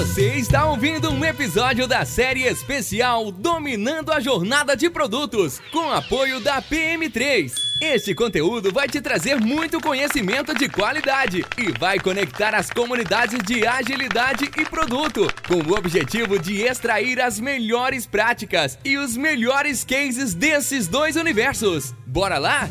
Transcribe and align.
Você 0.00 0.36
está 0.36 0.64
ouvindo 0.64 1.10
um 1.10 1.22
episódio 1.22 1.86
da 1.86 2.06
série 2.06 2.44
especial 2.44 3.30
Dominando 3.30 4.10
a 4.10 4.18
Jornada 4.18 4.74
de 4.74 4.88
Produtos, 4.88 5.60
com 5.70 5.92
apoio 5.92 6.40
da 6.40 6.62
PM3. 6.62 7.52
Este 7.82 8.14
conteúdo 8.14 8.72
vai 8.72 8.88
te 8.88 8.98
trazer 8.98 9.38
muito 9.38 9.78
conhecimento 9.78 10.54
de 10.54 10.70
qualidade 10.70 11.44
e 11.58 11.78
vai 11.78 11.98
conectar 11.98 12.54
as 12.54 12.70
comunidades 12.70 13.40
de 13.44 13.66
agilidade 13.66 14.50
e 14.56 14.64
produto, 14.64 15.26
com 15.46 15.70
o 15.70 15.76
objetivo 15.76 16.38
de 16.38 16.62
extrair 16.62 17.20
as 17.20 17.38
melhores 17.38 18.06
práticas 18.06 18.78
e 18.82 18.96
os 18.96 19.18
melhores 19.18 19.84
cases 19.84 20.32
desses 20.32 20.88
dois 20.88 21.14
universos. 21.14 21.94
Bora 22.06 22.38
lá? 22.38 22.70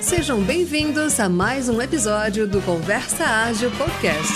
Sejam 0.00 0.42
bem-vindos 0.42 1.20
a 1.20 1.28
mais 1.28 1.68
um 1.68 1.80
episódio 1.80 2.48
do 2.48 2.60
Conversa 2.62 3.24
Ágil 3.24 3.70
Podcast. 3.70 4.34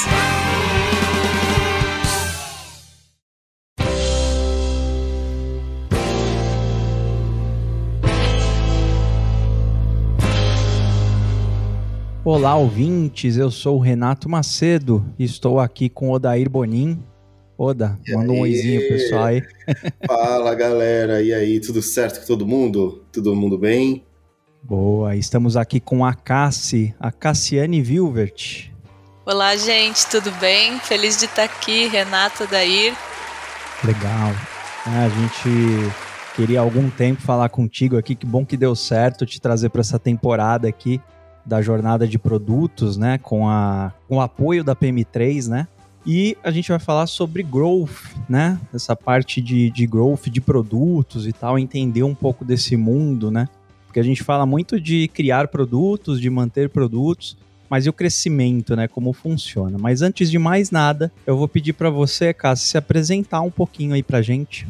Olá, 12.32 12.54
ouvintes. 12.54 13.36
Eu 13.36 13.50
sou 13.50 13.76
o 13.76 13.80
Renato 13.80 14.28
Macedo 14.28 15.04
e 15.18 15.24
estou 15.24 15.58
aqui 15.58 15.88
com 15.88 16.10
o 16.10 16.12
Odair 16.12 16.48
Bonin. 16.48 17.02
Oda, 17.58 17.98
manda 18.08 18.32
um 18.32 18.42
oizinho, 18.42 18.86
pessoal 18.86 19.24
aí. 19.24 19.42
Fala, 20.06 20.54
galera. 20.54 21.20
E 21.20 21.34
aí, 21.34 21.58
tudo 21.58 21.82
certo 21.82 22.20
com 22.20 22.26
todo 22.28 22.46
mundo? 22.46 23.04
Todo 23.12 23.34
mundo 23.34 23.58
bem? 23.58 24.04
Boa, 24.62 25.16
estamos 25.16 25.56
aqui 25.56 25.80
com 25.80 26.04
a 26.04 26.14
Cassi, 26.14 26.94
a 27.00 27.10
Cassiane 27.10 27.82
Vilvert. 27.82 28.70
Olá, 29.26 29.56
gente, 29.56 30.06
tudo 30.06 30.30
bem? 30.38 30.78
Feliz 30.78 31.18
de 31.18 31.24
estar 31.24 31.42
aqui, 31.42 31.88
Renato, 31.88 32.44
Odair. 32.44 32.94
Legal. 33.82 34.30
É, 34.86 35.04
a 35.04 35.08
gente 35.08 35.92
queria 36.36 36.60
há 36.60 36.62
algum 36.62 36.88
tempo 36.90 37.20
falar 37.22 37.48
contigo 37.48 37.98
aqui. 37.98 38.14
Que 38.14 38.24
bom 38.24 38.46
que 38.46 38.56
deu 38.56 38.76
certo 38.76 39.26
te 39.26 39.40
trazer 39.40 39.70
para 39.70 39.80
essa 39.80 39.98
temporada 39.98 40.68
aqui 40.68 41.00
da 41.44 41.62
jornada 41.62 42.06
de 42.06 42.18
produtos, 42.18 42.96
né, 42.96 43.18
com, 43.18 43.48
a, 43.48 43.92
com 44.08 44.16
o 44.16 44.20
apoio 44.20 44.62
da 44.62 44.74
PM3, 44.74 45.48
né, 45.48 45.68
e 46.06 46.36
a 46.42 46.50
gente 46.50 46.68
vai 46.68 46.78
falar 46.78 47.06
sobre 47.06 47.42
growth, 47.42 48.14
né, 48.28 48.58
essa 48.72 48.96
parte 48.96 49.40
de, 49.40 49.70
de 49.70 49.86
growth 49.86 50.28
de 50.28 50.40
produtos 50.40 51.26
e 51.26 51.32
tal, 51.32 51.58
entender 51.58 52.02
um 52.02 52.14
pouco 52.14 52.44
desse 52.44 52.76
mundo, 52.76 53.30
né, 53.30 53.48
porque 53.86 54.00
a 54.00 54.04
gente 54.04 54.22
fala 54.22 54.46
muito 54.46 54.80
de 54.80 55.08
criar 55.08 55.48
produtos, 55.48 56.20
de 56.20 56.30
manter 56.30 56.68
produtos, 56.68 57.36
mas 57.68 57.86
e 57.86 57.88
o 57.88 57.92
crescimento, 57.92 58.74
né, 58.74 58.88
como 58.88 59.12
funciona. 59.12 59.78
Mas 59.78 60.02
antes 60.02 60.30
de 60.30 60.38
mais 60.38 60.72
nada, 60.72 61.12
eu 61.24 61.36
vou 61.36 61.46
pedir 61.46 61.72
para 61.72 61.88
você, 61.88 62.34
Cássia, 62.34 62.66
se 62.66 62.78
apresentar 62.78 63.40
um 63.42 63.50
pouquinho 63.50 63.94
aí 63.94 64.02
pra 64.02 64.20
gente. 64.22 64.66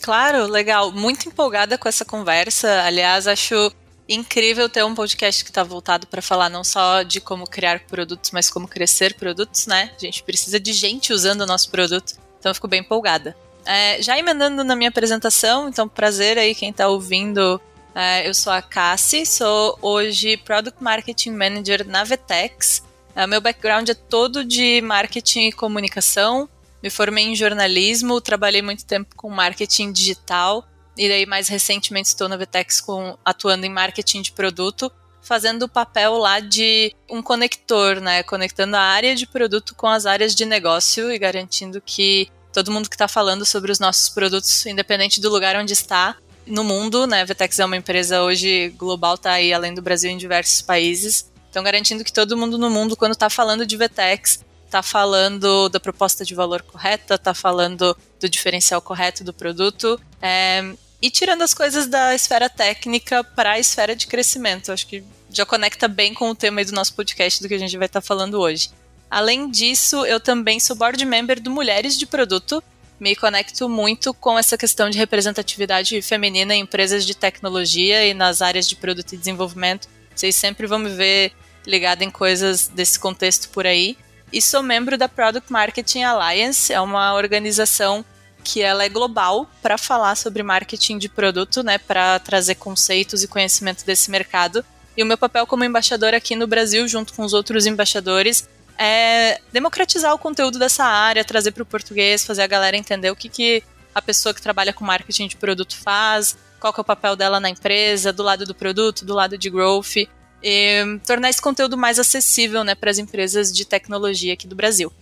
Claro, 0.00 0.46
legal. 0.46 0.92
Muito 0.92 1.28
empolgada 1.28 1.76
com 1.76 1.88
essa 1.88 2.04
conversa. 2.04 2.84
Aliás, 2.84 3.26
acho 3.26 3.72
incrível 4.08 4.68
ter 4.68 4.84
um 4.84 4.94
podcast 4.94 5.42
que 5.42 5.50
está 5.50 5.62
voltado 5.62 6.06
para 6.06 6.22
falar 6.22 6.48
não 6.48 6.62
só 6.62 7.02
de 7.02 7.20
como 7.20 7.46
criar 7.46 7.80
produtos, 7.80 8.30
mas 8.30 8.48
como 8.48 8.68
crescer 8.68 9.14
produtos, 9.14 9.66
né? 9.66 9.90
A 9.96 9.98
gente 9.98 10.22
precisa 10.22 10.60
de 10.60 10.72
gente 10.72 11.12
usando 11.12 11.40
o 11.42 11.46
nosso 11.46 11.70
produto, 11.70 12.14
então 12.38 12.50
eu 12.50 12.54
fico 12.54 12.68
bem 12.68 12.80
empolgada. 12.80 13.36
É, 13.64 14.00
já 14.00 14.16
emendando 14.16 14.62
na 14.62 14.76
minha 14.76 14.90
apresentação, 14.90 15.68
então 15.68 15.88
prazer 15.88 16.38
aí 16.38 16.54
quem 16.54 16.70
está 16.70 16.88
ouvindo. 16.88 17.60
É, 17.94 18.28
eu 18.28 18.34
sou 18.34 18.52
a 18.52 18.62
Cassie, 18.62 19.26
sou 19.26 19.78
hoje 19.82 20.36
Product 20.36 20.82
Marketing 20.82 21.30
Manager 21.30 21.86
na 21.86 22.04
Vetex. 22.04 22.82
É, 23.14 23.26
meu 23.26 23.40
background 23.40 23.88
é 23.88 23.94
todo 23.94 24.44
de 24.44 24.80
marketing 24.82 25.48
e 25.48 25.52
comunicação. 25.52 26.48
Me 26.82 26.90
formei 26.90 27.24
em 27.24 27.34
jornalismo, 27.34 28.20
trabalhei 28.20 28.62
muito 28.62 28.84
tempo 28.84 29.16
com 29.16 29.30
marketing 29.30 29.90
digital 29.90 30.64
e 30.96 31.08
daí, 31.08 31.26
mais 31.26 31.48
recentemente, 31.48 32.08
estou 32.08 32.28
na 32.28 32.36
Vtex 32.36 32.80
com, 32.80 33.16
atuando 33.24 33.66
em 33.66 33.70
marketing 33.70 34.22
de 34.22 34.32
produto, 34.32 34.90
fazendo 35.20 35.64
o 35.64 35.68
papel 35.68 36.16
lá 36.16 36.40
de 36.40 36.94
um 37.10 37.20
conector, 37.20 38.00
né? 38.00 38.22
Conectando 38.22 38.76
a 38.76 38.80
área 38.80 39.14
de 39.14 39.26
produto 39.26 39.74
com 39.74 39.88
as 39.88 40.06
áreas 40.06 40.34
de 40.34 40.46
negócio 40.46 41.12
e 41.12 41.18
garantindo 41.18 41.82
que 41.84 42.28
todo 42.52 42.70
mundo 42.70 42.88
que 42.88 42.94
está 42.94 43.08
falando 43.08 43.44
sobre 43.44 43.70
os 43.70 43.78
nossos 43.78 44.08
produtos, 44.08 44.64
independente 44.64 45.20
do 45.20 45.28
lugar 45.28 45.56
onde 45.56 45.72
está 45.72 46.16
no 46.46 46.62
mundo, 46.62 47.06
né? 47.06 47.22
A 47.22 47.24
Vtex 47.24 47.58
é 47.58 47.64
uma 47.64 47.76
empresa 47.76 48.22
hoje 48.22 48.72
global, 48.78 49.16
está 49.16 49.32
aí 49.32 49.52
além 49.52 49.74
do 49.74 49.82
Brasil 49.82 50.10
em 50.10 50.16
diversos 50.16 50.62
países. 50.62 51.30
Então, 51.50 51.62
garantindo 51.62 52.04
que 52.04 52.12
todo 52.12 52.36
mundo 52.36 52.56
no 52.56 52.70
mundo, 52.70 52.96
quando 52.96 53.12
está 53.12 53.28
falando 53.28 53.66
de 53.66 53.76
Vtex, 53.76 54.44
está 54.64 54.82
falando 54.82 55.68
da 55.68 55.80
proposta 55.80 56.24
de 56.24 56.34
valor 56.34 56.62
correta, 56.62 57.14
está 57.14 57.34
falando 57.34 57.96
do 58.20 58.28
diferencial 58.28 58.80
correto 58.80 59.24
do 59.24 59.32
produto. 59.32 60.00
É, 60.20 60.74
e 61.00 61.10
tirando 61.10 61.42
as 61.42 61.52
coisas 61.52 61.86
da 61.86 62.14
esfera 62.14 62.48
técnica 62.48 63.22
para 63.22 63.52
a 63.52 63.58
esfera 63.58 63.94
de 63.94 64.06
crescimento. 64.06 64.72
Acho 64.72 64.86
que 64.86 65.04
já 65.30 65.44
conecta 65.44 65.86
bem 65.88 66.14
com 66.14 66.30
o 66.30 66.34
tema 66.34 66.64
do 66.64 66.72
nosso 66.72 66.94
podcast 66.94 67.42
do 67.42 67.48
que 67.48 67.54
a 67.54 67.58
gente 67.58 67.76
vai 67.76 67.86
estar 67.86 68.00
tá 68.00 68.06
falando 68.06 68.40
hoje. 68.40 68.70
Além 69.10 69.50
disso, 69.50 70.04
eu 70.04 70.18
também 70.18 70.58
sou 70.58 70.74
board 70.74 71.04
member 71.04 71.40
do 71.40 71.50
Mulheres 71.50 71.98
de 71.98 72.06
Produto. 72.06 72.62
Me 72.98 73.14
conecto 73.14 73.68
muito 73.68 74.14
com 74.14 74.38
essa 74.38 74.56
questão 74.56 74.88
de 74.88 74.98
representatividade 74.98 76.00
feminina 76.00 76.54
em 76.54 76.62
empresas 76.62 77.04
de 77.04 77.14
tecnologia 77.14 78.06
e 78.06 78.14
nas 78.14 78.40
áreas 78.40 78.68
de 78.68 78.74
produto 78.74 79.12
e 79.12 79.16
desenvolvimento. 79.16 79.88
Vocês 80.14 80.34
sempre 80.34 80.66
vão 80.66 80.78
me 80.78 80.88
ver 80.88 81.32
ligada 81.66 82.02
em 82.02 82.10
coisas 82.10 82.68
desse 82.68 82.98
contexto 82.98 83.50
por 83.50 83.66
aí. 83.66 83.98
E 84.32 84.40
sou 84.40 84.62
membro 84.62 84.96
da 84.96 85.08
Product 85.08 85.52
Marketing 85.52 86.02
Alliance, 86.02 86.72
é 86.72 86.80
uma 86.80 87.14
organização 87.14 88.04
que 88.46 88.62
ela 88.62 88.84
é 88.84 88.88
global 88.88 89.50
para 89.60 89.76
falar 89.76 90.14
sobre 90.14 90.40
marketing 90.40 90.98
de 90.98 91.08
produto, 91.08 91.64
né, 91.64 91.78
para 91.78 92.20
trazer 92.20 92.54
conceitos 92.54 93.24
e 93.24 93.28
conhecimento 93.28 93.84
desse 93.84 94.08
mercado. 94.08 94.64
E 94.96 95.02
o 95.02 95.06
meu 95.06 95.18
papel 95.18 95.44
como 95.48 95.64
embaixador 95.64 96.14
aqui 96.14 96.36
no 96.36 96.46
Brasil, 96.46 96.86
junto 96.86 97.12
com 97.12 97.24
os 97.24 97.32
outros 97.32 97.66
embaixadores, 97.66 98.48
é 98.78 99.40
democratizar 99.52 100.14
o 100.14 100.18
conteúdo 100.18 100.60
dessa 100.60 100.84
área, 100.84 101.24
trazer 101.24 101.50
para 101.50 101.64
o 101.64 101.66
português, 101.66 102.24
fazer 102.24 102.42
a 102.42 102.46
galera 102.46 102.76
entender 102.76 103.10
o 103.10 103.16
que, 103.16 103.28
que 103.28 103.64
a 103.92 104.00
pessoa 104.00 104.32
que 104.32 104.40
trabalha 104.40 104.72
com 104.72 104.84
marketing 104.84 105.26
de 105.26 105.36
produto 105.36 105.76
faz, 105.76 106.38
qual 106.60 106.72
que 106.72 106.78
é 106.78 106.82
o 106.82 106.84
papel 106.84 107.16
dela 107.16 107.40
na 107.40 107.50
empresa, 107.50 108.12
do 108.12 108.22
lado 108.22 108.46
do 108.46 108.54
produto, 108.54 109.04
do 109.04 109.12
lado 109.12 109.36
de 109.36 109.50
growth, 109.50 109.96
e 110.40 111.00
tornar 111.04 111.30
esse 111.30 111.42
conteúdo 111.42 111.76
mais 111.76 111.98
acessível 111.98 112.62
né, 112.62 112.76
para 112.76 112.92
as 112.92 112.98
empresas 112.98 113.52
de 113.52 113.64
tecnologia 113.64 114.34
aqui 114.34 114.46
do 114.46 114.54
Brasil. 114.54 114.92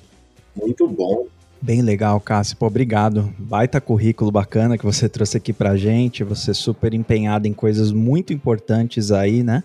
Muito 0.56 0.88
bom. 0.88 1.26
Bem 1.64 1.80
legal, 1.80 2.20
Cássio. 2.20 2.58
Pô, 2.58 2.66
obrigado. 2.66 3.32
Baita 3.38 3.80
currículo 3.80 4.30
bacana 4.30 4.76
que 4.76 4.84
você 4.84 5.08
trouxe 5.08 5.38
aqui 5.38 5.50
pra 5.50 5.78
gente. 5.78 6.22
Você 6.22 6.52
super 6.52 6.92
empenhado 6.92 7.48
em 7.48 7.54
coisas 7.54 7.90
muito 7.90 8.34
importantes 8.34 9.10
aí, 9.10 9.42
né? 9.42 9.64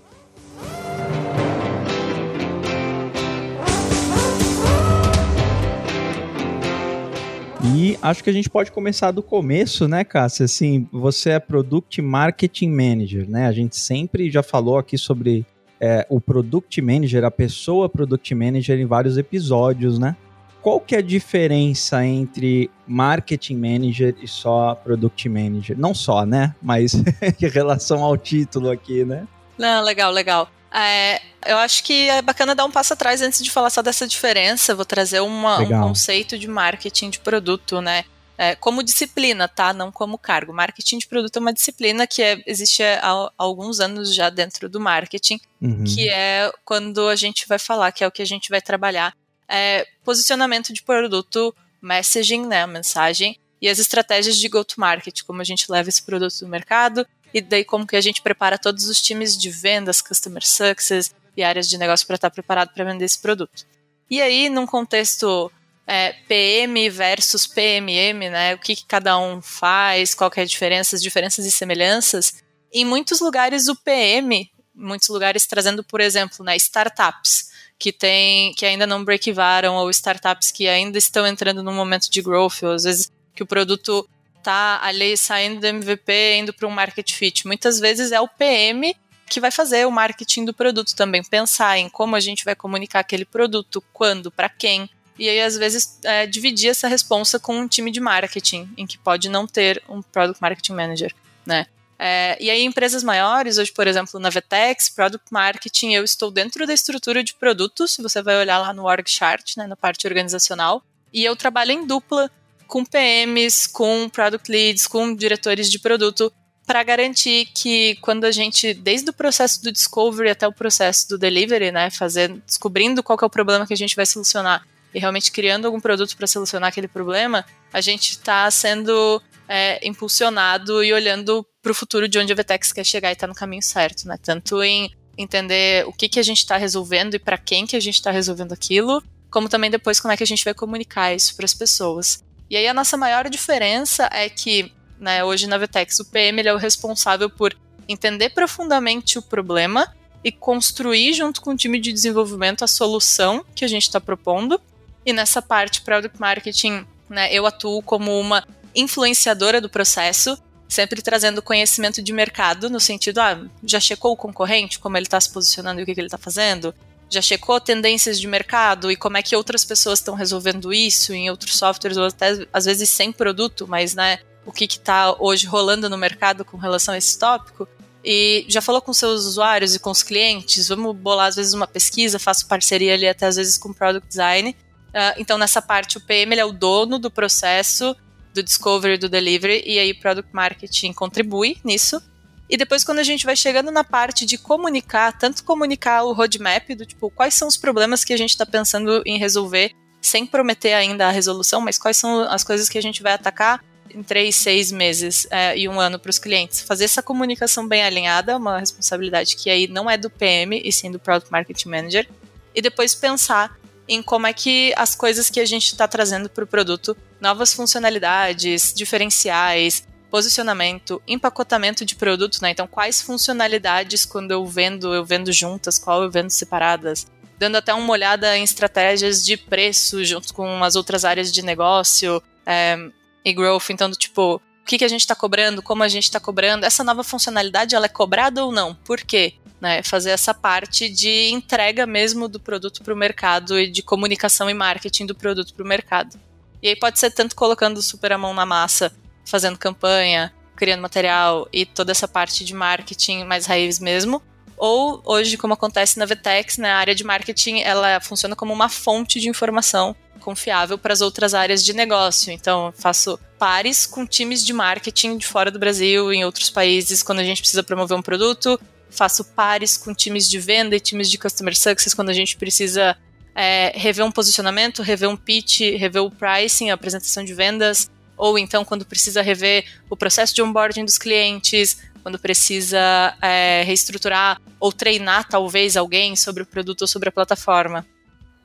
E 7.76 7.98
acho 8.02 8.24
que 8.24 8.30
a 8.30 8.34
gente 8.34 8.50
pode 8.50 8.72
começar 8.72 9.12
do 9.12 9.22
começo, 9.22 9.86
né, 9.86 10.06
Cássia? 10.06 10.46
Assim, 10.46 10.88
você 10.94 11.31
é 11.31 11.40
Product 11.40 12.02
Marketing 12.02 12.70
Manager, 12.70 13.30
né? 13.30 13.46
A 13.46 13.52
gente 13.52 13.76
sempre 13.76 14.31
já 14.31 14.42
falou 14.42 14.78
aqui 14.78 14.98
sobre 14.98 15.46
é, 15.81 16.08
o 16.10 16.22
Product 16.22 16.81
Manager, 16.81 17.26
a 17.26 17.31
pessoa 17.31 17.90
Product 17.90 18.34
Manager 18.34 18.80
em 18.80 18.86
vários 18.86 19.18
episódios, 19.18 20.00
né? 20.00 20.16
Qual 20.62 20.80
que 20.80 20.96
é 20.96 21.00
a 21.00 21.02
diferença 21.02 22.06
entre 22.06 22.70
marketing 22.88 23.56
manager 23.56 24.16
e 24.22 24.28
só 24.28 24.75
product 24.75 25.28
manager? 25.30 25.78
Não 25.78 25.94
só, 25.94 26.25
né? 26.25 26.53
Mas 26.62 26.94
em 27.42 27.47
relação 27.47 28.03
ao 28.03 28.18
título 28.18 28.69
aqui, 28.69 29.06
né? 29.06 29.28
Não, 29.58 29.84
legal, 29.84 30.12
legal. 30.12 30.50
É, 30.72 31.19
eu 31.46 31.58
acho 31.58 31.84
que 31.84 32.09
é 32.09 32.22
bacana 32.22 32.53
dar 32.53 32.66
um 32.66 32.72
passo 32.72 32.94
atrás 32.94 33.22
antes 33.22 33.44
de 33.44 33.50
falar 33.50 33.69
só 33.69 33.81
dessa 33.81 34.08
diferença. 34.08 34.75
Vou 34.75 34.86
trazer 34.86 35.19
uma, 35.19 35.60
um 35.60 35.68
conceito 35.88 36.38
de 36.38 36.48
marketing 36.48 37.10
de 37.10 37.19
produto, 37.19 37.81
né? 37.81 38.06
É, 38.38 38.56
como 38.56 38.84
disciplina, 38.84 39.50
tá? 39.50 39.74
Não 39.74 39.92
como 39.92 40.18
cargo. 40.18 40.54
Marketing 40.54 41.00
de 41.00 41.07
produto 41.07 41.36
é 41.36 41.39
uma 41.39 41.51
disciplina 41.51 42.07
que 42.07 42.22
é, 42.22 42.42
existe 42.45 42.81
há, 42.84 43.31
alguns 43.38 43.81
anos 43.81 44.16
já 44.16 44.30
dentro 44.30 44.69
do 44.69 44.80
marketing, 44.80 45.42
uhum. 45.62 45.84
que 45.84 46.07
é 46.07 46.50
quando 46.63 47.10
a 47.10 47.18
gente 47.18 47.45
vai 47.50 47.60
falar, 47.60 47.92
que 47.92 48.01
é 48.01 48.07
o 48.07 48.12
que 48.12 48.22
a 48.22 48.25
gente 48.25 48.50
vai 48.50 48.62
trabalhar 48.62 49.13
é, 49.50 49.86
posicionamento 50.04 50.72
de 50.72 50.84
produto, 50.84 51.56
messaging, 51.81 52.46
né, 52.46 52.63
a 52.63 52.68
mensagem, 52.68 53.38
e 53.62 53.68
as 53.68 53.80
estratégias 53.80 54.38
de 54.38 54.48
go-to-market, 54.48 55.24
como 55.24 55.42
a 55.42 55.44
gente 55.44 55.69
leva 55.69 55.90
esse 55.90 56.04
produto 56.04 56.42
no 56.42 56.48
mercado, 56.48 57.06
e 57.34 57.42
daí 57.42 57.63
como 57.63 57.86
que 57.86 57.96
a 57.96 58.01
gente 58.01 58.22
prepara 58.22 58.57
todos 58.57 58.88
os 58.88 59.01
times 59.01 59.38
de 59.38 59.50
vendas, 59.50 60.01
customer 60.01 60.46
success 60.46 61.13
e 61.36 61.44
áreas 61.44 61.69
de 61.69 61.78
negócio 61.78 62.07
para 62.07 62.16
estar 62.16 62.30
preparado 62.30 62.74
para 62.74 62.86
vender 62.86 63.06
esse 63.06 63.19
produto. 63.19 63.66
E 64.10 64.22
aí, 64.22 64.50
num 64.50 64.66
contexto 64.66 65.51
é, 65.86 66.13
PM 66.28 66.90
versus 66.90 67.46
PMM, 67.46 68.30
né, 68.30 68.56
o 68.56 68.60
que, 68.60 68.75
que 68.75 68.86
cada 68.86 69.18
um 69.19 69.42
faz, 69.42 70.13
qual 70.13 70.31
que 70.31 70.40
é 70.40 70.44
a 70.44 70.46
diferença, 70.46 70.96
as 70.96 71.01
diferenças 71.01 71.46
e 71.46 71.51
semelhanças, 71.51 72.42
em 72.72 72.86
muitos 72.86 73.19
lugares 73.19 73.68
o 73.68 73.75
PM, 73.75 74.50
muitos 74.74 75.10
lugares 75.10 75.46
trazendo, 75.46 75.84
por 75.84 76.00
exemplo, 76.00 76.46
né, 76.46 76.56
startups, 76.56 77.49
que 77.80 77.94
tem 77.94 78.54
que 78.54 78.66
ainda 78.66 78.86
não 78.86 79.06
break-evaram 79.06 79.76
ou 79.76 79.90
startups 79.90 80.52
que 80.52 80.68
ainda 80.68 80.98
estão 80.98 81.26
entrando 81.26 81.64
num 81.64 81.74
momento 81.74 82.10
de 82.10 82.22
growth, 82.22 82.62
ou 82.64 82.72
às 82.72 82.84
vezes 82.84 83.10
que 83.34 83.42
o 83.42 83.48
produto 83.48 84.08
tá 84.44 84.80
ali 84.84 85.16
saindo 85.16 85.62
do 85.62 85.68
MVP, 85.68 86.38
indo 86.38 86.54
para 86.54 86.68
um 86.68 86.72
market 86.72 87.14
fit. 87.14 87.48
Muitas 87.48 87.80
vezes 87.80 88.12
é 88.12 88.20
o 88.20 88.28
PM 88.28 88.96
que 89.30 89.40
vai 89.40 89.52
fazer 89.52 89.86
o 89.86 89.92
marketing 89.92 90.44
do 90.44 90.54
produto 90.54 90.96
também, 90.96 91.24
pensar 91.24 91.78
em 91.78 91.88
como 91.88 92.16
a 92.16 92.20
gente 92.20 92.44
vai 92.44 92.56
comunicar 92.56 93.00
aquele 93.00 93.26
produto, 93.26 93.82
quando, 93.94 94.32
para 94.32 94.50
quem. 94.50 94.90
E 95.18 95.30
aí, 95.30 95.40
às 95.42 95.56
vezes, 95.56 96.00
é, 96.04 96.25
dividir 96.25 96.70
essa 96.70 96.88
responsa 96.88 97.40
com 97.40 97.60
um 97.60 97.68
time 97.68 97.92
de 97.92 98.00
marketing, 98.00 98.68
em 98.75 98.88
que 98.88 98.98
pode 98.98 99.30
não 99.30 99.46
ter 99.46 99.84
um 99.88 100.02
Product 100.02 100.42
Marketing 100.42 100.74
Manager, 100.74 101.14
né? 101.46 101.68
É, 102.01 102.38
e 102.40 102.50
aí, 102.50 102.63
empresas 102.63 103.04
maiores, 103.04 103.57
hoje, 103.57 103.74
por 103.74 103.86
exemplo, 103.86 104.19
na 104.22 104.30
Vetex, 104.30 104.90
Product 104.90 105.28
Marketing, 105.31 105.94
eu 105.94 106.04
estou 106.04 106.31
dentro 106.31 106.66
da 106.66 106.74
estrutura 106.74 107.22
de 107.22 107.34
produtos, 107.34 107.98
você 108.00 108.22
vai 108.22 108.40
olhar 108.40 108.57
lá 108.57 108.74
no 108.74 108.86
org 108.86 109.04
chart, 109.06 109.57
né, 109.57 109.68
na 109.68 109.75
parte 109.75 110.07
organizacional, 110.07 110.81
e 111.13 111.25
eu 111.25 111.36
trabalho 111.36 111.72
em 111.72 111.86
dupla 111.86 112.31
com 112.68 112.86
PMs, 112.86 113.68
com 113.68 114.07
Product 114.07 114.50
Leads, 114.50 114.88
com 114.88 115.13
diretores 115.13 115.69
de 115.69 115.78
produto, 115.78 116.31
para 116.66 116.84
garantir 116.84 117.48
que 117.48 117.96
quando 117.96 118.24
a 118.24 118.31
gente, 118.31 118.74
desde 118.74 119.10
o 119.10 119.13
processo 119.13 119.62
do 119.62 119.72
discovery 119.72 120.30
até 120.30 120.48
o 120.48 120.54
processo 120.54 121.10
do 121.10 121.18
delivery, 121.18 121.72
né, 121.72 121.90
fazer, 121.90 122.30
descobrindo 122.46 123.04
qual 123.04 123.18
é 123.22 123.25
o 123.25 123.30
problema 123.30 123.68
que 123.68 123.74
a 123.74 123.78
gente 123.78 123.96
vai 123.96 124.06
solucionar 124.06 124.66
e 124.94 125.00
realmente 125.00 125.31
criando 125.31 125.66
algum 125.66 125.80
produto 125.80 126.16
para 126.16 126.28
solucionar 126.28 126.69
aquele 126.69 126.88
problema, 126.88 127.46
a 127.74 127.81
gente 127.81 128.12
está 128.12 128.50
sendo 128.50 129.22
é, 129.48 129.86
impulsionado 129.88 130.84
e 130.84 130.94
olhando 130.94 131.46
para 131.62 131.72
o 131.72 131.76
futuro 131.76 132.08
de 132.08 132.18
onde 132.18 132.32
a 132.32 132.36
Vetex 132.36 132.72
quer 132.72 132.86
chegar 132.86 133.10
e 133.10 133.14
está 133.14 133.28
no 133.28 133.36
caminho 133.36 133.62
certo, 133.62 134.08
né? 134.08 134.18
Tanto 134.22 134.64
em 134.64 134.92
entender 135.18 135.86
o 135.86 135.92
que, 135.92 136.08
que 136.08 136.20
a 136.20 136.24
gente 136.24 136.38
está 136.38 136.58
resolvendo 136.58 137.16
e 137.16 137.20
para 137.20 137.38
quem 137.38 137.66
que 137.66 137.76
a 137.76 137.80
gente 137.80 137.96
está 137.96 138.12
resolvendo 138.12 138.54
aquilo, 138.54 139.04
como 139.30 139.50
também 139.50 139.70
depois 139.70 140.00
como 140.00 140.14
é 140.14 140.18
que 140.18 140.24
a 140.24 140.28
gente 140.28 140.46
vai 140.46 140.54
comunicar 140.54 141.14
isso 141.14 141.36
para 141.36 141.46
as 141.46 141.54
pessoas. 141.54 142.24
E 142.50 142.56
aí 142.56 142.68
a 142.68 142.74
nossa 142.74 142.96
maior 142.96 143.30
diferença 143.30 144.10
é 144.12 144.30
que 144.30 144.72
né, 145.00 145.24
hoje 145.24 145.48
na 145.48 145.58
Vetex 145.58 146.00
o 146.00 146.06
PM 146.06 146.42
é 146.42 146.54
o 146.54 146.58
responsável 146.58 147.30
por 147.30 147.56
entender 147.88 148.30
profundamente 148.30 149.18
o 149.18 149.22
problema 149.22 149.94
e 150.24 150.32
construir 150.32 151.14
junto 151.14 151.42
com 151.42 151.52
o 151.52 151.58
time 151.58 151.80
de 151.80 151.92
desenvolvimento 151.92 152.64
a 152.64 152.68
solução 152.68 153.46
que 153.56 153.64
a 153.64 153.68
gente 153.68 153.84
está 153.84 154.00
propondo. 154.00 154.60
E 155.06 155.14
nessa 155.14 155.42
parte 155.42 155.82
product 155.82 156.20
marketing, 156.20 156.86
né, 157.10 157.34
eu 157.34 157.46
atuo 157.46 157.82
como 157.82 158.20
uma 158.20 158.46
influenciadora 158.76 159.60
do 159.60 159.70
processo, 159.70 160.38
sempre 160.69 161.01
trazendo 161.01 161.42
conhecimento 161.42 162.00
de 162.00 162.13
mercado, 162.13 162.69
no 162.69 162.80
sentido, 162.80 163.18
ah, 163.18 163.44
já 163.63 163.80
checou 163.80 164.12
o 164.12 164.16
concorrente, 164.16 164.77
como 164.77 164.95
ele 164.95 165.07
está 165.07 165.19
se 165.19 165.31
posicionando 165.31 165.80
e 165.80 165.83
o 165.83 165.86
que, 165.86 165.95
que 165.95 166.00
ele 166.00 166.07
está 166.07 166.18
fazendo? 166.18 166.74
Já 167.10 167.24
checou 167.24 167.60
tendências 167.60 168.19
de 168.19 168.27
mercado 168.27 168.92
e 168.92 168.95
como 168.95 169.18
é 169.18 169.24
que 169.24 169.36
outras 169.36 169.66
pessoas 169.66 169.98
estão 169.98 170.13
resolvendo 170.13 170.71
isso 170.71 171.12
em 171.12 171.27
outros 171.27 171.57
softwares, 171.57 171.98
ou 171.98 172.06
até 172.06 172.45
às 172.54 172.66
vezes 172.66 172.88
sem 172.88 173.12
produto, 173.12 173.68
mas 173.68 173.95
né, 173.95 174.19
o 174.45 174.51
que 174.51 174.66
está 174.66 175.16
hoje 175.19 175.48
rolando 175.48 175.89
no 175.89 175.98
mercado 175.98 176.45
com 176.45 176.56
relação 176.56 176.94
a 176.94 177.00
esse 177.00 177.18
tópico? 177.18 177.68
E 178.06 178.45
já 178.48 178.62
falou 178.62 178.80
com 178.80 178.94
seus 178.94 179.25
usuários 179.25 179.74
e 179.74 179.80
com 179.80 179.89
os 179.89 180.04
clientes? 180.04 180.68
Vamos 180.68 180.95
bolar 180.95 181.27
às 181.27 181.36
vezes 181.36 181.54
uma 181.54 181.68
pesquisa, 181.68 182.19
faço 182.19 182.48
parceria 182.48 182.94
ali 182.94 183.07
até 183.07 183.25
às 183.25 183.38
vezes 183.38 183.57
com 183.57 183.74
product 183.74 184.07
design. 184.07 184.56
Uh, 184.89 185.18
então 185.18 185.38
nessa 185.38 185.62
parte 185.62 185.98
o 185.98 186.01
PM 186.01 186.38
é 186.38 186.45
o 186.45 186.51
dono 186.51 187.00
do 187.00 187.12
processo 187.12 187.95
do 188.34 188.44
discovery, 188.44 188.98
do 188.98 189.10
delivery, 189.10 189.64
e 189.66 189.80
aí 189.80 189.94
product 189.94 190.34
marketing 190.34 190.94
contribui 190.94 191.58
nisso. 191.64 192.02
E 192.50 192.58
depois, 192.58 192.84
quando 192.84 193.00
a 193.00 193.04
gente 193.04 193.26
vai 193.26 193.36
chegando 193.36 193.72
na 193.72 193.84
parte 193.84 194.26
de 194.26 194.38
comunicar, 194.38 195.16
tanto 195.18 195.44
comunicar 195.44 196.04
o 196.04 196.14
roadmap, 196.14 196.70
do 196.76 196.86
tipo, 196.86 197.12
quais 197.12 197.36
são 197.36 197.48
os 197.48 197.56
problemas 197.56 198.04
que 198.04 198.12
a 198.12 198.18
gente 198.18 198.31
está 198.31 198.46
pensando 198.46 199.04
em 199.06 199.20
resolver, 199.20 199.72
sem 200.02 200.26
prometer 200.26 200.74
ainda 200.74 201.08
a 201.08 201.12
resolução, 201.12 201.62
mas 201.62 201.78
quais 201.78 201.98
são 201.98 202.22
as 202.22 202.44
coisas 202.44 202.68
que 202.68 202.78
a 202.78 202.81
gente 202.81 203.04
vai 203.04 203.14
atacar 203.14 203.64
em 203.94 204.04
três, 204.04 204.36
seis 204.36 204.72
meses 204.72 205.28
é, 205.30 205.58
e 205.58 205.68
um 205.68 205.80
ano 205.80 206.00
para 206.00 206.10
os 206.10 206.20
clientes. 206.20 206.62
Fazer 206.62 206.86
essa 206.86 207.04
comunicação 207.04 207.68
bem 207.68 207.84
alinhada, 207.84 208.38
uma 208.38 208.60
responsabilidade 208.60 209.36
que 209.36 209.50
aí 209.50 209.68
não 209.68 209.90
é 209.90 209.98
do 209.98 210.10
PM, 210.10 210.62
e 210.64 210.72
sim 210.72 210.92
do 210.92 211.00
Product 211.00 211.32
Marketing 211.32 211.70
Manager. 211.70 212.08
E 212.54 212.62
depois 212.62 212.96
pensar 212.96 213.58
em 213.88 214.02
como 214.02 214.28
é 214.28 214.34
que 214.34 214.74
as 214.78 214.96
coisas 214.96 215.30
que 215.30 215.40
a 215.40 215.46
gente 215.46 215.66
está 215.66 215.88
trazendo 215.88 216.30
para 216.30 216.44
o 216.44 216.48
produto, 216.48 216.96
novas 217.19 217.54
funcionalidades, 217.54 218.74
diferenciais, 218.74 219.88
posicionamento, 220.10 221.01
empacotamento 221.07 221.86
de 221.86 221.95
produto, 221.95 222.39
né? 222.42 222.51
Então, 222.51 222.68
quais 222.68 223.01
funcionalidades 223.01 224.06
quando 224.06 224.31
eu 224.31 224.45
vendo, 224.45 224.94
eu 224.94 225.06
vendo 225.06 225.31
juntas, 225.31 225.77
qual 225.77 226.04
eu 226.04 226.10
vendo 226.10 226.30
separadas, 226.30 227.07
dando 227.38 227.57
até 227.57 227.74
uma 227.74 227.92
olhada 227.92 228.38
em 228.38 228.44
estratégias 228.44 229.24
de 229.24 229.38
preço 229.38 230.04
junto 230.04 230.33
com 230.33 230.63
as 230.63 230.75
outras 230.75 231.06
áreas 231.06 231.31
de 231.31 231.42
negócio 231.42 232.21
é, 232.45 232.77
e 233.24 233.33
growth. 233.33 233.69
Então, 233.69 233.89
do 233.89 233.95
tipo, 233.95 234.36
o 234.36 234.65
que, 234.65 234.77
que 234.77 234.86
a 234.86 234.89
gente 234.89 235.01
está 235.01 235.15
cobrando, 235.15 235.62
como 235.62 235.83
a 235.83 235.88
gente 235.88 236.06
está 236.06 236.19
cobrando, 236.19 236.65
essa 236.65 236.83
nova 236.83 237.04
funcionalidade 237.04 237.75
ela 237.75 237.86
é 237.86 237.89
cobrada 237.89 238.44
ou 238.44 238.51
não? 238.51 238.74
Por 238.74 239.01
quê? 239.01 239.36
né, 239.60 239.83
fazer 239.83 240.12
essa 240.12 240.33
parte 240.33 240.89
de 240.89 241.30
entrega 241.31 241.86
mesmo 241.86 242.27
do 242.27 242.39
produto 242.39 242.81
para 242.81 242.94
o 242.94 242.98
mercado 242.98 243.60
e 243.60 243.69
de 243.69 243.83
comunicação 243.83 244.50
e 244.50 244.54
marketing 244.54 245.06
do 245.06 245.15
produto 245.15 245.54
para 245.54 245.63
o 245.63 245.68
mercado. 245.68 246.18
E 246.62 246.68
aí 246.68 246.76
pode 246.76 247.00
ser 247.00 247.12
tanto 247.12 247.36
colocando 247.36 247.82
super 247.82 248.12
a 248.12 248.18
mão 248.18 248.34
na 248.34 248.46
massa, 248.46 248.92
fazendo 249.26 249.58
campanha, 249.58 250.34
criando 250.56 250.82
material 250.82 251.48
e 251.54 251.66
toda 251.66 251.92
essa 251.92 252.08
parte 252.08 252.44
de 252.44 252.54
marketing 252.54 253.24
mais 253.24 253.46
raiz 253.46 253.80
mesmo, 253.80 254.22
ou 254.58 255.02
hoje, 255.06 255.38
como 255.38 255.54
acontece 255.54 255.98
na 255.98 256.06
Vtex, 256.06 256.58
né, 256.58 256.70
a 256.70 256.78
área 256.78 256.94
de 256.94 257.06
marketing 257.06 257.62
ela 257.62 258.02
funciona 258.02 258.36
como 258.36 258.54
uma 258.54 258.68
fonte 258.68 259.18
de 259.18 259.30
informação 259.30 259.96
confiável 260.20 260.78
para 260.78 260.92
as 260.92 261.00
outras 261.00 261.34
áreas 261.34 261.64
de 261.64 261.72
negócio. 261.72 262.30
Então, 262.30 262.74
faço 262.78 263.18
pares 263.38 263.86
com 263.86 264.06
times 264.06 264.46
de 264.46 264.52
marketing 264.52 265.18
de 265.18 265.26
fora 265.26 265.50
do 265.50 265.58
Brasil, 265.58 266.12
em 266.12 266.26
outros 266.26 266.50
países, 266.50 267.02
quando 267.02 267.20
a 267.20 267.24
gente 267.24 267.40
precisa 267.40 267.64
promover 267.64 267.98
um 267.98 268.02
produto, 268.02 268.60
faço 268.90 269.24
pares 269.24 269.78
com 269.78 269.96
times 269.96 270.30
de 270.30 270.38
venda 270.38 270.76
e 270.76 270.80
times 270.80 271.10
de 271.10 271.18
customer 271.18 271.56
success 271.56 271.94
quando 271.94 272.10
a 272.10 272.14
gente 272.14 272.36
precisa 272.36 272.98
é, 273.36 273.72
rever 273.76 274.06
um 274.06 274.12
posicionamento, 274.12 274.81
rever 274.81 275.10
um 275.10 275.16
pitch, 275.16 275.62
rever 275.78 276.04
o 276.04 276.12
pricing, 276.12 276.70
a 276.70 276.74
apresentação 276.74 277.24
de 277.24 277.34
vendas, 277.34 277.90
ou 278.18 278.38
então 278.38 278.66
quando 278.66 278.86
precisa 278.86 279.22
rever 279.22 279.66
o 279.90 279.96
processo 279.96 280.34
de 280.36 280.42
onboarding 280.42 280.84
dos 280.84 280.98
clientes, 280.98 281.78
quando 282.04 282.20
precisa 282.20 283.16
é, 283.22 283.64
reestruturar 283.66 284.42
ou 284.60 284.72
treinar 284.72 285.28
talvez 285.28 285.78
alguém 285.78 286.16
sobre 286.16 286.44
o 286.44 286.46
produto 286.46 286.81
ou 286.81 286.88
sobre 286.88 287.10
a 287.10 287.12
plataforma. 287.12 287.86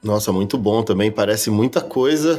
Nossa, 0.03 0.31
muito 0.31 0.59
bom 0.59 0.83
também. 0.83 1.11
Parece 1.11 1.49
muita 1.51 1.81
coisa 1.81 2.39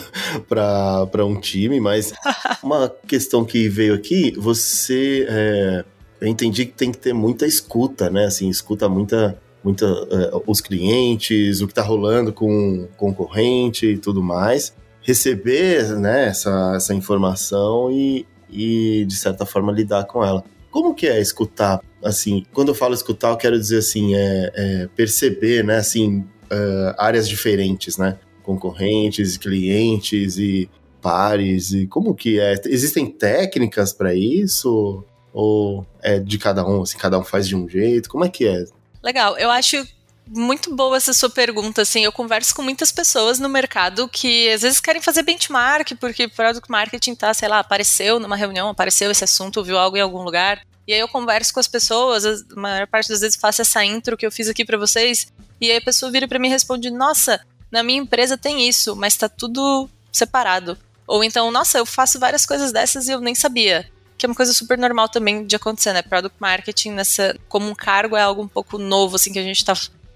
para 0.48 1.26
um 1.26 1.38
time, 1.38 1.78
mas 1.78 2.12
uma 2.64 2.88
questão 3.06 3.44
que 3.44 3.68
veio 3.68 3.94
aqui, 3.94 4.32
você 4.38 5.26
é, 5.28 5.84
eu 6.22 6.28
entendi 6.28 6.64
que 6.64 6.72
tem 6.72 6.92
que 6.92 6.98
ter 6.98 7.12
muita 7.12 7.46
escuta, 7.46 8.08
né? 8.08 8.26
Assim, 8.26 8.48
escuta 8.48 8.88
muita, 8.88 9.36
muita 9.62 9.86
uh, 9.86 10.42
os 10.46 10.60
clientes, 10.60 11.60
o 11.60 11.66
que 11.66 11.72
está 11.72 11.82
rolando 11.82 12.32
com 12.32 12.88
concorrente 12.96 13.86
e 13.86 13.98
tudo 13.98 14.22
mais. 14.22 14.74
Receber 15.02 15.98
né, 15.98 16.28
essa, 16.28 16.74
essa 16.76 16.94
informação 16.94 17.90
e, 17.90 18.26
e, 18.50 19.04
de 19.04 19.16
certa 19.16 19.44
forma, 19.44 19.72
lidar 19.72 20.04
com 20.04 20.24
ela. 20.24 20.44
Como 20.70 20.94
que 20.94 21.06
é 21.06 21.20
escutar? 21.20 21.80
Assim, 22.02 22.44
quando 22.52 22.68
eu 22.68 22.74
falo 22.74 22.94
escutar, 22.94 23.30
eu 23.30 23.36
quero 23.36 23.58
dizer 23.58 23.78
assim, 23.78 24.14
é, 24.14 24.52
é 24.54 24.88
perceber, 24.94 25.62
né? 25.64 25.76
Assim, 25.76 26.18
uh, 26.18 26.94
áreas 26.98 27.28
diferentes, 27.28 27.96
né? 27.96 28.18
Concorrentes, 28.42 29.36
clientes 29.36 30.38
e 30.38 30.68
pares 31.00 31.72
e 31.72 31.86
como 31.86 32.14
que 32.14 32.38
é? 32.38 32.54
Existem 32.66 33.06
técnicas 33.06 33.92
para 33.92 34.14
isso? 34.14 35.04
Ou 35.32 35.84
é 36.02 36.18
de 36.18 36.38
cada 36.38 36.66
um, 36.66 36.82
assim, 36.82 36.96
cada 36.96 37.18
um 37.18 37.24
faz 37.24 37.48
de 37.48 37.56
um 37.56 37.68
jeito? 37.68 38.08
Como 38.08 38.24
é 38.24 38.28
que 38.28 38.46
é? 38.46 38.64
Legal, 39.02 39.36
eu 39.36 39.50
acho 39.50 39.86
muito 40.26 40.74
boa 40.74 40.96
essa 40.96 41.12
sua 41.12 41.28
pergunta, 41.28 41.82
assim, 41.82 42.04
eu 42.04 42.12
converso 42.12 42.54
com 42.54 42.62
muitas 42.62 42.92
pessoas 42.92 43.40
no 43.40 43.48
mercado 43.48 44.08
que 44.08 44.48
às 44.50 44.62
vezes 44.62 44.80
querem 44.80 45.02
fazer 45.02 45.22
benchmark, 45.22 45.96
porque 45.98 46.28
product 46.28 46.70
marketing 46.70 47.14
tá, 47.16 47.34
sei 47.34 47.48
lá, 47.48 47.58
apareceu 47.58 48.20
numa 48.20 48.36
reunião, 48.36 48.68
apareceu 48.68 49.10
esse 49.10 49.24
assunto, 49.24 49.64
viu 49.64 49.76
algo 49.76 49.96
em 49.96 50.00
algum 50.00 50.22
lugar, 50.22 50.62
e 50.86 50.92
aí 50.92 51.00
eu 51.00 51.08
converso 51.08 51.52
com 51.52 51.60
as 51.60 51.66
pessoas, 51.66 52.24
a 52.24 52.36
maior 52.54 52.86
parte 52.86 53.08
das 53.08 53.20
vezes 53.20 53.36
faço 53.36 53.62
essa 53.62 53.84
intro 53.84 54.16
que 54.16 54.24
eu 54.24 54.32
fiz 54.32 54.48
aqui 54.48 54.64
para 54.64 54.78
vocês, 54.78 55.26
e 55.60 55.70
aí 55.70 55.78
a 55.78 55.82
pessoa 55.82 56.10
vira 56.10 56.28
para 56.28 56.38
mim 56.38 56.48
e 56.48 56.50
responde: 56.50 56.90
"Nossa, 56.90 57.40
na 57.70 57.82
minha 57.82 58.00
empresa 58.00 58.38
tem 58.38 58.68
isso, 58.68 58.94
mas 58.94 59.16
tá 59.16 59.28
tudo 59.28 59.88
separado". 60.12 60.78
Ou 61.06 61.24
então, 61.24 61.50
"Nossa, 61.50 61.78
eu 61.78 61.86
faço 61.86 62.18
várias 62.18 62.46
coisas 62.46 62.72
dessas 62.72 63.08
e 63.08 63.12
eu 63.12 63.20
nem 63.20 63.34
sabia" 63.34 63.90
que 64.16 64.26
é 64.26 64.28
uma 64.28 64.34
coisa 64.34 64.52
super 64.52 64.78
normal 64.78 65.08
também 65.08 65.46
de 65.46 65.56
acontecer, 65.56 65.92
né? 65.92 66.02
Product 66.02 66.36
marketing 66.40 66.92
nessa 66.92 67.36
como 67.48 67.68
um 67.68 67.74
cargo 67.74 68.16
é 68.16 68.22
algo 68.22 68.42
um 68.42 68.48
pouco 68.48 68.78
novo, 68.78 69.16
assim, 69.16 69.32
que 69.32 69.38
a 69.38 69.42
gente 69.42 69.64
tá 69.64 69.74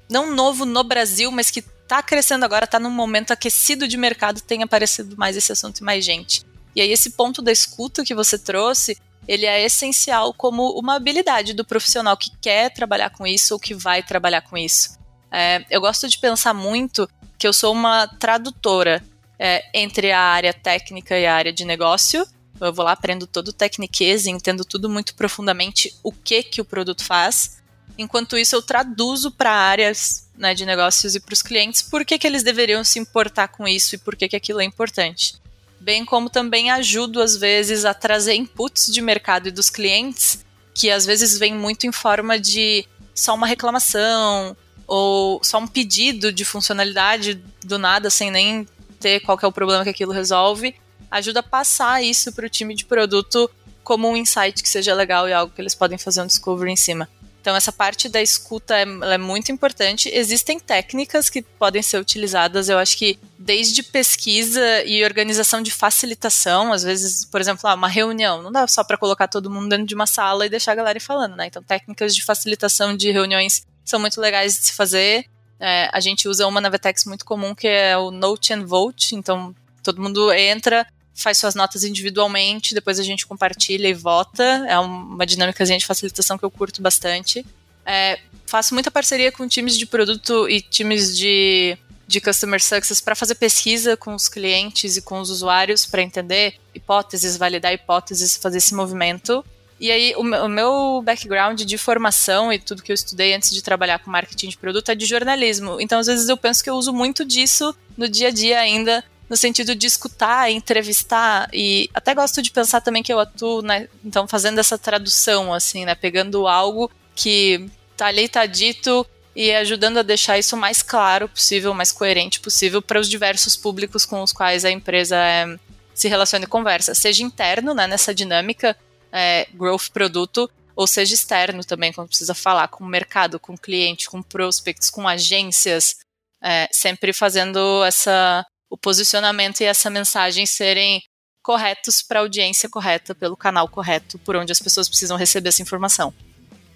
não 0.09 0.35
novo 0.35 0.65
no 0.65 0.85
Brasil, 0.85 1.31
mas 1.31 1.51
que 1.51 1.63
tá 1.63 2.03
crescendo 2.03 2.45
agora, 2.45 2.67
tá 2.67 2.79
num 2.79 2.91
momento 2.91 3.33
aquecido 3.33 3.87
de 3.87 3.97
mercado, 3.97 4.41
tem 4.41 4.63
aparecido 4.63 5.17
mais 5.17 5.37
esse 5.37 5.53
assunto 5.53 5.79
e 5.79 5.85
mais 5.85 6.05
gente. 6.05 6.45
E 6.75 6.81
aí 6.81 6.93
esse 6.93 7.11
ponto 7.11 7.41
da 7.41 7.51
escuta 7.51 8.05
que 8.05 8.15
você 8.15 8.39
trouxe, 8.39 8.99
ele 9.27 9.47
é 9.47 9.65
essencial 9.65 10.33
como 10.35 10.71
uma 10.79 10.97
habilidade 10.97 11.55
do 11.55 11.65
profissional 11.65 12.17
que 12.17 12.31
quer 12.41 12.73
trabalhar 12.73 13.11
com 13.11 13.27
isso 13.27 13.55
ou 13.55 13.61
que 13.61 13.75
vai 13.75 14.03
trabalhar 14.03 14.43
com 14.43 14.57
isso. 14.57 14.97
É, 15.31 15.65
eu 15.71 15.81
gosto 15.81 16.09
de 16.09 16.19
pensar 16.19 16.55
muito 16.55 17.09
que 17.39 17.47
eu 17.47 17.53
sou 17.53 17.73
uma 17.73 18.07
tradutora 18.07 19.03
é, 19.39 19.65
entre 19.75 20.13
a 20.13 20.21
área 20.21 20.53
técnica 20.53 21.19
e 21.19 21.27
a 21.27 21.35
área 21.35 21.53
de 21.53 21.65
negócio. 21.65 22.27
Eu 22.61 22.73
vou 22.73 22.85
lá, 22.85 22.93
aprendo 22.93 23.27
todo 23.27 23.49
o 23.49 23.53
tecniquez, 23.53 24.27
entendo 24.27 24.65
tudo 24.65 24.89
muito 24.89 25.15
profundamente 25.15 25.95
o 26.03 26.13
que 26.13 26.43
que 26.43 26.61
o 26.61 26.65
produto 26.65 27.05
faz. 27.05 27.59
Enquanto 27.99 28.37
isso, 28.37 28.55
eu 28.55 28.63
traduzo 28.63 29.31
para 29.31 29.51
áreas 29.51 30.29
né, 30.37 30.55
de 30.55 30.67
negócios 30.67 31.15
e 31.15 31.21
para 31.21 31.33
os 31.33 31.43
clientes 31.43 31.83
por 31.83 32.05
que, 32.05 32.19
que 32.19 32.27
eles 32.27 32.43
deveriam 32.43 32.85
se 32.85 32.99
importar 32.99 33.49
com 33.49 33.67
isso 33.67 33.95
e 33.95 33.99
por 33.99 34.17
que, 34.17 34.29
que 34.29 34.37
aquilo 34.37 34.61
é 34.61 34.65
importante. 34.65 35.35
Bem 35.81 36.05
como 36.05 36.29
também 36.29 36.71
ajudo, 36.71 37.21
às 37.23 37.37
vezes, 37.37 37.85
a 37.85 37.95
trazer 37.95 38.35
inputs 38.35 38.93
de 38.93 39.01
mercado 39.01 39.49
e 39.49 39.53
dos 39.53 39.71
clientes 39.71 40.45
que 40.75 40.91
às 40.91 41.07
vezes 41.07 41.39
vem 41.39 41.55
muito 41.55 41.87
em 41.87 41.93
forma 41.93 42.39
de 42.39 42.87
só 43.15 43.35
uma 43.35 43.47
reclamação 43.47 44.55
ou 44.87 45.41
só 45.43 45.59
um 45.59 45.67
pedido 45.67 46.31
de 46.31 46.45
funcionalidade 46.45 47.43
do 47.65 47.79
nada, 47.79 48.11
sem 48.11 48.31
nem 48.31 48.69
ter 49.01 49.21
qual 49.21 49.39
é 49.43 49.47
o 49.47 49.53
problema 49.53 49.85
que 49.85 49.91
aquilo 49.91 50.13
resolve, 50.13 50.75
ajuda 51.11 51.41
a 51.41 51.43
passar 51.43 52.03
isso 52.03 52.33
para 52.33 52.47
o 52.47 52.51
time 52.51 52.75
de 52.75 52.85
produto 52.85 53.51
como 53.83 54.09
um 54.09 54.17
insight 54.17 54.63
que 54.63 54.69
seja 54.69 54.95
legal 54.95 55.29
e 55.29 55.33
algo 55.33 55.53
que 55.55 55.61
eles 55.61 55.75
podem 55.75 55.97
fazer 55.97 56.21
um 56.21 56.27
discovery 56.27 56.73
em 56.73 56.77
cima. 56.77 57.09
Então, 57.47 57.55
essa 57.55 57.71
parte 57.71 58.09
da 58.09 58.21
escuta 58.21 58.77
é, 58.77 58.83
é, 58.83 59.17
muito 59.17 59.53
importante. 59.53 60.11
Existem 60.13 60.59
técnicas 60.59 61.31
que 61.31 61.41
podem 61.41 61.81
ser 61.81 62.01
utilizadas, 62.01 62.69
eu 62.69 62.77
acho 62.77 62.99
que 62.99 63.21
desde 63.39 63.85
pesquisa 63.85 64.83
e 64.85 65.05
organização 65.05 65.63
de 65.63 65.71
facilitação, 65.71 66.73
às 66.73 66.83
vezes, 66.83 67.25
por 67.25 67.41
exemplo, 67.41 67.73
uma 67.73 67.87
reunião, 67.87 68.43
não 68.43 68.51
dá 68.51 68.67
só 68.67 68.83
para 68.83 68.99
colocar 68.99 69.29
todo 69.29 69.49
mundo 69.49 69.69
dentro 69.69 69.87
de 69.87 69.95
uma 69.95 70.09
sala 70.09 70.45
e 70.45 70.49
deixar 70.49 70.73
a 70.73 70.75
galera 70.75 70.99
falando, 70.99 71.37
né? 71.37 71.47
Então, 71.47 71.63
técnicas 71.63 72.17
de 72.17 72.25
facilitação 72.25 72.97
de 72.97 73.13
reuniões 73.13 73.65
são 73.85 74.01
muito 74.01 74.21
legais 74.21 74.55
de 74.55 74.67
se 74.67 74.73
fazer. 74.73 75.27
É, 75.61 75.89
a 75.93 76.01
gente 76.01 76.29
usa 76.29 76.49
uma 76.49 76.61
na 76.61 76.69
Vetex 76.69 77.05
muito 77.05 77.25
comum 77.25 77.55
que 77.55 77.69
é 77.69 77.97
o 77.97 78.11
Note 78.11 78.53
and 78.53 78.67
Vote, 78.67 79.15
então 79.15 79.55
todo 79.85 80.03
mundo 80.03 80.33
entra, 80.33 80.85
faz 81.17 81.39
suas 81.39 81.55
notas 81.55 81.83
individualmente, 81.83 82.75
depois 82.75 83.01
a 83.01 83.03
gente 83.03 83.27
compartilha 83.27 83.89
e 83.89 83.95
vota. 83.95 84.43
É 84.69 84.79
uma 84.79 85.25
dinâmica 85.25 85.65
de 85.65 85.87
facilitação 85.87 86.37
que 86.37 86.45
eu 86.45 86.51
curto 86.51 86.83
bastante. 86.83 87.45
É, 87.85 88.21
faço 88.47 88.75
muita 88.75 88.91
parceria 88.91 89.33
com 89.33 89.49
times 89.49 89.79
de 89.79 89.87
produto 89.87 90.49
e 90.49 90.61
times 90.61 91.17
de, 91.17 91.79
de 92.07 92.21
customer 92.21 92.63
success 92.63 93.01
para 93.01 93.15
fazer 93.15 93.37
pesquisa 93.37 93.97
com 93.97 94.15
os 94.15 94.29
clientes 94.29 94.99
e 94.99 95.03
com 95.03 95.19
os 95.19 95.31
usuários 95.31 95.87
para 95.87 96.03
entender 96.03 96.57
hipóteses, 96.75 97.37
validar 97.37 97.73
hipóteses, 97.73 98.37
fazer 98.37 98.59
esse 98.59 98.75
movimento. 98.75 99.43
E 99.79 99.91
aí, 99.91 100.15
o 100.17 100.49
meu 100.49 101.03
background 101.05 101.61
de 101.63 101.77
formação 101.77 102.51
e 102.51 102.59
tudo 102.59 102.83
que 102.83 102.91
eu 102.91 102.95
estudei 102.95 103.35
antes 103.35 103.51
de 103.51 103.63
trabalhar 103.63 103.99
com 103.99 104.11
marketing 104.11 104.49
de 104.49 104.57
produto 104.57 104.91
é 104.91 104.95
de 104.95 105.05
jornalismo. 105.05 105.79
Então, 105.81 105.99
às 105.99 106.07
vezes, 106.07 106.29
eu 106.31 106.37
penso 106.37 106.65
que 106.65 106.71
eu 106.71 106.75
uso 106.75 106.95
muito 106.95 107.27
disso 107.27 107.75
no 107.97 108.09
dia 108.09 108.29
a 108.29 108.31
dia 108.31 108.59
ainda 108.59 109.05
no 109.29 109.37
sentido 109.37 109.75
de 109.75 109.87
escutar, 109.87 110.51
entrevistar 110.51 111.49
e 111.53 111.91
até 111.93 112.15
gosto 112.15 112.41
de 112.41 112.51
pensar 112.51 112.81
também 112.81 113.03
que 113.03 113.13
eu 113.13 113.19
atuo, 113.19 113.63
né, 113.63 113.89
então 114.05 114.27
fazendo 114.29 114.59
essa 114.59 114.79
tradução 114.79 115.53
assim, 115.53 115.85
né, 115.85 115.95
pegando 115.95 116.47
algo 116.47 116.91
que 117.15 117.69
tá 117.97 118.07
ali 118.07 118.29
tá 118.29 118.47
dito 118.47 119.07
e 119.35 119.53
ajudando 119.53 119.99
a 119.99 120.03
deixar 120.03 120.39
isso 120.39 120.57
mais 120.57 120.83
claro 120.83 121.29
possível, 121.29 121.75
mais 121.75 121.93
coerente 121.93 122.41
possível 122.41 122.81
para 122.81 123.01
os 123.01 123.09
diversos 123.09 123.57
públicos 123.57 124.07
com 124.07 124.23
os 124.23 124.33
quais 124.33 124.65
a 124.65 124.71
empresa 124.71 125.17
é, 125.17 125.59
se 125.95 126.09
relaciona 126.09 126.45
e 126.45 126.49
conversa, 126.49 126.95
seja 126.95 127.23
interno, 127.23 127.75
né, 127.75 127.87
nessa 127.87 128.15
dinâmica 128.15 128.77
é, 129.13 129.47
growth 129.55 129.91
produto, 129.93 130.51
ou 130.75 130.87
seja 130.87 131.15
externo 131.15 131.65
também, 131.65 131.93
quando 131.93 132.09
precisa 132.09 132.35
falar 132.35 132.69
com 132.69 132.85
o 132.85 132.87
mercado, 132.87 133.41
com 133.41 133.55
o 133.55 133.59
cliente, 133.59 134.11
com 134.11 134.23
prospects, 134.23 134.91
com 134.91 135.09
agências, 135.09 135.97
é, 136.43 136.69
sempre 136.71 137.15
fazendo 137.15 137.83
essa 137.85 138.45
o 138.71 138.77
posicionamento 138.77 139.61
e 139.61 139.65
essa 139.65 139.91
mensagem 139.91 140.47
serem 140.47 141.03
corretos 141.43 142.03
para 142.03 142.21
a 142.21 142.23
audiência 142.23 142.69
correta, 142.69 143.15
pelo 143.15 143.37
canal 143.37 143.69
correto, 143.69 144.19
por 144.19 144.35
onde 144.35 144.51
as 144.51 144.61
pessoas 144.61 144.89
precisam 144.89 145.17
receber 145.17 145.49
essa 145.49 145.63
informação. 145.63 146.13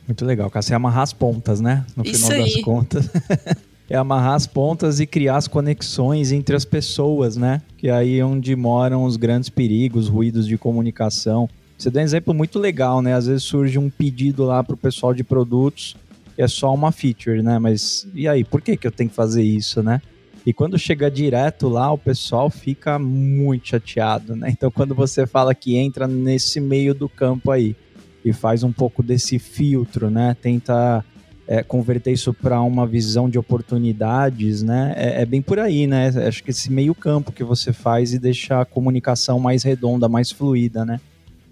Muito 0.06 0.24
legal, 0.24 0.50
Cassia, 0.50 0.74
é 0.74 0.76
amarrar 0.76 1.02
as 1.02 1.12
pontas, 1.12 1.60
né? 1.60 1.84
No 1.96 2.04
Isso 2.04 2.26
final 2.26 2.44
aí. 2.44 2.54
das 2.54 2.62
contas. 2.62 3.08
é 3.88 3.96
amarrar 3.96 4.34
as 4.34 4.46
pontas 4.46 5.00
e 5.00 5.06
criar 5.06 5.36
as 5.36 5.48
conexões 5.48 6.30
entre 6.32 6.54
as 6.54 6.64
pessoas, 6.64 7.36
né? 7.36 7.62
Que 7.76 7.90
aí 7.90 8.18
é 8.18 8.24
onde 8.24 8.54
moram 8.54 9.04
os 9.04 9.16
grandes 9.16 9.48
perigos, 9.48 10.08
ruídos 10.08 10.46
de 10.46 10.56
comunicação. 10.56 11.48
Você 11.76 11.90
deu 11.90 12.02
um 12.02 12.04
exemplo 12.04 12.32
muito 12.32 12.58
legal, 12.58 13.02
né? 13.02 13.14
Às 13.14 13.26
vezes 13.26 13.42
surge 13.42 13.78
um 13.78 13.90
pedido 13.90 14.44
lá 14.44 14.62
para 14.62 14.74
o 14.74 14.76
pessoal 14.76 15.12
de 15.12 15.24
produtos 15.24 15.96
é 16.42 16.48
só 16.48 16.72
uma 16.72 16.90
feature, 16.90 17.42
né? 17.42 17.58
Mas 17.58 18.06
e 18.14 18.26
aí, 18.26 18.44
por 18.44 18.62
que, 18.62 18.76
que 18.76 18.86
eu 18.86 18.90
tenho 18.90 19.10
que 19.10 19.16
fazer 19.16 19.42
isso, 19.42 19.82
né? 19.82 20.00
E 20.44 20.52
quando 20.52 20.78
chega 20.78 21.10
direto 21.10 21.68
lá, 21.68 21.92
o 21.92 21.98
pessoal 21.98 22.48
fica 22.48 22.98
muito 22.98 23.68
chateado, 23.68 24.34
né? 24.34 24.48
Então, 24.50 24.70
quando 24.70 24.94
você 24.94 25.26
fala 25.26 25.54
que 25.54 25.76
entra 25.76 26.06
nesse 26.06 26.60
meio 26.60 26.94
do 26.94 27.08
campo 27.08 27.50
aí 27.50 27.76
e 28.24 28.32
faz 28.32 28.62
um 28.62 28.72
pouco 28.72 29.02
desse 29.02 29.38
filtro, 29.38 30.10
né? 30.10 30.34
Tenta 30.40 31.04
é, 31.46 31.62
converter 31.62 32.12
isso 32.12 32.32
para 32.32 32.60
uma 32.62 32.86
visão 32.86 33.28
de 33.28 33.38
oportunidades, 33.38 34.62
né? 34.62 34.94
É, 34.96 35.22
é, 35.22 35.26
bem 35.26 35.42
por 35.42 35.58
aí, 35.58 35.86
né? 35.86 36.08
Acho 36.26 36.42
que 36.42 36.50
esse 36.50 36.72
meio 36.72 36.94
campo 36.94 37.32
que 37.32 37.44
você 37.44 37.72
faz 37.72 38.14
e 38.14 38.18
deixa 38.18 38.60
a 38.60 38.64
comunicação 38.64 39.38
mais 39.38 39.62
redonda, 39.62 40.08
mais 40.08 40.30
fluida, 40.30 40.84
né? 40.84 41.00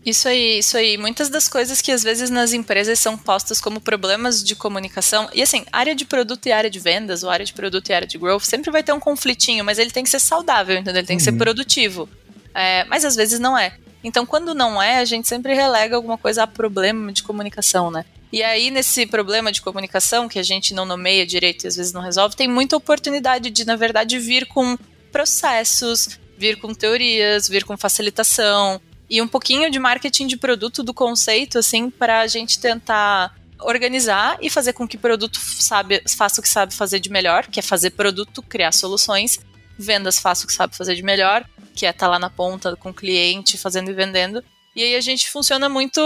Isso 0.08 0.26
aí, 0.26 0.60
isso 0.60 0.74
aí. 0.74 0.96
Muitas 0.96 1.28
das 1.28 1.48
coisas 1.48 1.82
que 1.82 1.92
às 1.92 2.02
vezes 2.02 2.30
nas 2.30 2.54
empresas 2.54 2.98
são 2.98 3.18
postas 3.18 3.60
como 3.60 3.78
problemas 3.78 4.42
de 4.42 4.56
comunicação. 4.56 5.28
E 5.34 5.42
assim, 5.42 5.66
área 5.70 5.94
de 5.94 6.06
produto 6.06 6.46
e 6.46 6.52
área 6.52 6.70
de 6.70 6.78
vendas, 6.78 7.22
ou 7.22 7.28
área 7.28 7.44
de 7.44 7.52
produto 7.52 7.90
e 7.90 7.92
área 7.92 8.08
de 8.08 8.16
growth, 8.16 8.44
sempre 8.44 8.70
vai 8.70 8.82
ter 8.82 8.94
um 8.94 9.00
conflitinho, 9.00 9.62
mas 9.62 9.78
ele 9.78 9.90
tem 9.90 10.02
que 10.02 10.08
ser 10.08 10.18
saudável, 10.18 10.78
entendeu? 10.78 11.00
Ele 11.00 11.06
tem 11.06 11.18
que 11.18 11.22
ser 11.22 11.32
uhum. 11.32 11.36
produtivo. 11.38 12.08
É, 12.54 12.84
mas 12.84 13.04
às 13.04 13.16
vezes 13.16 13.38
não 13.38 13.56
é. 13.56 13.76
Então, 14.02 14.24
quando 14.24 14.54
não 14.54 14.80
é, 14.80 14.96
a 14.96 15.04
gente 15.04 15.28
sempre 15.28 15.52
relega 15.52 15.94
alguma 15.94 16.16
coisa 16.16 16.44
a 16.44 16.46
problema 16.46 17.12
de 17.12 17.22
comunicação, 17.22 17.90
né? 17.90 18.06
E 18.32 18.42
aí, 18.42 18.70
nesse 18.70 19.04
problema 19.04 19.52
de 19.52 19.60
comunicação, 19.60 20.26
que 20.26 20.38
a 20.38 20.42
gente 20.42 20.72
não 20.72 20.86
nomeia 20.86 21.26
direito 21.26 21.64
e 21.64 21.68
às 21.68 21.76
vezes 21.76 21.92
não 21.92 22.00
resolve, 22.00 22.34
tem 22.34 22.48
muita 22.48 22.78
oportunidade 22.78 23.50
de, 23.50 23.66
na 23.66 23.76
verdade, 23.76 24.18
vir 24.18 24.46
com 24.46 24.78
processos, 25.12 26.18
vir 26.38 26.56
com 26.56 26.72
teorias, 26.72 27.46
vir 27.46 27.64
com 27.64 27.76
facilitação, 27.76 28.80
e 29.08 29.22
um 29.22 29.28
pouquinho 29.28 29.70
de 29.70 29.78
marketing 29.78 30.26
de 30.26 30.36
produto 30.36 30.82
do 30.82 30.92
conceito, 30.92 31.58
assim, 31.58 31.90
para 31.90 32.20
a 32.20 32.26
gente 32.26 32.58
tentar 32.58 33.34
organizar 33.60 34.38
e 34.40 34.48
fazer 34.48 34.72
com 34.72 34.86
que 34.86 34.96
o 34.96 35.00
produto 35.00 35.38
sabe, 35.38 36.02
faça 36.16 36.40
o 36.40 36.42
que 36.42 36.48
sabe 36.48 36.74
fazer 36.74 37.00
de 37.00 37.10
melhor, 37.10 37.46
que 37.46 37.58
é 37.58 37.62
fazer 37.62 37.90
produto, 37.90 38.42
criar 38.42 38.72
soluções, 38.72 39.40
vendas 39.78 40.18
faça 40.18 40.44
o 40.44 40.46
que 40.46 40.52
sabe 40.52 40.76
fazer 40.76 40.94
de 40.94 41.02
melhor, 41.02 41.44
que 41.74 41.86
é 41.86 41.90
estar 41.90 42.06
tá 42.06 42.10
lá 42.10 42.18
na 42.18 42.30
ponta 42.30 42.76
com 42.76 42.90
o 42.90 42.94
cliente, 42.94 43.56
fazendo 43.56 43.90
e 43.90 43.94
vendendo. 43.94 44.42
E 44.76 44.82
aí 44.82 44.94
a 44.94 45.00
gente 45.00 45.28
funciona 45.30 45.68
muito 45.68 46.00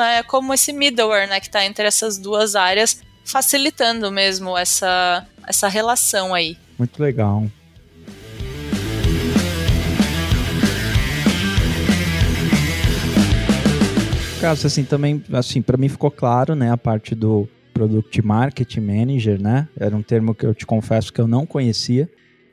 é, 0.00 0.22
como 0.22 0.52
esse 0.52 0.72
middleware, 0.72 1.28
né, 1.28 1.38
que 1.40 1.46
está 1.46 1.64
entre 1.64 1.86
essas 1.86 2.18
duas 2.18 2.56
áreas, 2.56 3.00
facilitando 3.24 4.10
mesmo 4.10 4.56
essa, 4.56 5.26
essa 5.46 5.68
relação 5.68 6.34
aí. 6.34 6.56
Muito 6.78 7.00
legal. 7.02 7.46
Caso, 14.46 14.64
assim, 14.68 14.84
também, 14.84 15.20
assim, 15.32 15.60
para 15.60 15.76
mim 15.76 15.88
ficou 15.88 16.08
claro, 16.08 16.54
né, 16.54 16.70
a 16.70 16.76
parte 16.76 17.16
do 17.16 17.48
Product 17.74 18.24
Marketing 18.24 18.78
Manager, 18.78 19.42
né? 19.42 19.68
Era 19.76 19.96
um 19.96 20.02
termo 20.02 20.36
que 20.36 20.46
eu 20.46 20.54
te 20.54 20.64
confesso 20.64 21.12
que 21.12 21.20
eu 21.20 21.26
não 21.26 21.44
conhecia, 21.44 22.08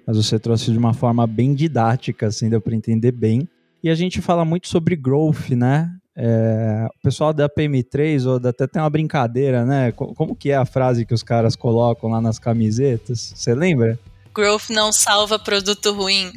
mas 0.07 0.17
você 0.17 0.39
trouxe 0.39 0.71
de 0.71 0.77
uma 0.79 0.95
forma 0.95 1.27
bem 1.27 1.53
didática, 1.53 2.25
assim, 2.25 2.49
deu 2.49 2.59
para 2.59 2.75
entender 2.75 3.11
bem. 3.11 3.47
E 3.83 3.91
a 3.91 3.95
gente 3.95 4.21
fala 4.21 4.43
muito 4.43 4.67
sobre 4.67 4.95
growth, 4.95 5.51
né? 5.51 5.91
É, 6.17 6.87
o 6.97 7.03
pessoal 7.03 7.31
da 7.31 7.47
PM3 7.47 8.25
ou 8.25 8.49
até 8.49 8.65
tem 8.65 8.81
uma 8.81 8.89
brincadeira, 8.89 9.63
né? 9.63 9.91
Como 9.91 10.35
que 10.35 10.49
é 10.49 10.55
a 10.55 10.65
frase 10.65 11.05
que 11.05 11.13
os 11.13 11.21
caras 11.21 11.55
colocam 11.55 12.09
lá 12.09 12.19
nas 12.19 12.39
camisetas? 12.39 13.33
Você 13.35 13.53
lembra? 13.53 13.99
Growth 14.33 14.69
não 14.69 14.91
salva 14.91 15.37
produto 15.37 15.91
ruim. 15.91 16.31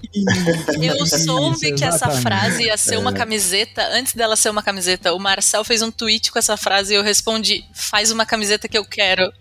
Eu 0.81 1.07
soube 1.07 1.73
que 1.73 1.85
essa 1.85 2.11
frase 2.11 2.65
ia 2.65 2.77
ser 2.77 2.99
uma 2.99 3.11
é. 3.11 3.15
camiseta, 3.15 3.89
antes 3.93 4.15
dela 4.15 4.37
ser 4.37 4.51
uma 4.51 4.63
camiseta. 4.63 5.13
O 5.15 5.19
Marcel 5.19 5.65
fez 5.65 5.83
um 5.83 5.91
tweet 5.91 6.31
com 6.31 6.39
essa 6.39 6.57
frase 6.57 6.93
e 6.93 6.97
eu 6.97 7.03
respondi: 7.03 7.65
faz 7.73 8.11
uma 8.11 8.27
camiseta 8.27 8.69
que 8.69 8.77
eu 8.77 8.85
quero. 8.85 9.33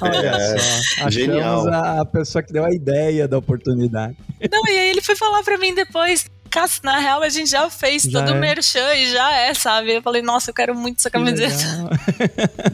Olha 0.00 0.16
é, 0.16 0.58
só. 0.58 1.10
Genial. 1.10 1.66
a 1.72 2.04
pessoa 2.04 2.42
que 2.42 2.52
deu 2.52 2.64
a 2.64 2.72
ideia 2.72 3.26
da 3.26 3.38
oportunidade. 3.38 4.16
Não, 4.50 4.66
e 4.66 4.78
aí 4.78 4.90
ele 4.90 5.00
foi 5.00 5.16
falar 5.16 5.42
para 5.42 5.56
mim 5.56 5.74
depois: 5.74 6.26
na 6.82 6.98
real, 6.98 7.22
a 7.22 7.28
gente 7.28 7.50
já 7.50 7.68
fez 7.70 8.02
já 8.02 8.20
todo 8.20 8.32
o 8.32 8.36
é. 8.36 8.40
merchan 8.40 8.94
e 8.94 9.12
já 9.12 9.32
é, 9.36 9.54
sabe? 9.54 9.94
Eu 9.94 10.02
falei, 10.02 10.22
nossa, 10.22 10.50
eu 10.50 10.54
quero 10.54 10.74
muito 10.74 10.98
essa 10.98 11.10
camiseta. 11.10 11.64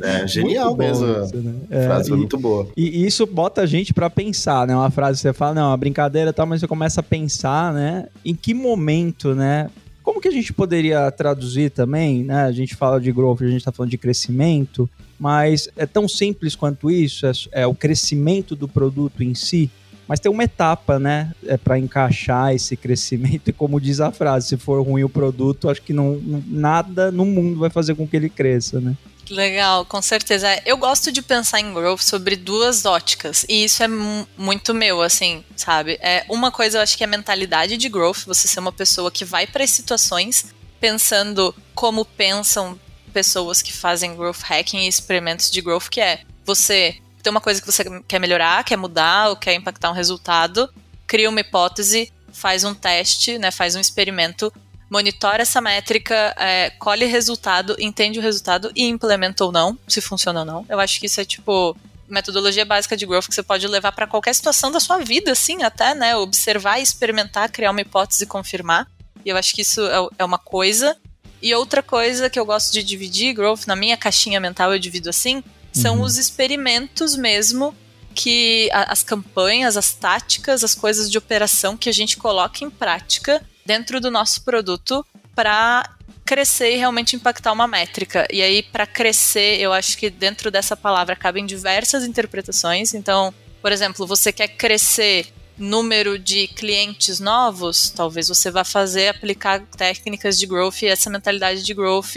é, 0.02 0.26
genial 0.26 0.76
mesmo. 0.76 1.06
Isso, 1.06 1.36
né? 1.36 1.54
é, 1.70 1.86
frase 1.86 2.08
foi 2.08 2.18
muito 2.18 2.38
boa. 2.38 2.68
E 2.76 3.06
isso 3.06 3.26
bota 3.26 3.62
a 3.62 3.66
gente 3.66 3.94
para 3.94 4.10
pensar, 4.10 4.66
né? 4.66 4.74
Uma 4.74 4.90
frase 4.90 5.18
que 5.18 5.22
você 5.22 5.32
fala, 5.32 5.54
não, 5.54 5.72
a 5.72 5.76
brincadeira 5.76 6.32
tal, 6.32 6.46
mas 6.46 6.60
você 6.60 6.66
começa 6.66 7.00
a 7.00 7.02
pensar, 7.02 7.72
né? 7.72 8.06
Em 8.24 8.34
que 8.34 8.52
momento, 8.52 9.34
né? 9.34 9.70
Como 10.02 10.20
que 10.20 10.28
a 10.28 10.32
gente 10.32 10.52
poderia 10.52 11.10
traduzir 11.10 11.70
também, 11.70 12.24
né? 12.24 12.44
A 12.44 12.52
gente 12.52 12.74
fala 12.74 13.00
de 13.00 13.12
growth, 13.12 13.42
a 13.42 13.46
gente 13.46 13.58
está 13.58 13.70
falando 13.70 13.90
de 13.90 13.98
crescimento, 13.98 14.88
mas 15.18 15.68
é 15.76 15.84
tão 15.84 16.08
simples 16.08 16.54
quanto 16.54 16.90
isso, 16.90 17.26
é, 17.26 17.32
é 17.52 17.66
o 17.66 17.74
crescimento 17.74 18.56
do 18.56 18.66
produto 18.66 19.22
em 19.22 19.34
si, 19.34 19.70
mas 20.08 20.18
tem 20.18 20.32
uma 20.32 20.42
etapa, 20.42 20.98
né, 20.98 21.32
é 21.46 21.56
para 21.56 21.78
encaixar 21.78 22.54
esse 22.54 22.76
crescimento 22.76 23.48
e 23.48 23.52
como 23.52 23.80
diz 23.80 24.00
a 24.00 24.10
frase, 24.10 24.48
se 24.48 24.56
for 24.56 24.82
ruim 24.82 25.04
o 25.04 25.08
produto, 25.08 25.68
acho 25.68 25.82
que 25.82 25.92
não, 25.92 26.20
nada 26.46 27.12
no 27.12 27.26
mundo 27.26 27.60
vai 27.60 27.68
fazer 27.68 27.94
com 27.94 28.08
que 28.08 28.16
ele 28.16 28.30
cresça, 28.30 28.80
né? 28.80 28.96
Legal, 29.30 29.84
com 29.84 30.00
certeza. 30.00 30.48
Eu 30.64 30.78
gosto 30.78 31.12
de 31.12 31.20
pensar 31.20 31.60
em 31.60 31.74
growth 31.74 32.00
sobre 32.00 32.34
duas 32.34 32.86
óticas, 32.86 33.44
e 33.46 33.64
isso 33.64 33.82
é 33.82 33.88
muito 34.38 34.72
meu, 34.72 35.02
assim, 35.02 35.44
sabe? 35.54 35.98
É 36.00 36.24
uma 36.30 36.50
coisa 36.50 36.78
eu 36.78 36.82
acho 36.82 36.96
que 36.96 37.04
é 37.04 37.06
a 37.06 37.10
mentalidade 37.10 37.76
de 37.76 37.88
growth, 37.90 38.24
você 38.26 38.48
ser 38.48 38.60
uma 38.60 38.72
pessoa 38.72 39.10
que 39.10 39.26
vai 39.26 39.46
para 39.46 39.64
as 39.64 39.70
situações 39.70 40.46
pensando 40.80 41.54
como 41.74 42.04
pensam 42.04 42.78
pessoas 43.12 43.60
que 43.60 43.72
fazem 43.72 44.16
growth 44.16 44.42
hacking 44.42 44.84
e 44.84 44.88
experimentos 44.88 45.50
de 45.50 45.60
growth, 45.60 45.88
que 45.90 46.00
é 46.00 46.20
você 46.44 46.96
tem 47.22 47.30
uma 47.30 47.40
coisa 47.40 47.60
que 47.60 47.66
você 47.66 47.84
quer 48.06 48.18
melhorar, 48.18 48.64
quer 48.64 48.76
mudar 48.76 49.30
ou 49.30 49.36
quer 49.36 49.54
impactar 49.54 49.90
um 49.90 49.94
resultado, 49.94 50.68
cria 51.06 51.28
uma 51.28 51.40
hipótese, 51.40 52.12
faz 52.32 52.64
um 52.64 52.74
teste, 52.74 53.38
né, 53.38 53.50
faz 53.50 53.74
um 53.74 53.80
experimento, 53.80 54.52
monitora 54.90 55.42
essa 55.42 55.60
métrica, 55.60 56.34
é, 56.38 56.70
colhe 56.78 57.04
resultado, 57.06 57.76
entende 57.78 58.18
o 58.18 58.22
resultado 58.22 58.70
e 58.74 58.88
implementa 58.88 59.44
ou 59.44 59.52
não, 59.52 59.78
se 59.86 60.00
funciona 60.00 60.40
ou 60.40 60.46
não. 60.46 60.66
Eu 60.68 60.80
acho 60.80 60.98
que 61.00 61.06
isso 61.06 61.20
é 61.20 61.24
tipo 61.24 61.76
metodologia 62.08 62.64
básica 62.64 62.96
de 62.96 63.04
growth 63.04 63.26
que 63.26 63.34
você 63.34 63.42
pode 63.42 63.66
levar 63.66 63.92
para 63.92 64.06
qualquer 64.06 64.34
situação 64.34 64.72
da 64.72 64.80
sua 64.80 64.98
vida, 64.98 65.32
assim, 65.32 65.62
até, 65.62 65.94
né, 65.94 66.16
observar, 66.16 66.80
experimentar, 66.80 67.50
criar 67.50 67.70
uma 67.70 67.82
hipótese 67.82 68.24
e 68.24 68.26
confirmar. 68.26 68.86
E 69.24 69.28
eu 69.28 69.36
acho 69.36 69.54
que 69.54 69.62
isso 69.62 69.82
é, 69.86 70.08
é 70.20 70.24
uma 70.24 70.38
coisa. 70.38 70.96
E 71.42 71.54
outra 71.54 71.82
coisa 71.82 72.30
que 72.30 72.40
eu 72.40 72.46
gosto 72.46 72.72
de 72.72 72.82
dividir 72.82 73.34
growth 73.34 73.66
na 73.66 73.76
minha 73.76 73.96
caixinha 73.96 74.40
mental 74.40 74.72
eu 74.72 74.78
divido 74.78 75.10
assim, 75.10 75.44
são 75.78 75.98
uhum. 75.98 76.02
os 76.02 76.18
experimentos 76.18 77.16
mesmo 77.16 77.74
que 78.14 78.68
a, 78.72 78.92
as 78.92 79.02
campanhas, 79.02 79.76
as 79.76 79.94
táticas, 79.94 80.64
as 80.64 80.74
coisas 80.74 81.10
de 81.10 81.18
operação 81.18 81.76
que 81.76 81.88
a 81.88 81.92
gente 81.92 82.16
coloca 82.16 82.64
em 82.64 82.70
prática 82.70 83.40
dentro 83.64 84.00
do 84.00 84.10
nosso 84.10 84.42
produto 84.42 85.04
para 85.34 85.88
crescer 86.24 86.74
e 86.74 86.76
realmente 86.76 87.16
impactar 87.16 87.52
uma 87.52 87.66
métrica. 87.66 88.26
E 88.30 88.42
aí, 88.42 88.62
para 88.62 88.86
crescer, 88.86 89.60
eu 89.60 89.72
acho 89.72 89.96
que 89.96 90.10
dentro 90.10 90.50
dessa 90.50 90.76
palavra 90.76 91.16
cabem 91.16 91.46
diversas 91.46 92.04
interpretações. 92.04 92.92
Então, 92.92 93.32
por 93.62 93.72
exemplo, 93.72 94.06
você 94.06 94.32
quer 94.32 94.48
crescer 94.48 95.26
número 95.56 96.18
de 96.18 96.46
clientes 96.48 97.18
novos, 97.18 97.90
talvez 97.90 98.28
você 98.28 98.50
vá 98.50 98.62
fazer 98.62 99.08
aplicar 99.08 99.60
técnicas 99.76 100.38
de 100.38 100.46
growth 100.46 100.82
e 100.82 100.86
essa 100.86 101.10
mentalidade 101.10 101.64
de 101.64 101.74
growth 101.74 102.16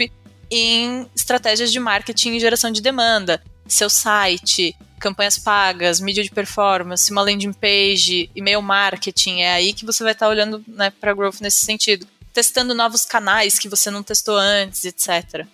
em 0.50 1.06
estratégias 1.16 1.72
de 1.72 1.80
marketing 1.80 2.32
e 2.34 2.40
geração 2.40 2.70
de 2.70 2.80
demanda. 2.80 3.42
Seu 3.66 3.88
site, 3.88 4.76
campanhas 4.98 5.38
pagas, 5.38 6.00
mídia 6.00 6.22
de 6.22 6.30
performance, 6.30 7.10
uma 7.10 7.22
landing 7.22 7.52
page, 7.52 8.30
e-mail 8.34 8.62
marketing, 8.62 9.40
é 9.40 9.52
aí 9.52 9.72
que 9.72 9.84
você 9.84 10.04
vai 10.04 10.12
estar 10.12 10.26
tá 10.26 10.30
olhando 10.30 10.62
né, 10.68 10.92
para 11.00 11.12
growth 11.12 11.40
nesse 11.40 11.64
sentido. 11.64 12.06
Testando 12.32 12.74
novos 12.74 13.04
canais 13.04 13.58
que 13.58 13.68
você 13.68 13.90
não 13.90 14.02
testou 14.02 14.36
antes, 14.36 14.84
etc. 14.84 15.46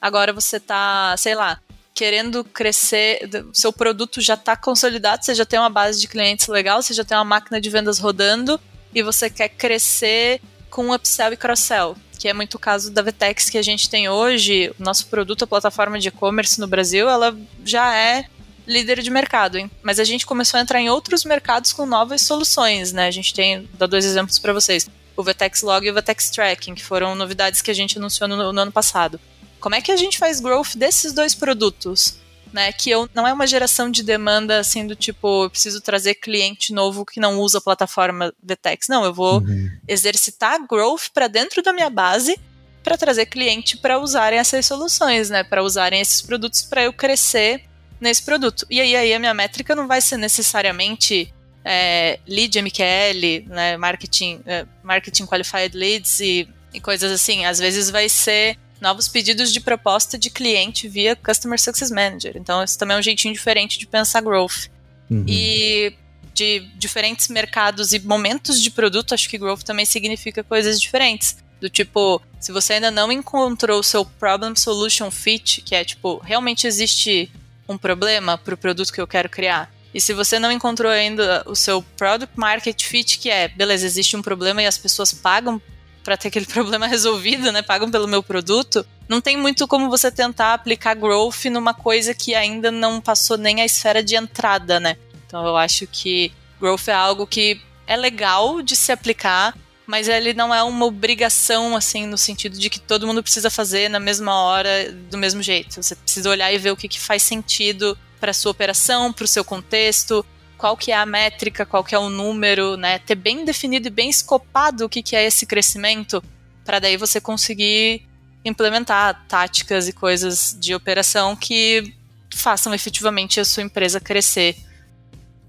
Agora 0.00 0.32
você 0.32 0.58
está, 0.58 1.14
sei 1.16 1.34
lá, 1.34 1.60
querendo 1.94 2.44
crescer, 2.44 3.28
seu 3.52 3.72
produto 3.72 4.20
já 4.20 4.34
está 4.34 4.56
consolidado, 4.56 5.24
você 5.24 5.34
já 5.34 5.44
tem 5.44 5.58
uma 5.58 5.70
base 5.70 6.00
de 6.00 6.08
clientes 6.08 6.46
legal, 6.46 6.82
você 6.82 6.94
já 6.94 7.04
tem 7.04 7.16
uma 7.16 7.24
máquina 7.24 7.60
de 7.60 7.68
vendas 7.68 7.98
rodando 7.98 8.60
e 8.94 9.02
você 9.02 9.28
quer 9.28 9.48
crescer 9.48 10.40
com 10.70 10.94
upsell 10.94 11.32
e 11.32 11.36
cross-sell 11.36 11.96
que 12.20 12.28
é 12.28 12.34
muito 12.34 12.56
o 12.56 12.58
caso 12.58 12.90
da 12.90 13.00
Vtex 13.00 13.48
que 13.48 13.56
a 13.56 13.62
gente 13.62 13.88
tem 13.88 14.06
hoje. 14.06 14.70
O 14.78 14.82
nosso 14.82 15.06
produto, 15.06 15.44
a 15.44 15.46
plataforma 15.46 15.98
de 15.98 16.08
e-commerce 16.08 16.60
no 16.60 16.66
Brasil, 16.66 17.08
ela 17.08 17.34
já 17.64 17.96
é 17.96 18.26
líder 18.66 19.00
de 19.00 19.10
mercado, 19.10 19.56
hein? 19.56 19.70
mas 19.82 19.98
a 19.98 20.04
gente 20.04 20.26
começou 20.26 20.58
a 20.58 20.60
entrar 20.60 20.78
em 20.80 20.90
outros 20.90 21.24
mercados 21.24 21.72
com 21.72 21.86
novas 21.86 22.20
soluções, 22.20 22.92
né? 22.92 23.06
A 23.06 23.10
gente 23.10 23.32
tem, 23.32 23.66
dá 23.72 23.86
dois 23.86 24.04
exemplos 24.04 24.38
para 24.38 24.52
vocês. 24.52 24.86
O 25.16 25.22
Vtex 25.22 25.62
Log 25.62 25.86
e 25.86 25.90
o 25.90 25.94
Vtex 25.94 26.28
Tracking, 26.28 26.74
que 26.74 26.84
foram 26.84 27.14
novidades 27.14 27.62
que 27.62 27.70
a 27.70 27.74
gente 27.74 27.96
anunciou 27.96 28.28
no, 28.28 28.52
no 28.52 28.60
ano 28.60 28.70
passado. 28.70 29.18
Como 29.58 29.74
é 29.74 29.80
que 29.80 29.90
a 29.90 29.96
gente 29.96 30.18
faz 30.18 30.40
growth 30.40 30.76
desses 30.76 31.14
dois 31.14 31.34
produtos? 31.34 32.16
Né? 32.52 32.72
Que 32.72 32.90
eu, 32.90 33.08
não 33.14 33.26
é 33.26 33.32
uma 33.32 33.46
geração 33.46 33.90
de 33.90 34.02
demanda 34.02 34.58
assim 34.58 34.86
do 34.86 34.96
tipo, 34.96 35.44
eu 35.44 35.50
preciso 35.50 35.80
trazer 35.80 36.14
cliente 36.14 36.72
novo 36.72 37.04
que 37.04 37.20
não 37.20 37.38
usa 37.38 37.58
a 37.58 37.60
plataforma 37.62 38.32
Vtex. 38.42 38.88
Não, 38.88 39.04
eu 39.04 39.12
vou 39.12 39.40
uhum. 39.40 39.70
exercitar 39.86 40.66
growth 40.66 41.08
para 41.12 41.28
dentro 41.28 41.62
da 41.62 41.72
minha 41.72 41.90
base 41.90 42.38
para 42.82 42.96
trazer 42.96 43.26
cliente 43.26 43.76
para 43.76 43.98
usarem 43.98 44.38
essas 44.38 44.66
soluções, 44.66 45.30
né? 45.30 45.44
Para 45.44 45.62
usarem 45.62 46.00
esses 46.00 46.22
produtos 46.22 46.62
para 46.62 46.82
eu 46.82 46.92
crescer 46.92 47.64
nesse 48.00 48.22
produto. 48.22 48.66
E 48.70 48.80
aí, 48.80 48.96
aí 48.96 49.14
a 49.14 49.18
minha 49.18 49.34
métrica 49.34 49.74
não 49.74 49.86
vai 49.86 50.00
ser 50.00 50.16
necessariamente 50.16 51.32
é, 51.64 52.18
lead 52.26 52.60
MQL, 52.60 53.46
né? 53.48 53.76
Marketing, 53.76 54.40
é, 54.46 54.66
marketing 54.82 55.26
qualified 55.26 55.76
leads 55.76 56.20
e, 56.20 56.48
e 56.72 56.80
coisas 56.80 57.12
assim. 57.12 57.44
Às 57.44 57.58
vezes 57.58 57.90
vai 57.90 58.08
ser 58.08 58.58
novos 58.80 59.08
pedidos 59.08 59.52
de 59.52 59.60
proposta 59.60 60.18
de 60.18 60.30
cliente 60.30 60.88
via 60.88 61.14
Customer 61.14 61.60
Success 61.60 61.90
Manager. 61.90 62.36
Então, 62.36 62.62
esse 62.62 62.78
também 62.78 62.96
é 62.96 63.00
um 63.00 63.02
jeitinho 63.02 63.34
diferente 63.34 63.78
de 63.78 63.86
pensar 63.86 64.20
growth. 64.20 64.68
Uhum. 65.10 65.24
E 65.26 65.94
de 66.32 66.60
diferentes 66.76 67.28
mercados 67.28 67.92
e 67.92 67.98
momentos 67.98 68.62
de 68.62 68.70
produto, 68.70 69.12
acho 69.12 69.28
que 69.28 69.36
growth 69.36 69.62
também 69.62 69.84
significa 69.84 70.42
coisas 70.42 70.80
diferentes. 70.80 71.36
Do 71.60 71.68
tipo, 71.68 72.22
se 72.38 72.52
você 72.52 72.74
ainda 72.74 72.90
não 72.90 73.12
encontrou 73.12 73.80
o 73.80 73.82
seu 73.82 74.04
problem 74.04 74.56
solution 74.56 75.10
fit, 75.10 75.60
que 75.60 75.74
é 75.74 75.84
tipo, 75.84 76.18
realmente 76.18 76.66
existe 76.66 77.30
um 77.68 77.76
problema 77.76 78.38
para 78.38 78.54
o 78.54 78.56
produto 78.56 78.92
que 78.92 79.00
eu 79.00 79.06
quero 79.06 79.28
criar. 79.28 79.70
E 79.92 80.00
se 80.00 80.14
você 80.14 80.38
não 80.38 80.50
encontrou 80.50 80.90
ainda 80.90 81.42
o 81.46 81.54
seu 81.54 81.82
product 81.82 82.38
market 82.38 82.82
fit, 82.84 83.18
que 83.18 83.28
é, 83.28 83.48
beleza, 83.48 83.84
existe 83.84 84.16
um 84.16 84.22
problema 84.22 84.62
e 84.62 84.66
as 84.66 84.78
pessoas 84.78 85.12
pagam 85.12 85.60
para 86.02 86.16
ter 86.16 86.28
aquele 86.28 86.46
problema 86.46 86.86
resolvido, 86.86 87.50
né? 87.52 87.62
Pagam 87.62 87.90
pelo 87.90 88.08
meu 88.08 88.22
produto. 88.22 88.84
Não 89.08 89.20
tem 89.20 89.36
muito 89.36 89.66
como 89.66 89.90
você 89.90 90.10
tentar 90.10 90.54
aplicar 90.54 90.94
growth 90.94 91.46
numa 91.46 91.74
coisa 91.74 92.14
que 92.14 92.34
ainda 92.34 92.70
não 92.70 93.00
passou 93.00 93.36
nem 93.36 93.60
a 93.60 93.64
esfera 93.64 94.02
de 94.02 94.14
entrada, 94.14 94.78
né? 94.78 94.96
Então 95.26 95.46
eu 95.46 95.56
acho 95.56 95.86
que 95.86 96.32
growth 96.60 96.88
é 96.88 96.92
algo 96.92 97.26
que 97.26 97.60
é 97.86 97.96
legal 97.96 98.62
de 98.62 98.76
se 98.76 98.92
aplicar, 98.92 99.56
mas 99.86 100.06
ele 100.06 100.32
não 100.32 100.54
é 100.54 100.62
uma 100.62 100.86
obrigação, 100.86 101.74
assim, 101.74 102.06
no 102.06 102.16
sentido 102.16 102.56
de 102.56 102.70
que 102.70 102.78
todo 102.78 103.06
mundo 103.06 103.22
precisa 103.22 103.50
fazer 103.50 103.88
na 103.88 103.98
mesma 103.98 104.34
hora, 104.34 104.92
do 105.10 105.18
mesmo 105.18 105.42
jeito. 105.42 105.82
Você 105.82 105.96
precisa 105.96 106.30
olhar 106.30 106.52
e 106.52 106.58
ver 106.58 106.70
o 106.70 106.76
que, 106.76 106.86
que 106.86 107.00
faz 107.00 107.24
sentido 107.24 107.98
para 108.20 108.32
sua 108.32 108.52
operação, 108.52 109.12
para 109.12 109.24
o 109.24 109.28
seu 109.28 109.44
contexto, 109.44 110.24
qual 110.60 110.76
que 110.76 110.92
é 110.92 110.96
a 110.96 111.06
métrica, 111.06 111.64
qual 111.64 111.82
que 111.82 111.94
é 111.94 111.98
o 111.98 112.10
número, 112.10 112.76
né? 112.76 112.98
Ter 112.98 113.14
bem 113.14 113.46
definido 113.46 113.88
e 113.88 113.90
bem 113.90 114.10
escopado 114.10 114.84
o 114.84 114.88
que, 114.90 115.02
que 115.02 115.16
é 115.16 115.26
esse 115.26 115.46
crescimento, 115.46 116.22
para 116.66 116.78
daí 116.78 116.98
você 116.98 117.18
conseguir 117.18 118.02
implementar 118.44 119.24
táticas 119.26 119.88
e 119.88 119.92
coisas 119.94 120.54
de 120.60 120.74
operação 120.74 121.34
que 121.34 121.94
façam 122.34 122.74
efetivamente 122.74 123.40
a 123.40 123.44
sua 123.44 123.62
empresa 123.62 123.98
crescer. 123.98 124.54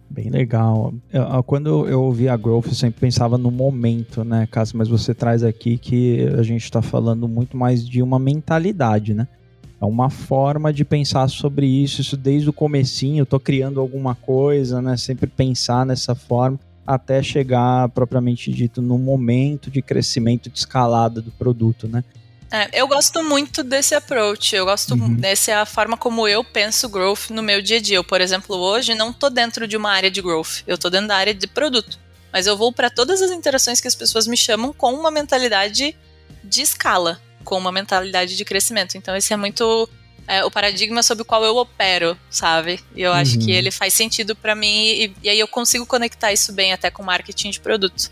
Bem 0.09 0.29
legal. 0.29 0.93
quando 1.45 1.87
eu 1.89 2.03
ouvi 2.03 2.29
a 2.29 2.37
Growth, 2.37 2.67
eu 2.67 2.73
sempre 2.73 3.01
pensava 3.01 3.37
no 3.37 3.51
momento, 3.51 4.23
né, 4.23 4.47
Cássio? 4.49 4.77
Mas 4.77 4.87
você 4.87 5.13
traz 5.13 5.43
aqui 5.43 5.77
que 5.77 6.25
a 6.39 6.43
gente 6.43 6.63
está 6.63 6.81
falando 6.81 7.27
muito 7.27 7.57
mais 7.57 7.85
de 7.85 8.01
uma 8.01 8.17
mentalidade, 8.17 9.13
né? 9.13 9.27
É 9.81 9.85
uma 9.85 10.11
forma 10.11 10.71
de 10.71 10.85
pensar 10.85 11.27
sobre 11.27 11.65
isso, 11.65 12.01
isso 12.01 12.15
desde 12.15 12.47
o 12.47 12.53
comecinho, 12.53 13.25
tô 13.25 13.39
criando 13.39 13.79
alguma 13.79 14.13
coisa, 14.13 14.79
né? 14.79 14.95
Sempre 14.95 15.25
pensar 15.25 15.87
nessa 15.87 16.13
forma 16.13 16.59
até 16.85 17.23
chegar 17.23 17.89
propriamente 17.89 18.51
dito 18.51 18.79
no 18.79 18.99
momento 18.99 19.71
de 19.71 19.81
crescimento 19.81 20.49
de 20.51 20.59
escalada 20.59 21.19
do 21.19 21.31
produto, 21.31 21.87
né? 21.87 22.03
É, 22.51 22.79
eu 22.79 22.87
gosto 22.87 23.23
muito 23.23 23.63
desse 23.63 23.95
approach. 23.95 24.55
Eu 24.55 24.65
gosto 24.65 24.93
uhum. 24.93 25.15
dessa 25.15 25.51
é 25.51 25.55
a 25.55 25.65
forma 25.65 25.97
como 25.97 26.27
eu 26.27 26.43
penso 26.43 26.87
growth 26.87 27.29
no 27.31 27.41
meu 27.41 27.61
dia 27.61 27.77
a 27.77 27.81
dia. 27.81 27.97
Eu, 27.97 28.03
por 28.03 28.21
exemplo, 28.21 28.57
hoje 28.57 28.93
não 28.93 29.11
tô 29.11 29.29
dentro 29.29 29.67
de 29.67 29.77
uma 29.77 29.89
área 29.89 30.11
de 30.11 30.21
growth. 30.21 30.63
Eu 30.67 30.77
tô 30.77 30.89
dentro 30.89 31.07
da 31.07 31.15
área 31.15 31.33
de 31.33 31.47
produto. 31.47 31.97
Mas 32.31 32.45
eu 32.45 32.57
vou 32.57 32.71
para 32.71 32.89
todas 32.89 33.21
as 33.21 33.31
interações 33.31 33.79
que 33.79 33.87
as 33.87 33.95
pessoas 33.95 34.27
me 34.27 34.37
chamam 34.37 34.73
com 34.73 34.93
uma 34.93 35.09
mentalidade 35.09 35.95
de 36.43 36.61
escala 36.61 37.19
com 37.43 37.57
uma 37.57 37.71
mentalidade 37.71 38.35
de 38.35 38.45
crescimento. 38.45 38.97
Então, 38.97 39.15
esse 39.15 39.33
é 39.33 39.37
muito 39.37 39.87
é, 40.27 40.43
o 40.45 40.51
paradigma 40.51 41.03
sobre 41.03 41.23
o 41.23 41.25
qual 41.25 41.43
eu 41.43 41.57
opero, 41.57 42.17
sabe? 42.29 42.79
E 42.95 43.01
eu 43.01 43.11
uhum. 43.11 43.17
acho 43.17 43.37
que 43.37 43.51
uhum. 43.51 43.57
ele 43.57 43.71
faz 43.71 43.93
sentido 43.93 44.35
para 44.35 44.55
mim 44.55 44.67
e, 44.67 45.13
e, 45.23 45.29
aí 45.29 45.39
eu 45.39 45.47
consigo 45.47 45.85
conectar 45.85 46.31
isso 46.31 46.53
bem 46.53 46.73
até 46.73 46.89
com 46.89 47.03
marketing 47.03 47.49
de 47.49 47.59
produto. 47.59 48.11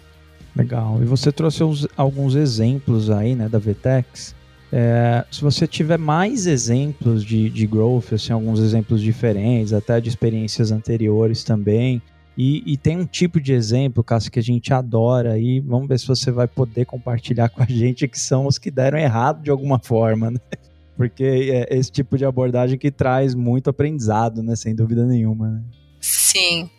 Legal. 0.56 1.00
E 1.02 1.06
você 1.06 1.32
trouxe 1.32 1.64
uns, 1.64 1.88
alguns 1.96 2.36
exemplos 2.36 3.10
aí, 3.10 3.36
né, 3.36 3.48
da 3.48 3.60
Vtex. 3.60 4.36
É, 4.72 5.26
se 5.32 5.42
você 5.42 5.66
tiver 5.66 5.98
mais 5.98 6.46
exemplos 6.46 7.24
de, 7.24 7.50
de 7.50 7.66
growth, 7.66 8.14
assim, 8.14 8.34
alguns 8.34 8.60
exemplos 8.60 9.02
diferentes, 9.02 9.74
até 9.74 10.00
de 10.00 10.10
experiências 10.10 10.72
anteriores 10.72 11.44
também, 11.44 12.02
E, 12.42 12.64
e, 12.66 12.78
tem 12.78 12.96
um 12.96 13.06
tipo 13.06 13.38
de 13.38 13.52
exemplo, 13.52 14.02
Cássio, 14.02 14.32
que 14.32 14.40
a 14.40 14.42
gente 14.42 14.74
adora 14.74 15.38
e 15.38 15.60
vamos 15.60 15.90
ver 15.90 16.00
se 16.00 16.08
você 16.08 16.32
vai 16.32 16.48
poder 16.48 16.86
compartilhar 16.86 17.50
com 17.52 17.62
a 17.62 17.66
gente 17.66 18.08
que 18.08 18.18
são 18.18 18.48
os 18.48 18.58
que 18.58 18.72
deram 18.72 18.98
errado 18.98 19.44
de 19.44 19.52
alguma 19.52 19.78
forma, 19.78 20.32
né? 20.32 20.40
Porque 20.96 21.22
é 21.24 21.78
esse 21.78 21.92
tipo 21.92 22.18
de 22.18 22.24
abordagem 22.24 22.80
que 22.80 22.90
traz 22.90 23.36
muito 23.36 23.70
aprendizado, 23.70 24.42
né? 24.42 24.56
Sem 24.56 24.74
dúvida 24.74 25.06
nenhuma. 25.06 25.50
Né? 25.50 25.62
Sim. 26.00 26.70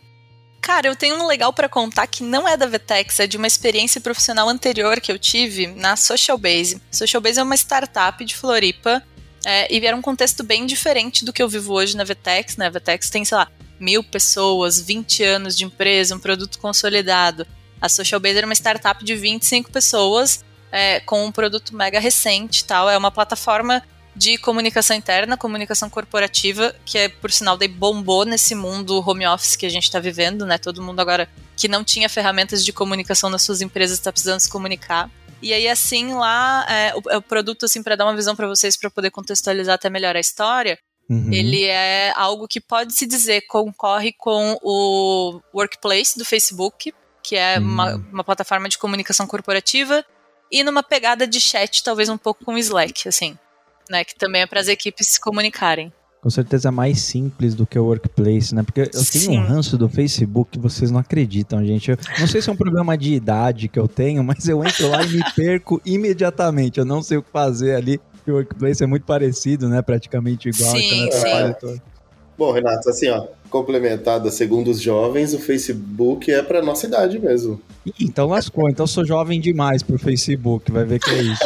Cara, 0.63 0.87
eu 0.87 0.97
tenho 0.97 1.23
um 1.23 1.27
legal 1.27 1.53
para 1.53 1.69
contar 1.69 2.07
que 2.07 2.23
não 2.23 2.49
é 2.49 2.57
da 2.57 2.65
Vetex, 2.65 3.21
é 3.21 3.27
de 3.27 3.37
uma 3.37 3.47
experiência 3.47 4.01
profissional 4.01 4.49
anterior 4.49 4.99
que 4.99 5.13
eu 5.13 5.19
tive 5.19 5.67
na 5.67 5.95
Social 5.95 6.39
Base. 6.39 6.81
Social 6.91 7.21
Base 7.21 7.39
é 7.39 7.43
uma 7.43 7.57
startup 7.57 8.25
de 8.25 8.35
Floripa 8.35 9.03
é, 9.45 9.71
e 9.75 9.85
era 9.85 9.95
um 9.95 10.03
contexto 10.03 10.43
bem 10.43 10.65
diferente 10.65 11.23
do 11.23 11.35
que 11.35 11.43
eu 11.43 11.49
vivo 11.51 11.75
hoje 11.75 11.95
na 11.99 12.05
Vetex, 12.05 12.57
né? 12.57 12.67
A 12.67 12.71
Vetex 12.71 13.11
tem, 13.11 13.27
sei 13.27 13.37
lá, 13.37 13.51
mil 13.81 14.05
pessoas, 14.05 14.81
20 14.81 15.25
anos 15.25 15.57
de 15.57 15.65
empresa, 15.65 16.15
um 16.15 16.21
produto 16.21 16.59
consolidado. 16.59 17.47
A 17.81 17.89
Social 17.89 18.21
Base 18.21 18.37
era 18.37 18.47
uma 18.47 18.55
startup 18.55 19.03
de 19.03 19.17
25 19.17 19.71
pessoas 19.71 20.45
é, 20.71 21.01
com 21.01 21.25
um 21.25 21.33
produto 21.33 21.75
mega 21.75 21.99
recente 21.99 22.65
tal. 22.65 22.89
É 22.89 22.97
uma 22.97 23.11
plataforma 23.11 23.83
de 24.15 24.37
comunicação 24.39 24.97
interna, 24.97 25.37
comunicação 25.37 25.89
corporativa, 25.89 26.75
que 26.85 26.99
é, 26.99 27.09
por 27.09 27.31
sinal, 27.33 27.57
daí 27.57 27.69
bombou 27.69 28.25
nesse 28.25 28.55
mundo 28.55 29.03
home 29.07 29.27
office 29.27 29.57
que 29.57 29.67
a 29.67 29.71
gente 29.71 29.85
está 29.85 29.99
vivendo, 29.99 30.45
né? 30.45 30.59
Todo 30.59 30.83
mundo 30.83 31.01
agora 31.01 31.29
que 31.57 31.69
não 31.69 31.85
tinha 31.85 32.09
ferramentas 32.09 32.65
de 32.65 32.73
comunicação 32.73 33.31
nas 33.31 33.43
suas 33.43 33.61
empresas 33.61 33.99
está 33.99 34.13
precisando 34.13 34.41
se 34.41 34.51
comunicar. 34.51 35.11
E 35.43 35.55
aí, 35.55 35.69
assim, 35.69 36.13
lá, 36.13 36.67
é, 36.69 36.93
o, 36.95 37.17
o, 37.17 37.23
produto, 37.23 37.65
assim, 37.65 37.83
para 37.83 37.97
dar 37.97 38.05
uma 38.05 38.15
visão 38.15 38.37
para 38.37 38.47
vocês, 38.47 38.77
para 38.77 38.91
poder 38.91 39.11
contextualizar 39.11 39.75
até 39.75 39.89
melhor 39.89 40.15
a 40.15 40.21
história, 40.21 40.79
uhum. 41.11 41.33
ele 41.33 41.65
é 41.65 42.13
algo 42.17 42.47
que 42.49 42.61
pode 42.61 42.95
se 42.95 43.07
dizer 43.07 43.43
concorre 43.43 44.13
com 44.13 44.57
o 44.63 45.41
Workplace 45.53 46.17
do 46.17 46.25
Facebook, 46.25 46.95
que 47.23 47.37
é 47.37 47.59
uhum. 47.59 47.65
uma, 47.65 47.95
uma 48.13 48.25
plataforma 48.25 48.69
de 48.69 48.79
comunicação 48.79 49.27
corporativa, 49.27 50.05
e 50.51 50.65
numa 50.65 50.83
pegada 50.83 51.27
de 51.27 51.41
chat, 51.41 51.83
talvez 51.83 52.09
um 52.09 52.19
pouco 52.19 52.45
com 52.45 52.55
o 52.55 52.59
Slack, 52.59 53.09
assim, 53.09 53.37
né? 53.89 54.05
Que 54.05 54.15
também 54.15 54.43
é 54.43 54.47
para 54.47 54.61
as 54.61 54.69
equipes 54.69 55.09
se 55.09 55.21
comunicarem 55.21 55.93
com 56.21 56.29
certeza 56.29 56.69
é 56.69 56.71
mais 56.71 57.01
simples 57.01 57.55
do 57.55 57.67
que 57.67 57.79
o 57.79 57.85
Workplace, 57.85 58.55
né? 58.55 58.63
Porque 58.63 58.83
eu 58.83 58.91
tenho 58.91 59.05
Sim. 59.05 59.39
um 59.39 59.47
ranço 59.47 59.79
do 59.79 59.89
Facebook 59.89 60.51
que 60.53 60.59
vocês 60.59 60.91
não 60.91 61.01
acreditam, 61.01 61.65
gente. 61.65 61.91
Eu 61.91 61.99
não 62.19 62.27
sei 62.27 62.43
se 62.43 62.51
é 62.51 62.53
um 62.53 62.57
problema 62.57 62.97
de 62.97 63.15
idade 63.15 63.69
que 63.69 63.79
eu 63.79 63.89
tenho, 63.89 64.23
mas 64.23 64.47
eu 64.47 64.63
entro 64.63 64.89
lá 64.89 65.03
e 65.03 65.09
me 65.09 65.25
perco 65.35 65.81
imediatamente. 65.85 66.79
Eu 66.79 66.85
não 66.85 67.03
sei 67.03 67.17
o 67.17 67.23
que 67.23 67.31
fazer 67.31 67.75
ali. 67.75 67.99
O 68.27 68.33
Workplace 68.33 68.83
é 68.83 68.87
muito 68.87 69.05
parecido, 69.05 69.69
né? 69.69 69.81
Praticamente 69.83 70.49
igual. 70.49 70.71
Sim, 70.71 71.07
então, 71.07 71.75
sim. 71.75 71.81
Bom, 72.37 72.53
Renato, 72.53 72.89
assim, 72.89 73.09
ó, 73.09 73.27
complementada, 73.51 74.31
segundo 74.31 74.71
os 74.71 74.81
jovens, 74.81 75.35
o 75.35 75.39
Facebook 75.39 76.31
é 76.33 76.43
para 76.43 76.63
nossa 76.63 76.87
idade 76.87 77.19
mesmo. 77.19 77.61
Então 78.01 78.27
lascou, 78.29 78.69
então 78.69 78.87
sou 78.87 79.05
jovem 79.05 79.41
demais 79.41 79.83
pro 79.83 79.99
Facebook, 79.99 80.73
vai 80.73 80.85
ver 80.85 81.01
que 81.01 81.11
é 81.11 81.23
isso. 81.23 81.43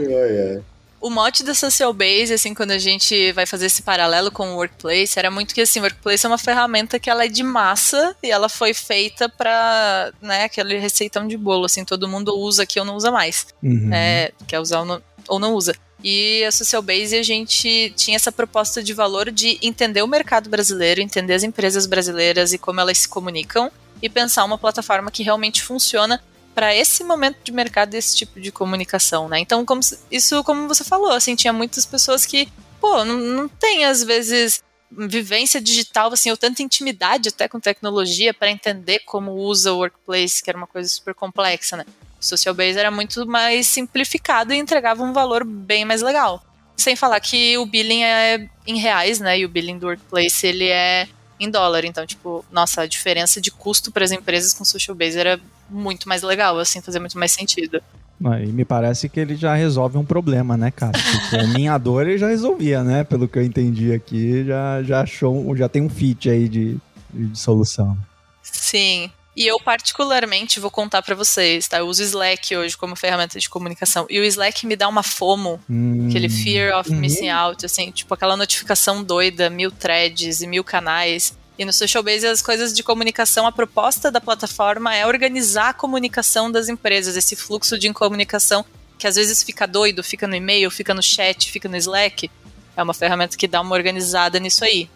é, 0.02 0.56
é 0.56 0.60
o 1.06 1.10
mote 1.10 1.44
da 1.44 1.54
Social 1.54 1.92
Base, 1.92 2.32
assim, 2.32 2.52
quando 2.52 2.72
a 2.72 2.78
gente 2.78 3.30
vai 3.32 3.46
fazer 3.46 3.66
esse 3.66 3.82
paralelo 3.82 4.30
com 4.30 4.48
o 4.48 4.56
Workplace, 4.56 5.18
era 5.18 5.30
muito 5.30 5.54
que, 5.54 5.60
assim, 5.60 5.78
o 5.78 5.82
Workplace 5.82 6.26
é 6.26 6.28
uma 6.28 6.38
ferramenta 6.38 6.98
que 6.98 7.08
ela 7.08 7.24
é 7.24 7.28
de 7.28 7.44
massa 7.44 8.16
e 8.22 8.30
ela 8.30 8.48
foi 8.48 8.74
feita 8.74 9.28
para, 9.28 10.12
né, 10.20 10.44
aquele 10.44 10.78
receitão 10.78 11.26
de 11.26 11.36
bolo, 11.36 11.66
assim, 11.66 11.84
todo 11.84 12.08
mundo 12.08 12.36
usa 12.36 12.64
aqui 12.64 12.80
ou 12.80 12.84
não 12.84 12.96
usa 12.96 13.12
mais. 13.12 13.46
Uhum. 13.62 13.92
É, 13.92 14.32
quer 14.48 14.58
usar 14.58 14.80
ou 14.80 14.84
não, 14.84 15.02
ou 15.28 15.38
não 15.38 15.54
usa. 15.54 15.74
E 16.02 16.44
a 16.44 16.52
Social 16.52 16.82
Base 16.82 17.16
a 17.16 17.22
gente 17.22 17.92
tinha 17.96 18.16
essa 18.16 18.30
proposta 18.30 18.82
de 18.82 18.92
valor 18.92 19.30
de 19.30 19.58
entender 19.62 20.02
o 20.02 20.06
mercado 20.06 20.48
brasileiro, 20.48 21.00
entender 21.00 21.34
as 21.34 21.42
empresas 21.42 21.86
brasileiras 21.86 22.52
e 22.52 22.58
como 22.58 22.80
elas 22.80 22.98
se 22.98 23.08
comunicam 23.08 23.70
e 24.02 24.08
pensar 24.08 24.44
uma 24.44 24.58
plataforma 24.58 25.10
que 25.10 25.22
realmente 25.22 25.62
funciona 25.62 26.22
para 26.54 26.74
esse 26.74 27.04
momento 27.04 27.38
de 27.44 27.52
mercado 27.52 27.90
desse 27.90 28.16
tipo 28.16 28.40
de 28.40 28.50
comunicação, 28.50 29.28
né? 29.28 29.38
Então, 29.38 29.64
como, 29.64 29.80
isso, 30.10 30.42
como 30.42 30.68
você 30.68 30.84
falou, 30.84 31.12
assim, 31.12 31.34
tinha 31.34 31.52
muitas 31.52 31.84
pessoas 31.84 32.24
que, 32.24 32.48
pô, 32.80 33.04
não, 33.04 33.18
não 33.18 33.48
tem 33.48 33.84
às 33.84 34.02
vezes 34.02 34.62
vivência 34.90 35.60
digital, 35.60 36.12
assim, 36.12 36.30
ou 36.30 36.36
tanta 36.36 36.62
intimidade 36.62 37.28
até 37.28 37.48
com 37.48 37.60
tecnologia 37.60 38.32
para 38.32 38.50
entender 38.50 39.00
como 39.00 39.32
usa 39.32 39.72
o 39.72 39.78
workplace, 39.78 40.42
que 40.42 40.48
era 40.48 40.56
uma 40.56 40.66
coisa 40.66 40.88
super 40.88 41.14
complexa, 41.14 41.76
né? 41.76 41.84
O 42.26 42.28
Social 42.28 42.54
Base 42.54 42.76
era 42.76 42.90
muito 42.90 43.24
mais 43.24 43.68
simplificado 43.68 44.52
e 44.52 44.56
entregava 44.56 45.02
um 45.04 45.12
valor 45.12 45.44
bem 45.44 45.84
mais 45.84 46.02
legal. 46.02 46.42
Sem 46.76 46.96
falar 46.96 47.20
que 47.20 47.56
o 47.56 47.64
billing 47.64 48.02
é 48.02 48.48
em 48.66 48.78
reais, 48.78 49.20
né? 49.20 49.38
E 49.38 49.44
o 49.44 49.48
billing 49.48 49.78
do 49.78 49.86
workplace 49.86 50.44
ele 50.44 50.68
é 50.68 51.06
em 51.38 51.48
dólar. 51.48 51.84
Então, 51.84 52.04
tipo, 52.04 52.44
nossa, 52.50 52.82
a 52.82 52.86
diferença 52.86 53.40
de 53.40 53.52
custo 53.52 53.92
para 53.92 54.04
as 54.04 54.10
empresas 54.10 54.52
com 54.52 54.64
Social 54.64 54.96
Base 54.96 55.16
era 55.16 55.40
muito 55.70 56.08
mais 56.08 56.22
legal, 56.22 56.58
assim, 56.58 56.80
fazia 56.80 57.00
muito 57.00 57.16
mais 57.16 57.30
sentido. 57.30 57.80
E 58.20 58.46
me 58.46 58.64
parece 58.64 59.08
que 59.08 59.20
ele 59.20 59.36
já 59.36 59.54
resolve 59.54 59.96
um 59.96 60.04
problema, 60.04 60.56
né, 60.56 60.72
cara? 60.72 60.92
Porque 60.92 61.36
a 61.36 61.46
minha 61.46 61.76
dor 61.78 62.08
ele 62.08 62.18
já 62.18 62.28
resolvia, 62.28 62.82
né? 62.82 63.04
Pelo 63.04 63.28
que 63.28 63.38
eu 63.38 63.44
entendi 63.44 63.92
aqui, 63.92 64.44
já, 64.44 64.82
já 64.82 65.00
achou, 65.02 65.54
já 65.56 65.68
tem 65.68 65.82
um 65.82 65.88
fit 65.88 66.28
aí 66.28 66.48
de, 66.48 66.76
de 67.12 67.38
solução. 67.38 67.96
Sim. 68.42 69.10
E 69.36 69.46
eu 69.46 69.60
particularmente 69.60 70.58
vou 70.58 70.70
contar 70.70 71.02
para 71.02 71.14
vocês, 71.14 71.68
tá? 71.68 71.78
Eu 71.78 71.86
uso 71.86 72.02
Slack 72.02 72.56
hoje 72.56 72.74
como 72.74 72.96
ferramenta 72.96 73.38
de 73.38 73.50
comunicação. 73.50 74.06
E 74.08 74.18
o 74.18 74.24
Slack 74.24 74.66
me 74.66 74.74
dá 74.74 74.88
uma 74.88 75.02
FOMO, 75.02 75.60
hum. 75.68 76.06
aquele 76.08 76.30
fear 76.30 76.78
of 76.78 76.90
missing 76.90 77.28
uhum. 77.28 77.36
out, 77.36 77.66
assim, 77.66 77.90
tipo 77.90 78.14
aquela 78.14 78.34
notificação 78.34 79.04
doida, 79.04 79.50
mil 79.50 79.70
threads 79.70 80.40
e 80.40 80.46
mil 80.46 80.64
canais. 80.64 81.36
E 81.58 81.64
no 81.66 81.72
Social 81.72 82.02
Base, 82.02 82.26
as 82.26 82.40
coisas 82.40 82.72
de 82.72 82.82
comunicação, 82.82 83.46
a 83.46 83.52
proposta 83.52 84.10
da 84.10 84.22
plataforma 84.22 84.94
é 84.94 85.06
organizar 85.06 85.70
a 85.70 85.74
comunicação 85.74 86.50
das 86.50 86.70
empresas, 86.70 87.14
esse 87.14 87.36
fluxo 87.36 87.78
de 87.78 87.92
comunicação 87.92 88.64
que 88.98 89.06
às 89.06 89.16
vezes 89.16 89.42
fica 89.42 89.66
doido, 89.66 90.02
fica 90.02 90.26
no 90.26 90.34
e-mail, 90.34 90.70
fica 90.70 90.94
no 90.94 91.02
chat, 91.02 91.50
fica 91.50 91.68
no 91.68 91.76
Slack. 91.76 92.30
É 92.74 92.82
uma 92.82 92.94
ferramenta 92.94 93.36
que 93.36 93.46
dá 93.46 93.60
uma 93.60 93.74
organizada 93.74 94.38
nisso 94.38 94.64
aí. 94.64 94.88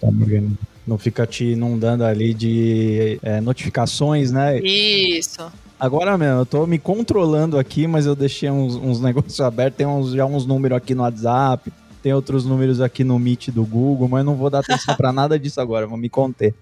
Tá 0.00 0.08
Não 0.86 0.98
fica 0.98 1.26
te 1.26 1.52
inundando 1.52 2.04
ali 2.04 2.34
de 2.34 3.18
é, 3.22 3.40
notificações, 3.40 4.30
né? 4.30 4.60
Isso. 4.60 5.50
Agora 5.80 6.16
mesmo, 6.16 6.40
eu 6.40 6.46
tô 6.46 6.66
me 6.66 6.78
controlando 6.78 7.58
aqui, 7.58 7.86
mas 7.86 8.06
eu 8.06 8.14
deixei 8.14 8.50
uns, 8.50 8.76
uns 8.76 9.00
negócios 9.02 9.40
abertos, 9.40 9.78
tem 9.78 9.86
uns, 9.86 10.12
já 10.12 10.26
uns 10.26 10.46
números 10.46 10.76
aqui 10.76 10.94
no 10.94 11.02
WhatsApp, 11.02 11.72
tem 12.02 12.12
outros 12.12 12.44
números 12.44 12.80
aqui 12.80 13.02
no 13.02 13.18
Meet 13.18 13.48
do 13.48 13.64
Google, 13.64 14.08
mas 14.08 14.24
não 14.24 14.34
vou 14.34 14.50
dar 14.50 14.60
atenção 14.60 14.94
para 14.94 15.10
nada 15.12 15.38
disso 15.38 15.60
agora, 15.60 15.86
vou 15.86 15.96
me 15.96 16.08
conter. 16.08 16.54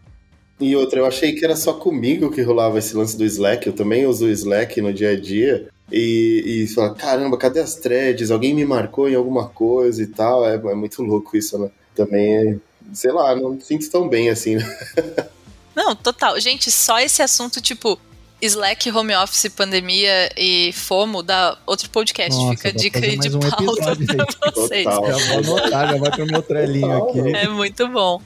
E 0.61 0.76
outra, 0.76 1.00
eu 1.00 1.06
achei 1.06 1.32
que 1.32 1.44
era 1.44 1.56
só 1.56 1.72
comigo 1.72 2.30
que 2.30 2.40
rolava 2.40 2.78
esse 2.78 2.96
lance 2.96 3.18
do 3.18 3.24
Slack. 3.24 3.66
Eu 3.66 3.72
também 3.72 4.06
uso 4.06 4.26
o 4.26 4.30
Slack 4.30 4.80
no 4.80 4.92
dia 4.92 5.11
a 5.11 5.20
dia. 5.20 5.68
E, 5.90 6.44
e 6.46 6.66
fala, 6.68 6.94
caramba, 6.94 7.37
cadê 7.37 7.58
as 7.58 7.74
threads? 7.74 8.30
Alguém 8.30 8.54
me 8.54 8.64
marcou 8.64 9.08
em 9.08 9.16
alguma 9.16 9.48
coisa 9.48 10.00
e 10.00 10.06
tal. 10.06 10.46
É, 10.46 10.54
é 10.54 10.74
muito 10.74 11.02
louco 11.02 11.37
isso, 11.37 11.58
né? 11.58 11.68
Também, 11.96 12.61
sei 12.92 13.12
lá, 13.12 13.35
não 13.35 13.51
me 13.51 13.61
sinto 13.61 13.90
tão 13.90 14.09
bem 14.09 14.29
assim, 14.31 14.57
né? 14.57 14.79
Não, 15.75 15.97
total. 15.97 16.38
Gente, 16.38 16.71
só 16.71 17.01
esse 17.01 17.23
assunto, 17.23 17.59
tipo, 17.59 17.99
Slack, 18.42 18.90
home 18.90 19.14
office, 19.14 19.49
pandemia 19.49 20.31
e 20.37 20.73
FOMO 20.73 21.23
dá 21.23 21.57
outro 21.64 21.88
podcast. 21.88 22.38
Nossa, 22.38 22.57
Fica 22.57 22.68
a 22.68 22.73
dica 22.73 22.99
aí 22.99 23.16
de 23.16 23.35
um 23.35 23.40
pauta 23.40 23.97
pra 24.38 24.51
vocês. 24.51 24.85
Total. 24.85 25.07
Já 25.07 25.40
vou 25.42 25.57
anotar, 25.57 25.92
já 25.92 25.97
vai 25.97 26.11
pro 26.11 26.27
meu 26.27 26.42
trelinho 26.42 27.09
aqui. 27.09 27.37
É 27.37 27.49
muito 27.49 27.88
bom. 27.88 28.21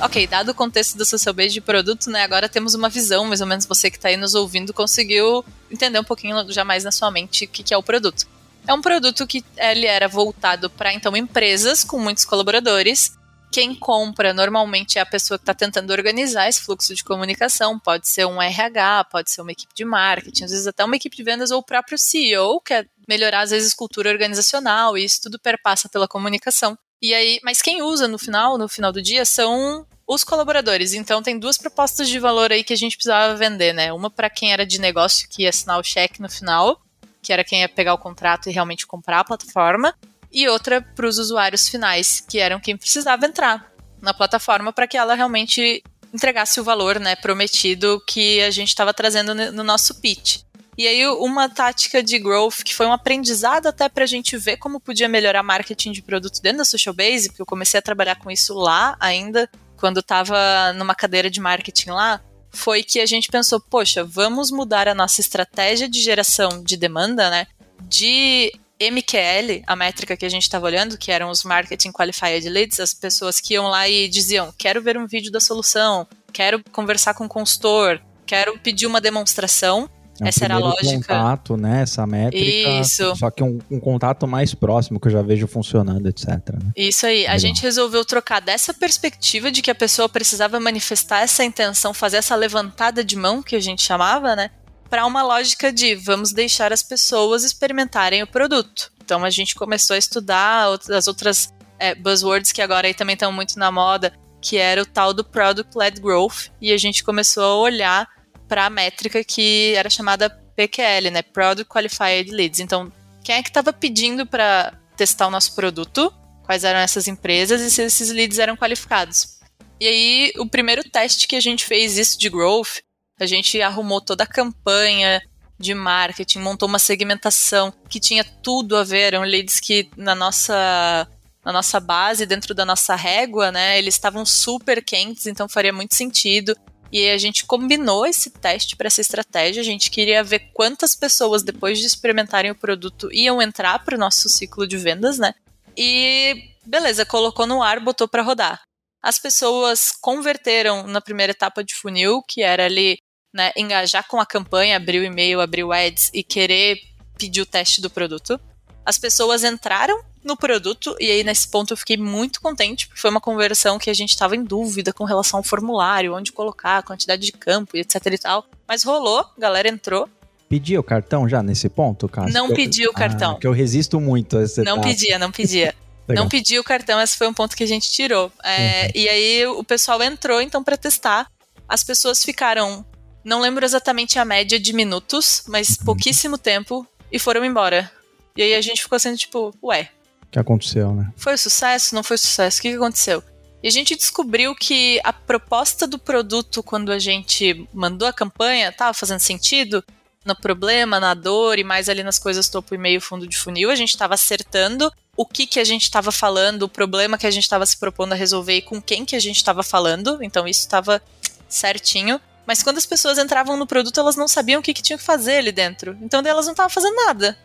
Ok, 0.00 0.28
dado 0.28 0.52
o 0.52 0.54
contexto 0.54 0.96
do 0.96 1.04
social 1.04 1.34
base 1.34 1.52
de 1.52 1.60
produto, 1.60 2.08
né, 2.08 2.22
agora 2.22 2.48
temos 2.48 2.72
uma 2.72 2.88
visão, 2.88 3.24
mais 3.24 3.40
ou 3.40 3.48
menos 3.48 3.66
você 3.66 3.90
que 3.90 3.96
está 3.96 4.08
aí 4.08 4.16
nos 4.16 4.32
ouvindo 4.32 4.72
conseguiu 4.72 5.44
entender 5.68 5.98
um 5.98 6.04
pouquinho 6.04 6.50
já 6.52 6.64
mais 6.64 6.84
na 6.84 6.92
sua 6.92 7.10
mente 7.10 7.46
o 7.46 7.48
que, 7.48 7.64
que 7.64 7.74
é 7.74 7.76
o 7.76 7.82
produto. 7.82 8.24
É 8.64 8.72
um 8.72 8.80
produto 8.80 9.26
que 9.26 9.44
ele 9.56 9.86
era 9.86 10.06
voltado 10.06 10.70
para 10.70 10.92
então 10.92 11.16
empresas 11.16 11.82
com 11.82 11.98
muitos 11.98 12.24
colaboradores. 12.24 13.16
Quem 13.50 13.74
compra 13.74 14.32
normalmente 14.32 14.98
é 14.98 15.00
a 15.00 15.06
pessoa 15.06 15.36
que 15.36 15.42
está 15.42 15.54
tentando 15.54 15.90
organizar 15.90 16.48
esse 16.48 16.60
fluxo 16.60 16.94
de 16.94 17.02
comunicação. 17.02 17.78
Pode 17.78 18.06
ser 18.06 18.24
um 18.26 18.40
RH, 18.40 19.04
pode 19.04 19.30
ser 19.32 19.40
uma 19.40 19.52
equipe 19.52 19.74
de 19.74 19.84
marketing, 19.84 20.44
às 20.44 20.50
vezes 20.50 20.66
até 20.66 20.84
uma 20.84 20.96
equipe 20.96 21.16
de 21.16 21.24
vendas 21.24 21.50
ou 21.50 21.58
o 21.58 21.64
próprio 21.64 21.98
CEO, 21.98 22.60
que 22.60 22.74
é 22.74 22.84
melhorar 23.08 23.40
às 23.40 23.50
vezes 23.50 23.74
cultura 23.74 24.10
organizacional. 24.10 24.96
E 24.96 25.04
isso 25.04 25.22
tudo 25.22 25.40
perpassa 25.40 25.88
pela 25.88 26.06
comunicação. 26.06 26.78
E 27.00 27.14
aí, 27.14 27.38
mas 27.42 27.62
quem 27.62 27.82
usa 27.82 28.08
no 28.08 28.18
final, 28.18 28.58
no 28.58 28.68
final 28.68 28.92
do 28.92 29.00
dia, 29.02 29.24
são 29.24 29.86
os 30.06 30.24
colaboradores. 30.24 30.92
Então 30.94 31.22
tem 31.22 31.38
duas 31.38 31.58
propostas 31.58 32.08
de 32.08 32.18
valor 32.18 32.50
aí 32.50 32.64
que 32.64 32.72
a 32.72 32.76
gente 32.76 32.96
precisava 32.96 33.36
vender, 33.36 33.72
né? 33.72 33.92
Uma 33.92 34.10
para 34.10 34.30
quem 34.30 34.52
era 34.52 34.66
de 34.66 34.80
negócio 34.80 35.28
que 35.28 35.42
ia 35.42 35.50
assinar 35.50 35.78
o 35.78 35.84
cheque 35.84 36.20
no 36.20 36.28
final 36.28 36.80
que 37.22 37.32
era 37.32 37.44
quem 37.44 37.60
ia 37.60 37.68
pegar 37.68 37.94
o 37.94 37.98
contrato 37.98 38.48
e 38.48 38.52
realmente 38.52 38.86
comprar 38.86 39.20
a 39.20 39.24
plataforma, 39.24 39.94
e 40.32 40.48
outra 40.48 40.80
para 40.80 41.06
os 41.06 41.18
usuários 41.18 41.68
finais, 41.68 42.20
que 42.20 42.38
eram 42.38 42.60
quem 42.60 42.76
precisava 42.76 43.26
entrar 43.26 43.70
na 44.00 44.14
plataforma 44.14 44.72
para 44.72 44.86
que 44.86 44.96
ela 44.96 45.14
realmente 45.14 45.82
entregasse 46.12 46.58
o 46.58 46.64
valor 46.64 46.98
né, 46.98 47.16
prometido 47.16 48.02
que 48.06 48.40
a 48.42 48.50
gente 48.50 48.68
estava 48.68 48.94
trazendo 48.94 49.34
no 49.34 49.62
nosso 49.62 50.00
pitch. 50.00 50.40
E 50.78 50.86
aí, 50.86 51.04
uma 51.08 51.48
tática 51.48 52.00
de 52.00 52.20
growth 52.20 52.62
que 52.64 52.72
foi 52.72 52.86
um 52.86 52.92
aprendizado 52.92 53.66
até 53.66 53.88
para 53.88 54.04
a 54.04 54.06
gente 54.06 54.36
ver 54.36 54.58
como 54.58 54.78
podia 54.78 55.08
melhorar 55.08 55.42
marketing 55.42 55.90
de 55.90 56.00
produto 56.00 56.40
dentro 56.40 56.58
da 56.58 56.64
Social 56.64 56.94
Base, 56.94 57.28
porque 57.28 57.42
eu 57.42 57.46
comecei 57.46 57.78
a 57.78 57.82
trabalhar 57.82 58.14
com 58.14 58.30
isso 58.30 58.54
lá 58.54 58.96
ainda, 59.00 59.50
quando 59.76 59.98
estava 59.98 60.72
numa 60.74 60.94
cadeira 60.94 61.28
de 61.28 61.40
marketing 61.40 61.90
lá, 61.90 62.20
foi 62.52 62.84
que 62.84 63.00
a 63.00 63.06
gente 63.06 63.28
pensou, 63.28 63.60
poxa, 63.60 64.04
vamos 64.04 64.52
mudar 64.52 64.86
a 64.86 64.94
nossa 64.94 65.20
estratégia 65.20 65.88
de 65.88 66.00
geração 66.00 66.62
de 66.62 66.76
demanda, 66.76 67.28
né? 67.28 67.48
De 67.82 68.52
MQL, 68.80 69.64
a 69.66 69.74
métrica 69.74 70.16
que 70.16 70.24
a 70.24 70.28
gente 70.28 70.42
estava 70.42 70.66
olhando, 70.66 70.96
que 70.96 71.10
eram 71.10 71.28
os 71.28 71.42
Marketing 71.42 71.90
Qualified 71.90 72.48
Leads, 72.48 72.78
as 72.78 72.94
pessoas 72.94 73.40
que 73.40 73.54
iam 73.54 73.66
lá 73.66 73.88
e 73.88 74.06
diziam: 74.08 74.54
quero 74.56 74.80
ver 74.80 74.96
um 74.96 75.08
vídeo 75.08 75.32
da 75.32 75.40
solução, 75.40 76.06
quero 76.32 76.62
conversar 76.70 77.14
com 77.14 77.24
o 77.24 77.28
consultor, 77.28 78.00
quero 78.24 78.56
pedir 78.60 78.86
uma 78.86 79.00
demonstração. 79.00 79.90
É 80.20 80.28
Essa 80.28 80.44
era 80.44 80.54
a 80.54 80.58
lógica. 80.58 80.96
contato, 80.96 81.56
né? 81.56 81.82
Essa 81.82 82.06
métrica. 82.06 82.70
Isso. 82.80 83.14
Só 83.16 83.30
que 83.30 83.42
um, 83.42 83.58
um, 83.70 83.78
contato 83.78 84.26
mais 84.26 84.54
próximo 84.54 84.98
que 84.98 85.08
eu 85.08 85.12
já 85.12 85.22
vejo 85.22 85.46
funcionando, 85.46 86.06
etc. 86.08 86.28
Né? 86.28 86.72
Isso 86.76 87.06
aí. 87.06 87.20
Legal. 87.20 87.34
A 87.34 87.38
gente 87.38 87.62
resolveu 87.62 88.04
trocar 88.04 88.40
dessa 88.40 88.74
perspectiva 88.74 89.50
de 89.50 89.62
que 89.62 89.70
a 89.70 89.74
pessoa 89.74 90.08
precisava 90.08 90.58
manifestar 90.58 91.20
essa 91.20 91.44
intenção, 91.44 91.94
fazer 91.94 92.16
essa 92.18 92.34
levantada 92.34 93.04
de 93.04 93.16
mão 93.16 93.42
que 93.42 93.56
a 93.56 93.60
gente 93.60 93.82
chamava, 93.82 94.34
né? 94.34 94.50
Para 94.90 95.06
uma 95.06 95.22
lógica 95.22 95.72
de 95.72 95.94
vamos 95.94 96.32
deixar 96.32 96.72
as 96.72 96.82
pessoas 96.82 97.44
experimentarem 97.44 98.22
o 98.22 98.26
produto. 98.26 98.90
Então 99.04 99.24
a 99.24 99.30
gente 99.30 99.54
começou 99.54 99.94
a 99.94 99.98
estudar 99.98 100.68
as 100.90 101.06
outras 101.06 101.52
é, 101.78 101.94
buzzwords 101.94 102.52
que 102.52 102.60
agora 102.60 102.86
aí 102.86 102.94
também 102.94 103.14
estão 103.14 103.30
muito 103.30 103.58
na 103.58 103.70
moda, 103.70 104.12
que 104.40 104.56
era 104.56 104.82
o 104.82 104.86
tal 104.86 105.14
do 105.14 105.24
Product 105.24 105.76
Led 105.76 106.00
Growth, 106.00 106.50
e 106.60 106.72
a 106.72 106.76
gente 106.76 107.02
começou 107.04 107.42
a 107.42 107.56
olhar 107.56 108.08
para 108.48 108.66
a 108.66 108.70
métrica 108.70 109.22
que 109.22 109.74
era 109.76 109.90
chamada 109.90 110.30
PQL, 110.56 111.10
né? 111.10 111.22
Product 111.22 111.68
Qualified 111.68 112.30
Leads. 112.30 112.60
Então, 112.60 112.92
quem 113.22 113.36
é 113.36 113.42
que 113.42 113.50
estava 113.50 113.72
pedindo 113.72 114.26
para 114.26 114.76
testar 114.96 115.26
o 115.28 115.30
nosso 115.30 115.54
produto? 115.54 116.12
Quais 116.44 116.64
eram 116.64 116.80
essas 116.80 117.06
empresas 117.06 117.60
e 117.60 117.70
se 117.70 117.82
esses 117.82 118.10
leads 118.10 118.38
eram 118.38 118.56
qualificados? 118.56 119.38
E 119.80 119.86
aí, 119.86 120.32
o 120.38 120.46
primeiro 120.48 120.82
teste 120.82 121.28
que 121.28 121.36
a 121.36 121.40
gente 121.40 121.64
fez 121.64 121.96
isso 121.96 122.18
de 122.18 122.28
growth, 122.28 122.80
a 123.20 123.26
gente 123.26 123.60
arrumou 123.60 124.00
toda 124.00 124.24
a 124.24 124.26
campanha 124.26 125.22
de 125.58 125.74
marketing, 125.74 126.38
montou 126.38 126.68
uma 126.68 126.78
segmentação 126.78 127.72
que 127.88 128.00
tinha 128.00 128.24
tudo 128.24 128.76
a 128.76 128.84
ver, 128.84 129.14
eram 129.14 129.22
leads 129.22 129.60
que 129.60 129.90
na 129.96 130.14
nossa 130.14 131.06
na 131.44 131.52
nossa 131.52 131.80
base, 131.80 132.26
dentro 132.26 132.54
da 132.54 132.64
nossa 132.64 132.94
régua, 132.94 133.50
né, 133.50 133.78
eles 133.78 133.94
estavam 133.94 134.26
super 134.26 134.84
quentes, 134.84 135.26
então 135.26 135.48
faria 135.48 135.72
muito 135.72 135.94
sentido. 135.94 136.54
E 136.90 137.08
a 137.08 137.18
gente 137.18 137.44
combinou 137.44 138.06
esse 138.06 138.30
teste 138.30 138.76
para 138.76 138.86
essa 138.86 139.00
estratégia. 139.00 139.60
A 139.60 139.64
gente 139.64 139.90
queria 139.90 140.24
ver 140.24 140.50
quantas 140.54 140.94
pessoas, 140.94 141.42
depois 141.42 141.78
de 141.78 141.86
experimentarem 141.86 142.50
o 142.50 142.58
produto, 142.58 143.12
iam 143.12 143.42
entrar 143.42 143.84
para 143.84 143.96
o 143.96 143.98
nosso 143.98 144.28
ciclo 144.28 144.66
de 144.66 144.76
vendas, 144.76 145.18
né? 145.18 145.34
E 145.76 146.50
beleza, 146.64 147.04
colocou 147.04 147.46
no 147.46 147.62
ar, 147.62 147.80
botou 147.80 148.08
para 148.08 148.22
rodar. 148.22 148.62
As 149.02 149.18
pessoas 149.18 149.92
converteram 150.00 150.86
na 150.86 151.00
primeira 151.00 151.32
etapa 151.32 151.62
de 151.62 151.74
funil, 151.74 152.22
que 152.26 152.42
era 152.42 152.64
ali 152.64 152.98
né, 153.32 153.52
engajar 153.56 154.06
com 154.08 154.18
a 154.18 154.26
campanha, 154.26 154.76
abrir 154.76 154.98
o 154.98 155.04
e-mail, 155.04 155.40
abrir 155.40 155.64
o 155.64 155.72
ads 155.72 156.10
e 156.12 156.22
querer 156.22 156.80
pedir 157.16 157.42
o 157.42 157.46
teste 157.46 157.80
do 157.80 157.90
produto. 157.90 158.40
As 158.84 158.98
pessoas 158.98 159.44
entraram 159.44 160.02
no 160.28 160.36
produto, 160.36 160.94
e 161.00 161.10
aí 161.10 161.24
nesse 161.24 161.48
ponto 161.48 161.72
eu 161.72 161.76
fiquei 161.76 161.96
muito 161.96 162.40
contente, 162.40 162.86
porque 162.86 163.00
foi 163.00 163.10
uma 163.10 163.20
conversão 163.20 163.78
que 163.78 163.90
a 163.90 163.94
gente 163.94 164.10
estava 164.10 164.36
em 164.36 164.44
dúvida 164.44 164.92
com 164.92 165.04
relação 165.04 165.38
ao 165.38 165.42
formulário, 165.42 166.14
onde 166.14 166.30
colocar, 166.30 166.78
a 166.78 166.82
quantidade 166.82 167.22
de 167.22 167.32
campo 167.32 167.76
e 167.76 167.80
etc 167.80 167.94
e 168.06 168.18
tal. 168.18 168.44
Mas 168.68 168.84
rolou, 168.84 169.20
a 169.20 169.40
galera 169.40 169.68
entrou. 169.68 170.08
Pedia 170.48 170.78
o 170.78 170.82
cartão 170.82 171.28
já 171.28 171.42
nesse 171.42 171.68
ponto, 171.68 172.08
Cássio? 172.08 172.32
Não 172.32 172.50
pedi 172.50 172.86
o 172.86 172.92
cartão. 172.92 173.32
Ah, 173.32 173.40
que 173.40 173.46
eu 173.46 173.52
resisto 173.52 173.98
muito 173.98 174.38
a 174.38 174.44
esse 174.44 174.62
Não 174.62 174.80
pedia, 174.80 175.18
não 175.18 175.32
pedia. 175.32 175.74
não 176.08 176.28
pedi 176.28 176.58
o 176.58 176.64
cartão, 176.64 177.00
esse 177.00 177.16
foi 177.16 177.26
um 177.26 177.34
ponto 177.34 177.56
que 177.56 177.64
a 177.64 177.66
gente 177.66 177.90
tirou. 177.90 178.30
É, 178.44 178.84
uhum. 178.84 178.90
E 178.94 179.08
aí 179.08 179.46
o 179.46 179.64
pessoal 179.64 180.02
entrou 180.02 180.40
então 180.40 180.62
para 180.62 180.76
testar. 180.76 181.30
As 181.68 181.82
pessoas 181.82 182.22
ficaram, 182.22 182.84
não 183.24 183.40
lembro 183.40 183.64
exatamente 183.64 184.18
a 184.18 184.24
média 184.24 184.58
de 184.60 184.72
minutos, 184.72 185.42
mas 185.48 185.70
uhum. 185.70 185.84
pouquíssimo 185.84 186.38
tempo 186.38 186.86
e 187.10 187.18
foram 187.18 187.44
embora. 187.44 187.90
E 188.36 188.42
aí 188.42 188.54
a 188.54 188.60
gente 188.60 188.82
ficou 188.82 188.98
sendo 188.98 189.16
tipo, 189.16 189.52
ué, 189.62 189.90
que 190.30 190.38
aconteceu, 190.38 190.94
né? 190.94 191.12
Foi 191.16 191.36
sucesso? 191.36 191.94
Não 191.94 192.02
foi 192.02 192.18
sucesso? 192.18 192.58
O 192.58 192.62
que, 192.62 192.70
que 192.70 192.76
aconteceu? 192.76 193.22
E 193.62 193.68
a 193.68 193.70
gente 193.70 193.96
descobriu 193.96 194.54
que 194.54 195.00
a 195.02 195.12
proposta 195.12 195.86
do 195.86 195.98
produto, 195.98 196.62
quando 196.62 196.92
a 196.92 196.98
gente 196.98 197.68
mandou 197.72 198.06
a 198.06 198.12
campanha, 198.12 198.68
estava 198.68 198.94
fazendo 198.94 199.20
sentido 199.20 199.82
no 200.24 200.36
problema, 200.36 201.00
na 201.00 201.14
dor 201.14 201.58
e 201.58 201.64
mais 201.64 201.88
ali 201.88 202.02
nas 202.02 202.18
coisas 202.18 202.48
topo 202.48 202.74
e 202.74 202.78
meio 202.78 203.00
fundo 203.00 203.26
de 203.26 203.36
funil. 203.36 203.70
A 203.70 203.74
gente 203.74 203.90
estava 203.90 204.14
acertando 204.14 204.92
o 205.16 205.26
que, 205.26 205.46
que 205.46 205.58
a 205.58 205.64
gente 205.64 205.82
estava 205.82 206.12
falando, 206.12 206.62
o 206.62 206.68
problema 206.68 207.18
que 207.18 207.26
a 207.26 207.30
gente 207.30 207.42
estava 207.42 207.66
se 207.66 207.76
propondo 207.76 208.12
a 208.12 208.16
resolver 208.16 208.56
e 208.56 208.62
com 208.62 208.80
quem 208.80 209.04
que 209.04 209.16
a 209.16 209.20
gente 209.20 209.36
estava 209.36 209.62
falando. 209.62 210.22
Então 210.22 210.46
isso 210.46 210.60
estava 210.60 211.02
certinho. 211.48 212.20
Mas 212.46 212.62
quando 212.62 212.78
as 212.78 212.86
pessoas 212.86 213.18
entravam 213.18 213.56
no 213.56 213.66
produto, 213.66 213.98
elas 213.98 214.16
não 214.16 214.28
sabiam 214.28 214.60
o 214.60 214.62
que, 214.62 214.72
que 214.72 214.82
tinham 214.82 214.98
que 214.98 215.04
fazer 215.04 215.38
ali 215.38 215.50
dentro. 215.50 215.98
Então 216.00 216.22
elas 216.24 216.46
não 216.46 216.52
estavam 216.52 216.70
fazendo 216.70 216.94
nada. 216.94 217.36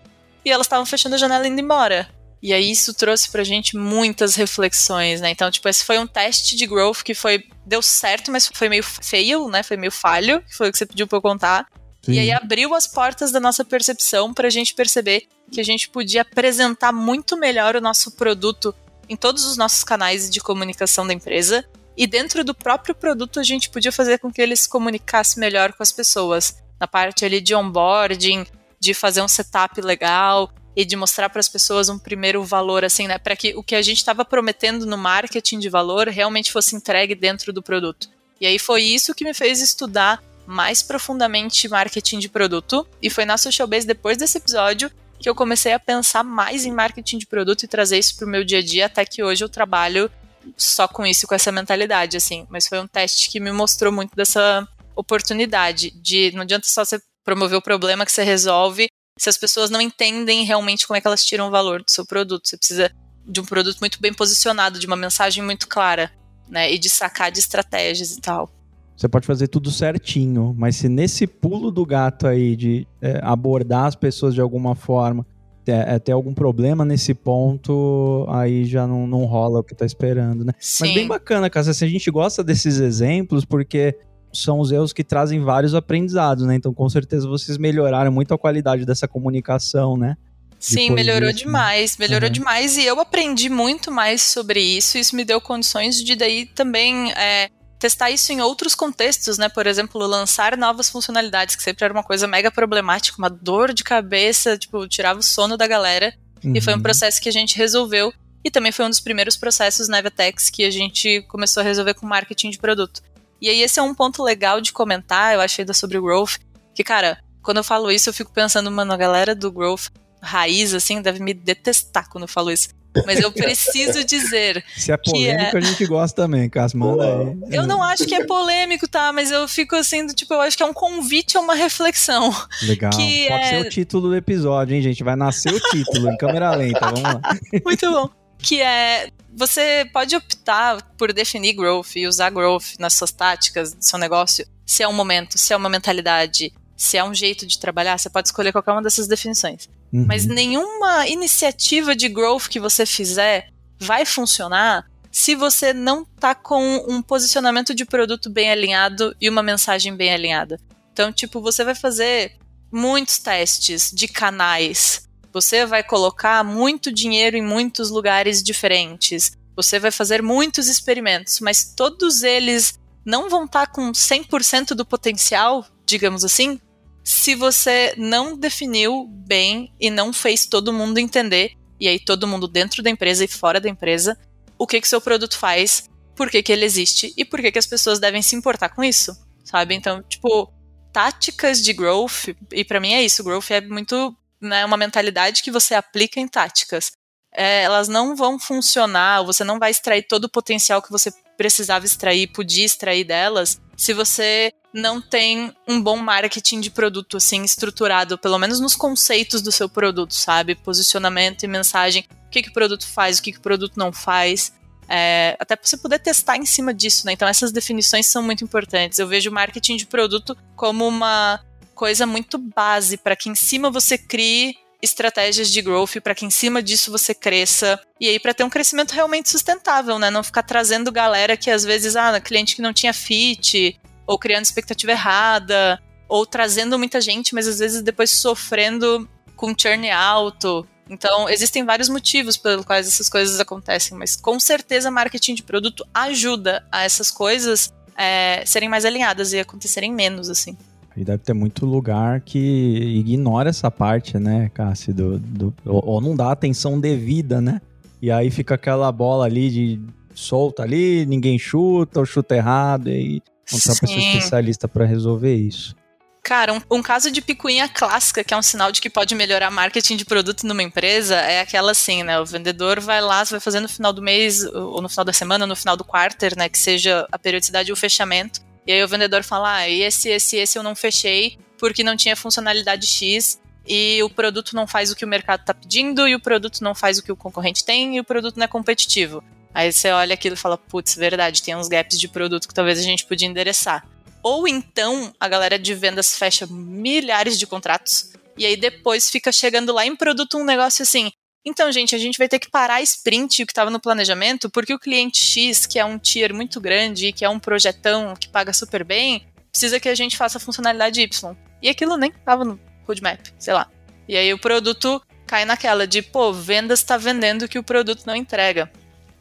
E 0.45 0.51
elas 0.51 0.67
estavam 0.67 0.85
fechando 0.85 1.15
a 1.15 1.17
janela 1.17 1.47
e 1.47 1.49
indo 1.49 1.59
embora. 1.59 2.07
E 2.43 2.51
aí 2.51 2.71
isso 2.71 2.93
trouxe 2.93 3.31
pra 3.31 3.41
gente 3.41 3.77
muitas 3.77 4.35
reflexões, 4.35 5.21
né? 5.21 5.29
Então, 5.29 5.49
tipo, 5.49 5.69
esse 5.69 5.85
foi 5.85 5.97
um 5.97 6.05
teste 6.05 6.57
de 6.57 6.67
growth 6.67 7.01
que 7.01 7.13
foi 7.13 7.45
deu 7.65 7.81
certo, 7.81 8.29
mas 8.29 8.51
foi 8.53 8.67
meio 8.67 8.83
fail, 8.83 9.47
né? 9.47 9.63
Foi 9.63 9.77
meio 9.77 9.93
falho, 9.93 10.41
que 10.41 10.53
foi 10.53 10.67
o 10.67 10.71
que 10.73 10.77
você 10.77 10.85
pediu 10.85 11.07
pra 11.07 11.19
eu 11.19 11.21
contar. 11.21 11.65
Sim. 12.01 12.11
E 12.11 12.19
aí 12.19 12.31
abriu 12.33 12.75
as 12.75 12.85
portas 12.85 13.31
da 13.31 13.39
nossa 13.39 13.63
percepção 13.63 14.33
pra 14.33 14.49
gente 14.49 14.75
perceber 14.75 15.25
que 15.49 15.61
a 15.61 15.63
gente 15.63 15.87
podia 15.87 16.23
apresentar 16.23 16.91
muito 16.91 17.37
melhor 17.37 17.77
o 17.77 17.81
nosso 17.81 18.11
produto 18.11 18.75
em 19.07 19.15
todos 19.15 19.45
os 19.45 19.55
nossos 19.55 19.85
canais 19.85 20.29
de 20.29 20.41
comunicação 20.41 21.07
da 21.07 21.13
empresa. 21.13 21.63
E 21.95 22.05
dentro 22.05 22.43
do 22.43 22.53
próprio 22.53 22.93
produto 22.93 23.39
a 23.39 23.43
gente 23.43 23.69
podia 23.69 23.91
fazer 23.91 24.19
com 24.19 24.29
que 24.29 24.41
ele 24.41 24.57
se 24.57 24.67
comunicasse 24.67 25.39
melhor 25.39 25.71
com 25.71 25.81
as 25.81 25.93
pessoas. 25.93 26.61
Na 26.77 26.87
parte 26.89 27.23
ali 27.23 27.39
de 27.39 27.55
onboarding, 27.55 28.45
de 28.81 28.93
fazer 28.93 29.21
um 29.21 29.29
setup 29.29 29.79
legal, 29.79 30.51
e 30.75 30.83
de 30.83 30.95
mostrar 30.95 31.29
para 31.29 31.39
as 31.39 31.47
pessoas 31.47 31.89
um 31.89 31.99
primeiro 31.99 32.43
valor, 32.43 32.83
assim, 32.83 33.07
né? 33.07 33.17
Para 33.17 33.35
que 33.35 33.55
o 33.55 33.63
que 33.63 33.75
a 33.75 33.81
gente 33.81 33.97
estava 33.97 34.25
prometendo 34.25 34.85
no 34.85 34.97
marketing 34.97 35.59
de 35.59 35.69
valor 35.69 36.07
realmente 36.07 36.51
fosse 36.51 36.75
entregue 36.75 37.15
dentro 37.15 37.53
do 37.53 37.61
produto. 37.61 38.09
E 38.41 38.45
aí 38.45 38.57
foi 38.57 38.83
isso 38.83 39.13
que 39.13 39.23
me 39.23 39.33
fez 39.33 39.61
estudar 39.61 40.21
mais 40.45 40.81
profundamente 40.81 41.69
marketing 41.69 42.19
de 42.19 42.29
produto. 42.29 42.87
E 43.01 43.09
foi 43.09 43.25
na 43.25 43.37
Social 43.37 43.67
Base, 43.67 43.87
depois 43.87 44.17
desse 44.17 44.37
episódio, 44.37 44.91
que 45.19 45.29
eu 45.29 45.35
comecei 45.35 45.73
a 45.73 45.79
pensar 45.79 46.23
mais 46.23 46.65
em 46.65 46.71
marketing 46.71 47.19
de 47.19 47.27
produto 47.27 47.63
e 47.63 47.67
trazer 47.67 47.97
isso 47.97 48.15
para 48.17 48.25
o 48.25 48.29
meu 48.29 48.43
dia 48.43 48.59
a 48.59 48.63
dia, 48.63 48.87
até 48.87 49.05
que 49.05 49.23
hoje 49.23 49.43
eu 49.43 49.49
trabalho 49.49 50.11
só 50.57 50.87
com 50.87 51.05
isso, 51.05 51.25
com 51.25 51.35
essa 51.35 51.51
mentalidade, 51.51 52.17
assim. 52.17 52.45
Mas 52.49 52.67
foi 52.67 52.79
um 52.79 52.87
teste 52.87 53.29
que 53.29 53.39
me 53.39 53.51
mostrou 53.51 53.91
muito 53.91 54.15
dessa 54.15 54.67
oportunidade 54.95 55.91
de 55.91 56.31
não 56.33 56.41
adianta 56.41 56.67
só 56.67 56.83
você 56.83 57.01
promover 57.23 57.57
o 57.57 57.61
problema 57.61 58.05
que 58.05 58.11
você 58.11 58.23
resolve 58.23 58.87
se 59.17 59.29
as 59.29 59.37
pessoas 59.37 59.69
não 59.69 59.81
entendem 59.81 60.43
realmente 60.43 60.87
como 60.87 60.97
é 60.97 61.01
que 61.01 61.07
elas 61.07 61.25
tiram 61.25 61.47
o 61.47 61.51
valor 61.51 61.83
do 61.83 61.91
seu 61.91 62.05
produto. 62.05 62.47
Você 62.47 62.57
precisa 62.57 62.91
de 63.25 63.39
um 63.39 63.45
produto 63.45 63.79
muito 63.79 64.01
bem 64.01 64.13
posicionado, 64.13 64.79
de 64.79 64.87
uma 64.87 64.95
mensagem 64.95 65.43
muito 65.43 65.67
clara, 65.67 66.11
né? 66.49 66.71
E 66.73 66.77
de 66.77 66.89
sacar 66.89 67.31
de 67.31 67.39
estratégias 67.39 68.11
e 68.11 68.21
tal. 68.21 68.49
Você 68.95 69.07
pode 69.07 69.25
fazer 69.25 69.47
tudo 69.47 69.71
certinho, 69.71 70.53
mas 70.57 70.75
se 70.75 70.87
nesse 70.87 71.25
pulo 71.25 71.71
do 71.71 71.85
gato 71.85 72.27
aí 72.27 72.55
de 72.55 72.87
é, 73.01 73.19
abordar 73.23 73.85
as 73.85 73.95
pessoas 73.95 74.35
de 74.35 74.41
alguma 74.41 74.75
forma, 74.75 75.25
é, 75.65 75.95
é, 75.95 75.99
ter 75.99 76.11
algum 76.11 76.33
problema 76.33 76.85
nesse 76.85 77.13
ponto, 77.13 78.25
aí 78.29 78.65
já 78.65 78.85
não, 78.85 79.07
não 79.07 79.25
rola 79.25 79.59
o 79.59 79.63
que 79.63 79.73
tá 79.73 79.85
esperando, 79.85 80.43
né? 80.43 80.53
Sim. 80.59 80.85
Mas 80.85 80.93
bem 80.93 81.07
bacana, 81.07 81.49
Casa, 81.49 81.73
se 81.73 81.83
a 81.83 81.87
gente 81.87 82.11
gosta 82.11 82.43
desses 82.43 82.79
exemplos, 82.79 83.45
porque 83.45 83.97
são 84.33 84.59
os 84.59 84.71
erros 84.71 84.91
que 84.91 85.03
trazem 85.03 85.41
vários 85.41 85.75
aprendizados, 85.75 86.45
né? 86.45 86.55
Então, 86.55 86.73
com 86.73 86.89
certeza, 86.89 87.27
vocês 87.27 87.57
melhoraram 87.57 88.11
muito 88.11 88.33
a 88.33 88.37
qualidade 88.37 88.85
dessa 88.85 89.07
comunicação, 89.07 89.95
né? 89.95 90.17
Sim, 90.59 90.91
melhorou 90.91 91.29
disso, 91.29 91.45
né? 91.45 91.51
demais, 91.51 91.97
né? 91.97 92.05
melhorou 92.05 92.27
uhum. 92.29 92.33
demais 92.33 92.77
e 92.77 92.85
eu 92.85 92.99
aprendi 92.99 93.49
muito 93.49 93.91
mais 93.91 94.21
sobre 94.21 94.61
isso. 94.61 94.97
Isso 94.97 95.15
me 95.15 95.25
deu 95.25 95.41
condições 95.41 96.01
de 96.01 96.15
daí 96.15 96.45
também 96.45 97.11
é, 97.13 97.49
testar 97.77 98.09
isso 98.11 98.31
em 98.31 98.39
outros 98.39 98.73
contextos, 98.73 99.37
né? 99.37 99.49
Por 99.49 99.67
exemplo, 99.67 99.99
lançar 100.07 100.55
novas 100.57 100.89
funcionalidades, 100.89 101.55
que 101.55 101.61
sempre 101.61 101.83
era 101.83 101.93
uma 101.93 102.03
coisa 102.03 102.25
mega 102.25 102.49
problemática, 102.49 103.17
uma 103.17 103.29
dor 103.29 103.73
de 103.73 103.83
cabeça, 103.83 104.57
tipo, 104.57 104.87
tirava 104.87 105.19
o 105.19 105.23
sono 105.23 105.57
da 105.57 105.67
galera. 105.67 106.13
Uhum. 106.41 106.55
E 106.55 106.61
foi 106.61 106.73
um 106.73 106.77
uhum. 106.77 106.81
processo 106.81 107.21
que 107.21 107.27
a 107.27 107.31
gente 107.31 107.57
resolveu. 107.57 108.13
E 108.41 108.49
também 108.49 108.71
foi 108.71 108.85
um 108.85 108.89
dos 108.89 109.01
primeiros 109.01 109.35
processos 109.35 109.89
na 109.89 109.99
Evatex 109.99 110.49
que 110.49 110.63
a 110.63 110.71
gente 110.71 111.21
começou 111.23 111.61
a 111.61 111.63
resolver 111.63 111.93
com 111.93 112.05
marketing 112.05 112.49
de 112.51 112.57
produto. 112.57 113.01
E 113.43 113.49
aí 113.49 113.61
esse 113.61 113.77
é 113.77 113.83
um 113.83 113.93
ponto 113.93 114.23
legal 114.23 114.61
de 114.61 114.71
comentar, 114.71 115.33
eu 115.33 115.41
achei 115.41 115.65
da 115.65 115.73
sobre 115.73 115.97
o 115.97 116.01
growth, 116.01 116.37
que 116.73 116.81
cara, 116.81 117.19
quando 117.41 117.57
eu 117.57 117.63
falo 117.63 117.91
isso 117.91 118.09
eu 118.09 118.13
fico 118.13 118.31
pensando, 118.31 118.71
mano, 118.71 118.93
a 118.93 118.97
galera 118.97 119.35
do 119.35 119.51
growth 119.51 119.87
raiz 120.21 120.73
assim 120.73 121.01
deve 121.01 121.21
me 121.21 121.33
detestar 121.33 122.07
quando 122.09 122.23
eu 122.23 122.27
falo 122.29 122.49
isso. 122.49 122.69
mas 123.05 123.19
eu 123.19 123.33
preciso 123.33 124.01
dizer. 124.05 124.63
Se 124.77 124.93
é 124.93 124.97
polêmico, 124.97 125.57
é... 125.57 125.59
a 125.59 125.61
gente 125.61 125.85
gosta 125.85 126.21
também, 126.21 126.49
Cássio, 126.49 126.79
manda 126.79 127.03
aí. 127.03 127.37
Eu 127.51 127.67
não 127.67 127.83
acho 127.83 128.05
que 128.05 128.15
é 128.15 128.23
polêmico, 128.23 128.87
tá? 128.87 129.11
Mas 129.11 129.29
eu 129.29 129.45
fico 129.45 129.75
assim, 129.75 130.05
do, 130.05 130.13
tipo, 130.13 130.33
eu 130.33 130.39
acho 130.39 130.55
que 130.55 130.63
é 130.63 130.65
um 130.65 130.73
convite 130.73 131.35
a 131.35 131.41
uma 131.41 131.53
reflexão. 131.55 132.33
Legal. 132.61 132.91
Que 132.91 133.27
Pode 133.27 133.43
é... 133.43 133.49
ser 133.49 133.61
o 133.61 133.69
título 133.69 134.07
do 134.07 134.15
episódio, 134.15 134.73
hein, 134.73 134.81
gente? 134.81 135.03
Vai 135.03 135.17
nascer 135.17 135.51
o 135.51 135.59
título 135.59 136.09
em 136.09 136.15
câmera 136.15 136.55
lenta, 136.55 136.79
vamos 136.79 137.01
lá. 137.01 137.19
Muito 137.65 137.91
bom. 137.91 138.22
Que 138.43 138.61
é. 138.61 139.09
Você 139.35 139.89
pode 139.91 140.15
optar 140.15 140.83
por 140.95 141.11
definir 141.11 141.53
growth 141.53 141.95
e 141.95 142.05
usar 142.05 142.29
growth 142.29 142.75
nas 142.77 142.93
suas 142.93 143.11
táticas 143.11 143.73
do 143.73 143.83
seu 143.83 143.97
negócio, 143.97 144.45
se 144.63 144.83
é 144.83 144.87
um 144.87 144.93
momento, 144.93 145.39
se 145.39 145.51
é 145.53 145.57
uma 145.57 145.69
mentalidade, 145.69 146.53
se 146.77 146.97
é 146.97 147.03
um 147.03 147.15
jeito 147.15 147.47
de 147.47 147.57
trabalhar, 147.57 147.97
você 147.97 148.11
pode 148.11 148.27
escolher 148.27 148.51
qualquer 148.51 148.73
uma 148.73 148.81
dessas 148.83 149.07
definições. 149.07 149.67
Uhum. 149.91 150.05
Mas 150.07 150.25
nenhuma 150.25 151.07
iniciativa 151.07 151.95
de 151.95 152.07
growth 152.09 152.47
que 152.47 152.59
você 152.59 152.85
fizer 152.85 153.47
vai 153.79 154.05
funcionar 154.05 154.85
se 155.11 155.35
você 155.35 155.73
não 155.73 156.03
tá 156.03 156.33
com 156.33 156.85
um 156.89 157.01
posicionamento 157.01 157.75
de 157.75 157.85
produto 157.85 158.29
bem 158.29 158.51
alinhado 158.51 159.15
e 159.21 159.29
uma 159.29 159.43
mensagem 159.43 159.95
bem 159.95 160.11
alinhada. 160.11 160.59
Então, 160.91 161.13
tipo, 161.13 161.39
você 161.39 161.63
vai 161.63 161.75
fazer 161.75 162.35
muitos 162.71 163.19
testes 163.19 163.91
de 163.91 164.07
canais. 164.07 165.07
Você 165.33 165.65
vai 165.65 165.83
colocar 165.83 166.43
muito 166.43 166.91
dinheiro 166.91 167.35
em 167.35 167.41
muitos 167.41 167.89
lugares 167.89 168.43
diferentes. 168.43 169.31
Você 169.55 169.79
vai 169.79 169.91
fazer 169.91 170.21
muitos 170.21 170.67
experimentos, 170.67 171.39
mas 171.39 171.73
todos 171.75 172.21
eles 172.21 172.79
não 173.05 173.29
vão 173.29 173.45
estar 173.45 173.65
tá 173.65 173.71
com 173.71 173.91
100% 173.91 174.69
do 174.69 174.85
potencial, 174.85 175.65
digamos 175.85 176.23
assim, 176.23 176.59
se 177.03 177.35
você 177.35 177.93
não 177.97 178.37
definiu 178.37 179.07
bem 179.07 179.73
e 179.79 179.89
não 179.89 180.13
fez 180.13 180.45
todo 180.45 180.71
mundo 180.71 180.99
entender, 180.99 181.51
e 181.79 181.87
aí 181.87 181.99
todo 181.99 182.27
mundo 182.27 182.47
dentro 182.47 182.81
da 182.81 182.89
empresa 182.89 183.25
e 183.25 183.27
fora 183.27 183.59
da 183.59 183.67
empresa, 183.67 184.17
o 184.57 184.65
que 184.65 184.79
que 184.79 184.87
seu 184.87 185.01
produto 185.01 185.37
faz, 185.37 185.89
por 186.15 186.29
que 186.29 186.41
que 186.41 186.51
ele 186.51 186.63
existe 186.63 187.13
e 187.17 187.25
por 187.25 187.41
que 187.41 187.51
que 187.51 187.59
as 187.59 187.67
pessoas 187.67 187.99
devem 187.99 188.21
se 188.21 188.35
importar 188.35 188.69
com 188.69 188.83
isso, 188.83 189.17
sabe? 189.43 189.75
Então, 189.75 190.01
tipo, 190.03 190.51
táticas 190.93 191.61
de 191.61 191.73
growth, 191.73 192.29
e 192.51 192.63
para 192.63 192.79
mim 192.79 192.93
é 192.93 193.03
isso, 193.03 193.23
growth 193.23 193.51
é 193.51 193.59
muito 193.59 194.15
né, 194.43 194.65
uma 194.65 194.77
mentalidade 194.77 195.41
que 195.41 195.51
você 195.51 195.73
aplica 195.73 196.19
em 196.19 196.27
táticas. 196.27 196.91
É, 197.35 197.63
elas 197.63 197.87
não 197.87 198.15
vão 198.15 198.37
funcionar, 198.39 199.23
você 199.23 199.43
não 199.43 199.57
vai 199.57 199.71
extrair 199.71 200.03
todo 200.03 200.25
o 200.25 200.29
potencial 200.29 200.81
que 200.81 200.91
você 200.91 201.11
precisava 201.35 201.85
extrair, 201.85 202.27
podia 202.27 202.65
extrair 202.65 203.03
delas, 203.03 203.59
se 203.75 203.93
você 203.93 204.53
não 204.73 205.01
tem 205.01 205.53
um 205.67 205.81
bom 205.81 205.97
marketing 205.97 206.59
de 206.59 206.71
produto 206.71 207.17
assim 207.17 207.43
estruturado, 207.43 208.17
pelo 208.17 208.39
menos 208.39 208.59
nos 208.59 208.75
conceitos 208.75 209.41
do 209.41 209.51
seu 209.51 209.69
produto, 209.69 210.13
sabe? 210.13 210.55
Posicionamento 210.55 211.43
e 211.43 211.47
mensagem, 211.47 212.05
o 212.27 212.29
que, 212.29 212.41
que 212.41 212.49
o 212.49 212.53
produto 212.53 212.87
faz, 212.87 213.19
o 213.19 213.23
que, 213.23 213.31
que 213.31 213.37
o 213.37 213.41
produto 213.41 213.77
não 213.77 213.91
faz. 213.91 214.53
É, 214.89 215.37
até 215.39 215.55
para 215.55 215.65
você 215.65 215.77
poder 215.77 215.99
testar 215.99 216.37
em 216.37 216.45
cima 216.45 216.73
disso, 216.73 217.05
né? 217.05 217.13
Então 217.13 217.27
essas 217.27 217.51
definições 217.51 218.07
são 218.07 218.21
muito 218.23 218.43
importantes. 218.43 218.99
Eu 218.99 219.07
vejo 219.07 219.31
marketing 219.31 219.77
de 219.77 219.85
produto 219.85 220.35
como 220.55 220.87
uma 220.87 221.39
coisa 221.83 222.05
muito 222.05 222.37
base 222.37 222.95
para 222.95 223.13
que 223.13 223.27
em 223.27 223.35
cima 223.35 223.69
você 223.69 223.97
crie 223.97 224.55
estratégias 224.81 225.51
de 225.51 225.61
growth 225.61 225.99
para 226.01 226.15
que 226.15 226.25
em 226.25 226.29
cima 226.29 226.63
disso 226.63 226.89
você 226.89 227.13
cresça 227.13 227.77
e 227.99 228.07
aí 228.07 228.17
para 228.17 228.33
ter 228.33 228.45
um 228.45 228.49
crescimento 228.49 228.93
realmente 228.93 229.29
sustentável, 229.29 229.99
né? 229.99 230.09
Não 230.09 230.23
ficar 230.23 230.43
trazendo 230.43 230.93
galera 230.93 231.35
que 231.35 231.51
às 231.51 231.65
vezes 231.65 231.97
ah, 231.97 232.21
cliente 232.21 232.55
que 232.55 232.61
não 232.61 232.71
tinha 232.71 232.93
fit 232.93 233.77
ou 234.07 234.17
criando 234.17 234.45
expectativa 234.45 234.93
errada, 234.93 235.77
ou 236.07 236.25
trazendo 236.25 236.79
muita 236.79 237.01
gente, 237.01 237.35
mas 237.35 237.49
às 237.49 237.59
vezes 237.59 237.81
depois 237.81 238.11
sofrendo 238.11 239.05
com 239.35 239.53
churn 239.53 239.91
alto. 239.91 240.65
Então, 240.89 241.27
existem 241.27 241.65
vários 241.65 241.89
motivos 241.89 242.37
pelos 242.37 242.65
quais 242.65 242.87
essas 242.87 243.09
coisas 243.09 243.41
acontecem, 243.41 243.97
mas 243.97 244.15
com 244.15 244.39
certeza 244.39 244.89
marketing 244.89 245.35
de 245.35 245.43
produto 245.43 245.85
ajuda 245.93 246.65
a 246.71 246.83
essas 246.83 247.11
coisas 247.11 247.73
é, 247.97 248.41
serem 248.45 248.69
mais 248.69 248.85
alinhadas 248.85 249.33
e 249.33 249.39
acontecerem 249.39 249.93
menos, 249.93 250.29
assim. 250.29 250.57
E 250.95 251.03
deve 251.03 251.19
ter 251.19 251.33
muito 251.33 251.65
lugar 251.65 252.21
que 252.21 252.39
ignora 252.39 253.49
essa 253.49 253.71
parte, 253.71 254.17
né, 254.19 254.49
Cássio? 254.53 254.93
Do, 254.93 255.19
do, 255.19 255.53
ou, 255.65 255.83
ou 255.85 256.01
não 256.01 256.15
dá 256.15 256.31
atenção 256.31 256.79
devida, 256.79 257.41
né? 257.41 257.61
E 258.01 258.11
aí 258.11 258.29
fica 258.29 258.55
aquela 258.55 258.91
bola 258.91 259.25
ali 259.25 259.49
de 259.49 259.81
solta 260.13 260.63
ali, 260.63 261.05
ninguém 261.05 261.39
chuta, 261.39 261.99
ou 261.99 262.05
chuta 262.05 262.35
errado, 262.35 262.89
e 262.89 262.93
aí 262.93 263.21
Contratar 263.49 263.79
pessoa 263.81 263.99
especialista 263.99 264.67
para 264.67 264.85
resolver 264.85 265.35
isso. 265.35 265.75
Cara, 266.23 266.53
um, 266.53 266.61
um, 266.71 266.81
caso 266.81 267.11
de 267.11 267.21
picuinha 267.21 267.67
clássica, 267.67 268.23
que 268.23 268.33
é 268.33 268.37
um 268.37 268.41
sinal 268.41 268.71
de 268.71 268.79
que 268.79 268.89
pode 268.89 269.13
melhorar 269.13 269.51
marketing 269.51 269.97
de 269.97 270.05
produto 270.05 270.47
numa 270.47 270.63
empresa, 270.63 271.15
é 271.15 271.41
aquela 271.41 271.71
assim, 271.71 272.01
né? 272.01 272.17
O 272.17 272.25
vendedor 272.25 272.79
vai 272.79 273.01
lá, 273.01 273.25
vai 273.25 273.41
fazer 273.41 273.59
no 273.59 273.67
final 273.67 273.91
do 273.91 274.01
mês, 274.01 274.41
ou 274.41 274.81
no 274.81 274.87
final 274.87 275.03
da 275.03 275.11
semana, 275.11 275.43
ou 275.43 275.49
no 275.49 275.55
final 275.55 275.75
do 275.75 275.83
quarter, 275.83 276.37
né? 276.37 276.47
Que 276.47 276.57
seja 276.57 277.05
a 277.11 277.19
periodicidade 277.19 277.69
e 277.69 277.73
o 277.73 277.75
fechamento. 277.75 278.39
E 278.65 278.71
aí 278.71 278.83
o 278.83 278.87
vendedor 278.87 279.23
fala, 279.23 279.57
ah, 279.57 279.69
esse, 279.69 280.09
esse, 280.09 280.37
esse 280.37 280.57
eu 280.57 280.63
não 280.63 280.75
fechei 280.75 281.37
porque 281.57 281.83
não 281.83 281.95
tinha 281.95 282.15
funcionalidade 282.15 282.87
X 282.87 283.39
e 283.65 284.01
o 284.03 284.09
produto 284.09 284.55
não 284.55 284.67
faz 284.67 284.91
o 284.91 284.95
que 284.95 285.05
o 285.05 285.07
mercado 285.07 285.41
está 285.41 285.53
pedindo 285.53 286.07
e 286.07 286.15
o 286.15 286.19
produto 286.19 286.61
não 286.61 286.75
faz 286.75 286.97
o 286.97 287.03
que 287.03 287.11
o 287.11 287.15
concorrente 287.15 287.63
tem 287.63 287.95
e 287.95 287.99
o 287.99 288.03
produto 288.03 288.37
não 288.37 288.45
é 288.45 288.47
competitivo. 288.47 289.23
Aí 289.53 289.71
você 289.71 289.91
olha 289.91 290.13
aquilo 290.13 290.35
e 290.35 290.37
fala, 290.37 290.57
putz, 290.57 290.95
verdade, 290.95 291.43
tem 291.43 291.55
uns 291.55 291.67
gaps 291.67 291.99
de 291.99 292.07
produto 292.07 292.47
que 292.47 292.53
talvez 292.53 292.79
a 292.79 292.81
gente 292.81 293.05
podia 293.05 293.27
endereçar. 293.27 293.87
Ou 294.21 294.47
então 294.47 295.13
a 295.19 295.27
galera 295.27 295.59
de 295.59 295.73
vendas 295.73 296.17
fecha 296.17 296.47
milhares 296.47 297.37
de 297.37 297.45
contratos 297.45 298.11
e 298.37 298.45
aí 298.45 298.57
depois 298.57 299.09
fica 299.09 299.31
chegando 299.31 299.73
lá 299.73 299.85
em 299.85 299.95
produto 299.95 300.37
um 300.37 300.43
negócio 300.43 300.83
assim. 300.83 301.11
Então, 301.45 301.71
gente, 301.71 301.93
a 301.93 301.97
gente 301.97 302.17
vai 302.17 302.29
ter 302.29 302.39
que 302.39 302.49
parar 302.49 302.75
a 302.75 302.81
sprint, 302.81 303.43
o 303.43 303.45
que 303.45 303.51
estava 303.51 303.69
no 303.69 303.79
planejamento, 303.79 304.49
porque 304.49 304.73
o 304.73 304.79
cliente 304.79 305.23
X, 305.23 305.65
que 305.65 305.77
é 305.77 305.83
um 305.83 305.97
tier 305.97 306.33
muito 306.33 306.61
grande, 306.61 307.11
que 307.11 307.25
é 307.25 307.29
um 307.29 307.39
projetão 307.39 308.15
que 308.15 308.29
paga 308.29 308.53
super 308.53 308.83
bem, 308.83 309.25
precisa 309.51 309.79
que 309.79 309.89
a 309.89 309.95
gente 309.95 310.15
faça 310.15 310.37
a 310.37 310.41
funcionalidade 310.41 311.01
Y. 311.01 311.35
E 311.61 311.69
aquilo 311.69 311.97
nem 311.97 312.09
estava 312.09 312.45
no 312.45 312.59
roadmap, 312.87 313.19
sei 313.37 313.53
lá. 313.53 313.69
E 314.07 314.15
aí 314.15 314.33
o 314.33 314.39
produto 314.39 315.01
cai 315.27 315.45
naquela 315.45 315.85
de, 315.85 316.01
pô, 316.01 316.31
vendas 316.31 316.79
está 316.79 316.97
vendendo 316.97 317.47
que 317.47 317.59
o 317.59 317.63
produto 317.63 318.05
não 318.05 318.15
entrega. 318.15 318.71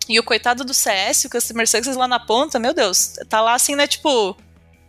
E 0.09 0.19
o 0.19 0.23
coitado 0.23 0.65
do 0.65 0.75
CS, 0.75 1.25
o 1.25 1.31
Customer 1.31 1.69
Success 1.69 1.97
lá 1.97 2.09
na 2.09 2.19
ponta, 2.19 2.59
meu 2.59 2.75
Deus, 2.75 3.15
tá 3.29 3.41
lá 3.41 3.55
assim, 3.55 3.75
né, 3.75 3.87
tipo, 3.87 4.37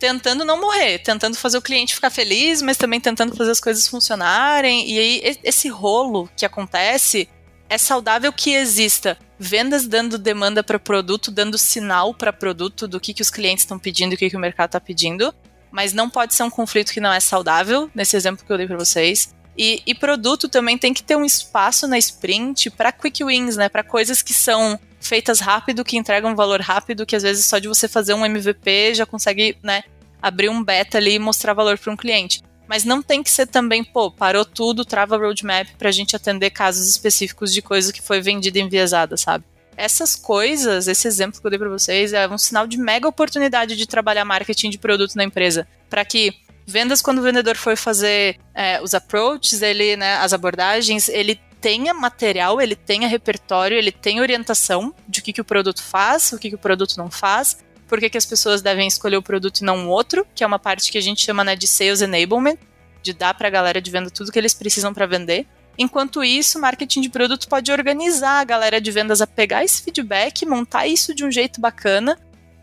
tentando 0.04 0.44
não 0.44 0.60
morrer, 0.60 1.00
tentando 1.00 1.38
fazer 1.38 1.58
o 1.58 1.62
cliente 1.62 1.96
ficar 1.96 2.10
feliz, 2.10 2.62
mas 2.62 2.76
também 2.76 3.00
tentando 3.00 3.34
fazer 3.38 3.52
as 3.52 3.62
coisas 3.62 3.88
funcionarem. 3.88 4.92
E 4.92 5.00
aí, 5.00 5.38
esse 5.42 5.70
rolo 5.70 6.30
que 6.36 6.46
acontece, 6.46 7.30
é 7.70 7.78
saudável 7.78 8.34
que 8.34 8.54
exista 8.54 9.18
vendas 9.40 9.88
dando 9.88 10.18
demanda 10.18 10.62
para 10.62 10.78
produto, 10.78 11.32
dando 11.32 11.58
sinal 11.58 12.14
para 12.14 12.34
produto 12.34 12.86
do 12.86 13.00
que, 13.00 13.14
que 13.14 13.22
os 13.22 13.30
clientes 13.30 13.64
estão 13.64 13.80
pedindo 13.80 14.12
o 14.12 14.18
que, 14.18 14.30
que 14.30 14.36
o 14.36 14.40
mercado 14.42 14.72
está 14.72 14.80
pedindo. 14.82 15.34
Mas 15.72 15.94
não 15.94 16.10
pode 16.10 16.36
ser 16.36 16.44
um 16.44 16.50
conflito 16.50 16.92
que 16.92 17.00
não 17.00 17.14
é 17.14 17.22
saudável, 17.22 17.90
nesse 17.96 18.18
exemplo 18.18 18.46
que 18.46 18.52
eu 18.52 18.58
dei 18.58 18.68
para 18.68 18.78
vocês. 18.78 19.34
E, 19.58 19.82
e, 19.86 19.96
produto 19.96 20.50
também 20.50 20.78
tem 20.78 20.94
que 20.94 21.04
ter 21.04 21.16
um 21.16 21.24
espaço 21.24 21.88
na 21.88 21.98
sprint 21.98 22.70
para 22.72 22.92
quick 22.92 23.24
wins, 23.24 23.56
né? 23.56 23.70
Para 23.70 23.84
coisas 23.84 24.22
que 24.22 24.34
são 24.34 24.78
feitas 25.04 25.40
rápido, 25.40 25.84
que 25.84 25.98
entregam 25.98 26.36
valor 26.36 26.62
rápido, 26.62 27.06
que 27.06 27.16
às 27.16 27.24
vezes 27.24 27.46
só 27.46 27.60
de 27.60 27.68
você 27.68 27.88
fazer 27.88 28.14
um 28.14 28.26
MVP 28.26 28.96
já 28.96 29.06
consegue, 29.06 29.58
né, 29.62 29.84
abrir 30.24 30.48
um 30.48 30.64
beta 30.64 30.98
ali 30.98 31.16
e 31.16 31.20
mostrar 31.20 31.54
valor 31.54 31.78
para 31.78 31.92
um 31.92 31.98
cliente. 31.98 32.42
Mas 32.66 32.86
não 32.86 33.02
tem 33.02 33.22
que 33.22 33.30
ser 33.30 33.46
também, 33.46 33.84
pô, 33.84 34.10
parou 34.10 34.46
tudo, 34.46 34.86
trava 34.86 35.18
roadmap 35.18 35.68
para 35.78 35.90
a 35.90 35.92
gente 35.92 36.16
atender 36.16 36.50
casos 36.50 36.88
específicos 36.88 37.54
de 37.54 37.62
coisa 37.62 37.92
que 37.92 38.02
foi 38.02 38.22
vendida 38.22 38.58
enviesada, 38.58 39.18
sabe? 39.18 39.44
Essas 39.76 40.16
coisas, 40.16 40.88
esse 40.88 41.06
exemplo 41.06 41.42
que 41.42 41.46
eu 41.46 41.50
dei 41.50 41.60
para 41.60 41.68
vocês, 41.68 42.14
é 42.14 42.26
um 42.30 42.38
sinal 42.38 42.66
de 42.66 42.78
mega 42.78 43.06
oportunidade 43.06 43.76
de 43.76 43.86
trabalhar 43.86 44.24
marketing 44.24 44.70
de 44.70 44.78
produto 44.78 45.16
na 45.16 45.26
empresa. 45.26 45.68
Para 45.90 46.06
que 46.06 46.34
vendas, 46.66 47.02
quando 47.02 47.18
o 47.18 47.22
vendedor 47.22 47.58
for 47.58 47.76
fazer 47.76 48.40
é, 48.56 48.82
os 48.82 48.94
approaches, 48.94 49.62
ele, 49.62 49.98
né, 49.98 50.16
as 50.16 50.32
abordagens, 50.32 51.10
ele 51.10 51.38
tenha 51.60 51.94
material, 51.94 52.62
ele 52.62 52.76
tenha 52.76 53.08
repertório, 53.08 53.78
ele 53.78 53.92
tenha 53.92 54.22
orientação 54.22 54.94
de 55.08 55.20
o 55.20 55.24
que, 55.24 55.34
que 55.34 55.42
o 55.42 55.46
produto 55.46 55.84
faz, 55.84 56.32
o 56.32 56.40
que, 56.40 56.50
que 56.50 56.56
o 56.56 56.60
produto 56.60 56.96
não 56.98 57.12
faz, 57.12 57.58
por 57.94 58.00
que, 58.00 58.10
que 58.10 58.18
as 58.18 58.26
pessoas 58.26 58.60
devem 58.60 58.88
escolher 58.88 59.18
o 59.18 59.22
produto 59.22 59.60
e 59.60 59.64
não 59.64 59.86
o 59.86 59.90
outro, 59.90 60.26
que 60.34 60.44
é 60.44 60.48
uma 60.48 60.58
parte 60.58 60.92
que 60.92 60.98
a 60.98 61.02
gente 61.02 61.24
chama 61.24 61.44
né, 61.44 61.56
de 61.56 61.68
sales 61.68 62.02
enablement, 62.02 62.58
de 63.04 63.14
dar 63.14 63.36
para 63.36 63.48
a 63.48 63.52
galera 63.52 63.80
de 63.80 63.92
venda 63.92 64.10
tudo 64.10 64.32
que 64.32 64.40
eles 64.40 64.56
precisam 64.56 64.92
para 64.92 65.06
vender. 65.06 65.46
Enquanto 65.78 66.24
isso, 66.24 66.60
marketing 66.60 67.02
de 67.02 67.10
produto 67.10 67.48
pode 67.48 67.72
organizar 67.72 68.40
a 68.40 68.44
galera 68.44 68.82
de 68.82 68.90
vendas 68.90 69.22
a 69.22 69.28
pegar 69.28 69.64
esse 69.64 69.84
feedback, 69.84 70.44
montar 70.44 70.88
isso 70.88 71.14
de 71.14 71.24
um 71.24 71.30
jeito 71.30 71.62
bacana 71.62 72.18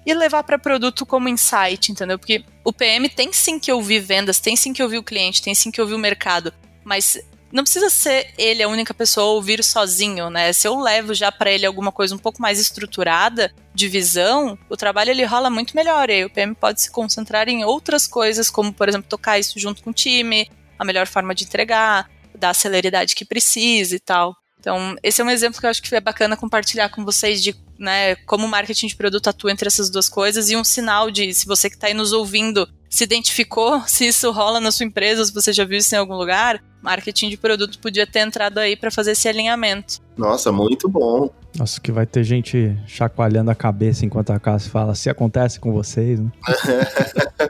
e 0.05 0.12
levar 0.12 0.43
para 0.43 0.59
produto 0.59 1.07
como 1.07 1.29
insight, 1.29 1.93
entendeu? 1.93 2.19
Porque 2.19 2.45
o 2.64 2.73
PM 2.73 3.09
tem 3.09 3.33
sim 3.33 3.61
que 3.61 3.71
ouvir 3.71 4.01
vendas, 4.01 4.40
tem 4.40 4.57
sim 4.57 4.73
que 4.73 4.83
ouvir 4.83 4.99
o 4.99 5.05
cliente, 5.05 5.43
tem 5.43 5.55
sim 5.55 5.70
que 5.70 5.81
ouvir 5.81 5.95
o 5.95 5.99
mercado, 5.99 6.53
mas 6.83 7.20
não 7.53 7.64
precisa 7.64 7.90
ser 7.90 8.32
ele 8.38 8.62
a 8.62 8.68
única 8.68 8.94
pessoa 8.94 9.34
ouvir 9.34 9.62
sozinho, 9.64 10.30
né? 10.30 10.53
Se 10.53 10.68
eu 10.68 10.78
levo 10.78 11.14
já 11.14 11.32
para 11.32 11.51
ele 11.51 11.66
alguma 11.66 11.90
coisa 11.90 12.14
um 12.14 12.18
pouco 12.18 12.40
mais 12.40 12.61
estruturada 12.61 13.53
de 13.74 13.88
visão, 13.88 14.59
o 14.68 14.76
trabalho 14.76 15.11
ele 15.11 15.24
rola 15.24 15.51
muito 15.51 15.74
melhor. 15.74 16.11
E 16.11 16.14
aí 16.14 16.24
o 16.24 16.30
PM 16.30 16.55
pode 16.55 16.80
se 16.80 16.90
concentrar 16.90 17.48
em 17.48 17.64
outras 17.64 18.07
coisas, 18.07 18.48
como 18.51 18.72
por 18.72 18.88
exemplo 18.88 19.09
tocar 19.09 19.38
isso 19.38 19.59
junto 19.59 19.82
com 19.82 19.90
o 19.90 19.94
time, 19.94 20.51
a 20.78 20.84
melhor 20.84 21.07
forma 21.07 21.34
de 21.34 21.44
entregar, 21.44 22.09
dar 22.38 22.51
a 22.51 22.55
celeridade 22.55 23.14
que 23.14 23.24
precisa 23.24 23.96
e 23.96 24.01
tal. 24.01 24.36
Então, 24.61 24.94
esse 25.03 25.20
é 25.20 25.24
um 25.24 25.30
exemplo 25.30 25.59
que 25.59 25.66
eu 25.66 25.70
acho 25.70 25.82
que 25.82 25.94
é 25.94 26.01
bacana 26.01 26.36
compartilhar 26.36 26.90
com 26.90 27.05
vocês 27.05 27.42
de 27.42 27.57
né, 27.78 28.14
como 28.26 28.46
o 28.46 28.48
marketing 28.48 28.88
de 28.88 28.96
produto 28.96 29.28
atua 29.28 29.51
entre 29.51 29.66
essas 29.66 29.88
duas 29.88 30.07
coisas 30.07 30.51
e 30.51 30.57
um 30.57 30.62
sinal 30.62 31.11
de 31.11 31.32
se 31.32 31.46
você 31.46 31.70
que 31.70 31.76
está 31.76 31.86
aí 31.86 31.94
nos 31.94 32.12
ouvindo 32.12 32.68
se 32.91 33.05
identificou, 33.05 33.80
se 33.88 34.09
isso 34.09 34.30
rola 34.32 34.61
na 34.61 34.70
sua 34.72 34.84
empresa, 34.84 35.24
se 35.24 35.32
você 35.32 35.53
já 35.53 35.64
viu 35.64 35.78
isso 35.78 35.95
em 35.95 35.99
algum 35.99 36.14
lugar, 36.14 36.62
marketing 36.82 37.30
de 37.30 37.36
produto 37.36 37.78
podia 37.78 38.07
ter 38.07 38.20
entrado 38.20 38.59
aí 38.59 38.76
para 38.76 38.91
fazer 38.91 39.12
esse 39.12 39.28
alinhamento. 39.28 40.01
Nossa, 40.16 40.51
muito 40.51 40.88
bom. 40.88 41.30
Nossa, 41.57 41.80
que 41.80 41.91
vai 41.91 42.07
ter 42.07 42.22
gente 42.24 42.76
chacoalhando 42.86 43.51
a 43.51 43.55
cabeça 43.55 44.05
enquanto 44.05 44.30
a 44.30 44.38
Cassi 44.38 44.68
fala, 44.68 44.95
se 44.95 45.09
acontece 45.09 45.59
com 45.59 45.72
vocês, 45.72 46.20
né? 46.20 46.30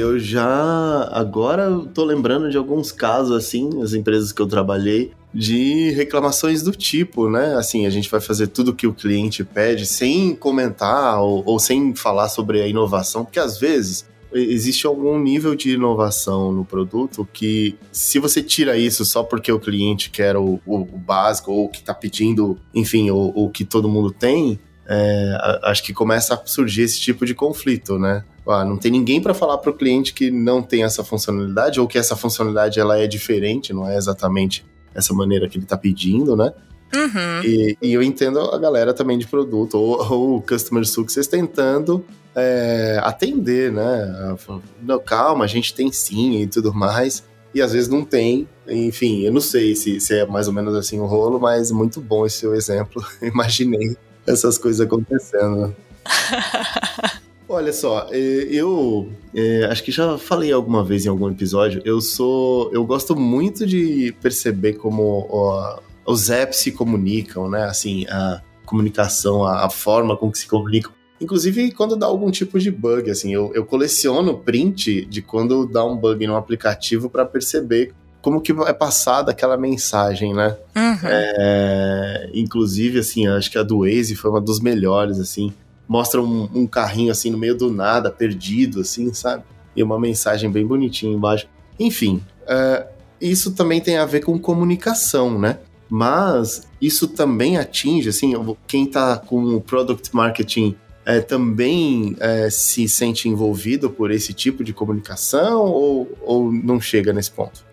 eu 0.00 0.18
já 0.18 1.08
agora 1.12 1.70
tô 1.94 2.04
lembrando 2.04 2.50
de 2.50 2.56
alguns 2.56 2.90
casos 2.90 3.36
assim, 3.36 3.82
as 3.82 3.92
empresas 3.92 4.32
que 4.32 4.40
eu 4.40 4.46
trabalhei, 4.46 5.12
de 5.32 5.90
reclamações 5.90 6.62
do 6.62 6.72
tipo, 6.72 7.30
né? 7.30 7.54
Assim, 7.54 7.86
a 7.86 7.90
gente 7.90 8.10
vai 8.10 8.20
fazer 8.20 8.48
tudo 8.48 8.74
que 8.74 8.86
o 8.86 8.92
cliente 8.92 9.44
pede 9.44 9.86
sem 9.86 10.34
comentar 10.34 11.22
ou, 11.22 11.42
ou 11.46 11.58
sem 11.58 11.94
falar 11.94 12.28
sobre 12.28 12.60
a 12.60 12.66
inovação, 12.66 13.24
porque 13.24 13.38
às 13.38 13.58
vezes 13.58 14.08
existe 14.32 14.86
algum 14.86 15.18
nível 15.18 15.54
de 15.54 15.72
inovação 15.72 16.52
no 16.52 16.64
produto 16.64 17.28
que, 17.32 17.76
se 17.90 18.18
você 18.18 18.42
tira 18.42 18.76
isso 18.76 19.04
só 19.04 19.22
porque 19.22 19.50
o 19.50 19.58
cliente 19.58 20.10
quer 20.10 20.36
o, 20.36 20.60
o, 20.66 20.76
o 20.76 20.98
básico 20.98 21.52
ou 21.52 21.68
que 21.68 21.78
está 21.78 21.94
pedindo, 21.94 22.58
enfim, 22.74 23.10
o, 23.10 23.32
o 23.34 23.50
que 23.50 23.64
todo 23.64 23.88
mundo 23.88 24.10
tem, 24.10 24.58
é, 24.86 25.58
acho 25.64 25.82
que 25.82 25.92
começa 25.92 26.34
a 26.34 26.40
surgir 26.44 26.82
esse 26.82 27.00
tipo 27.00 27.24
de 27.24 27.34
conflito, 27.34 27.98
né? 27.98 28.24
Ah, 28.46 28.64
não 28.64 28.76
tem 28.76 28.90
ninguém 28.90 29.20
para 29.20 29.34
falar 29.34 29.58
para 29.58 29.70
o 29.70 29.74
cliente 29.74 30.14
que 30.14 30.30
não 30.30 30.62
tem 30.62 30.82
essa 30.82 31.04
funcionalidade 31.04 31.78
ou 31.78 31.86
que 31.86 31.98
essa 31.98 32.16
funcionalidade 32.16 32.80
ela 32.80 32.98
é 32.98 33.06
diferente, 33.06 33.72
não 33.72 33.88
é 33.88 33.96
exatamente 33.96 34.64
essa 34.94 35.14
maneira 35.14 35.48
que 35.48 35.56
ele 35.56 35.64
está 35.64 35.76
pedindo, 35.76 36.36
né? 36.36 36.52
Uhum. 36.94 37.44
E, 37.44 37.76
e, 37.80 37.92
eu 37.92 38.02
entendo 38.02 38.40
a 38.40 38.58
galera 38.58 38.92
também 38.92 39.16
de 39.16 39.26
produto, 39.26 39.74
ou 39.78 40.36
o 40.36 40.42
Customer 40.42 40.84
Success 40.84 41.28
tentando 41.28 42.04
é, 42.34 42.98
atender, 43.02 43.72
né? 43.72 44.36
Não, 44.82 44.98
calma, 44.98 45.44
a 45.44 45.48
gente 45.48 45.72
tem 45.72 45.92
sim 45.92 46.42
e 46.42 46.46
tudo 46.46 46.74
mais. 46.74 47.24
E 47.54 47.60
às 47.60 47.72
vezes 47.72 47.88
não 47.88 48.04
tem. 48.04 48.48
Enfim, 48.68 49.22
eu 49.22 49.32
não 49.32 49.40
sei 49.40 49.74
se, 49.74 50.00
se 50.00 50.14
é 50.14 50.26
mais 50.26 50.46
ou 50.46 50.52
menos 50.52 50.74
assim 50.74 51.00
o 51.00 51.06
rolo, 51.06 51.40
mas 51.40 51.70
muito 51.70 52.00
bom 52.00 52.26
esse 52.26 52.38
seu 52.38 52.54
exemplo. 52.54 53.04
Imaginei 53.22 53.96
essas 54.26 54.58
coisas 54.58 54.80
acontecendo. 54.80 55.74
Olha 57.52 57.72
só, 57.72 58.06
eu 58.12 59.10
é, 59.34 59.64
acho 59.64 59.82
que 59.82 59.90
já 59.90 60.16
falei 60.16 60.52
alguma 60.52 60.84
vez 60.84 61.04
em 61.04 61.08
algum 61.08 61.28
episódio. 61.28 61.82
Eu 61.84 62.00
sou, 62.00 62.72
eu 62.72 62.84
gosto 62.84 63.16
muito 63.16 63.66
de 63.66 64.14
perceber 64.22 64.74
como 64.74 65.26
ó, 65.28 65.80
os 66.06 66.30
apps 66.30 66.58
se 66.58 66.70
comunicam, 66.70 67.50
né? 67.50 67.64
Assim, 67.64 68.06
a 68.08 68.40
comunicação, 68.64 69.44
a, 69.44 69.66
a, 69.66 69.68
forma 69.68 70.16
com 70.16 70.30
que 70.30 70.38
se 70.38 70.46
comunicam. 70.46 70.92
Inclusive 71.20 71.72
quando 71.72 71.96
dá 71.96 72.06
algum 72.06 72.30
tipo 72.30 72.56
de 72.56 72.70
bug, 72.70 73.10
assim, 73.10 73.34
eu, 73.34 73.50
eu 73.52 73.66
coleciono 73.66 74.38
print 74.38 75.04
de 75.06 75.20
quando 75.20 75.66
dá 75.66 75.84
um 75.84 75.96
bug 75.96 76.24
no 76.28 76.36
aplicativo 76.36 77.10
para 77.10 77.26
perceber 77.26 77.92
como 78.22 78.40
que 78.40 78.52
é 78.52 78.72
passada 78.72 79.32
aquela 79.32 79.56
mensagem, 79.56 80.32
né? 80.32 80.56
Uhum. 80.76 81.08
É, 81.08 82.30
inclusive, 82.32 83.00
assim, 83.00 83.26
acho 83.26 83.50
que 83.50 83.58
a 83.58 83.64
do 83.64 83.80
Waze 83.80 84.14
foi 84.14 84.30
uma 84.30 84.40
dos 84.40 84.60
melhores, 84.60 85.18
assim 85.18 85.52
mostra 85.90 86.22
um, 86.22 86.48
um, 86.54 86.68
carrinho 86.68 87.10
assim 87.10 87.30
no 87.30 87.36
meio 87.36 87.56
do 87.56 87.68
nada, 87.68 88.12
perdido, 88.12 88.82
assim, 88.82 89.12
sabe? 89.12 89.42
E 89.74 89.82
uma 89.82 89.98
mensagem 89.98 90.48
bem 90.48 90.64
bonitinha 90.64 91.12
embaixo. 91.12 91.48
Enfim, 91.80 92.22
uh, 92.42 92.86
isso 93.20 93.50
também 93.50 93.80
tem 93.80 93.96
a 93.96 94.06
ver 94.06 94.20
com 94.20 94.38
comunicação, 94.38 95.36
né? 95.36 95.58
Mas 95.88 96.68
isso 96.80 97.08
também 97.08 97.58
atinge, 97.58 98.08
assim, 98.08 98.34
quem 98.68 98.86
tá 98.86 99.16
com 99.18 99.56
o 99.56 99.60
product 99.60 100.14
marketing 100.14 100.76
é, 101.04 101.20
também 101.20 102.16
é, 102.20 102.48
se 102.50 102.88
sente 102.88 103.28
envolvido 103.28 103.90
por 103.90 104.12
esse 104.12 104.32
tipo 104.32 104.62
de 104.62 104.72
comunicação 104.72 105.64
ou, 105.64 106.16
ou 106.22 106.52
não 106.52 106.80
chega 106.80 107.12
nesse 107.12 107.32
ponto? 107.32 107.64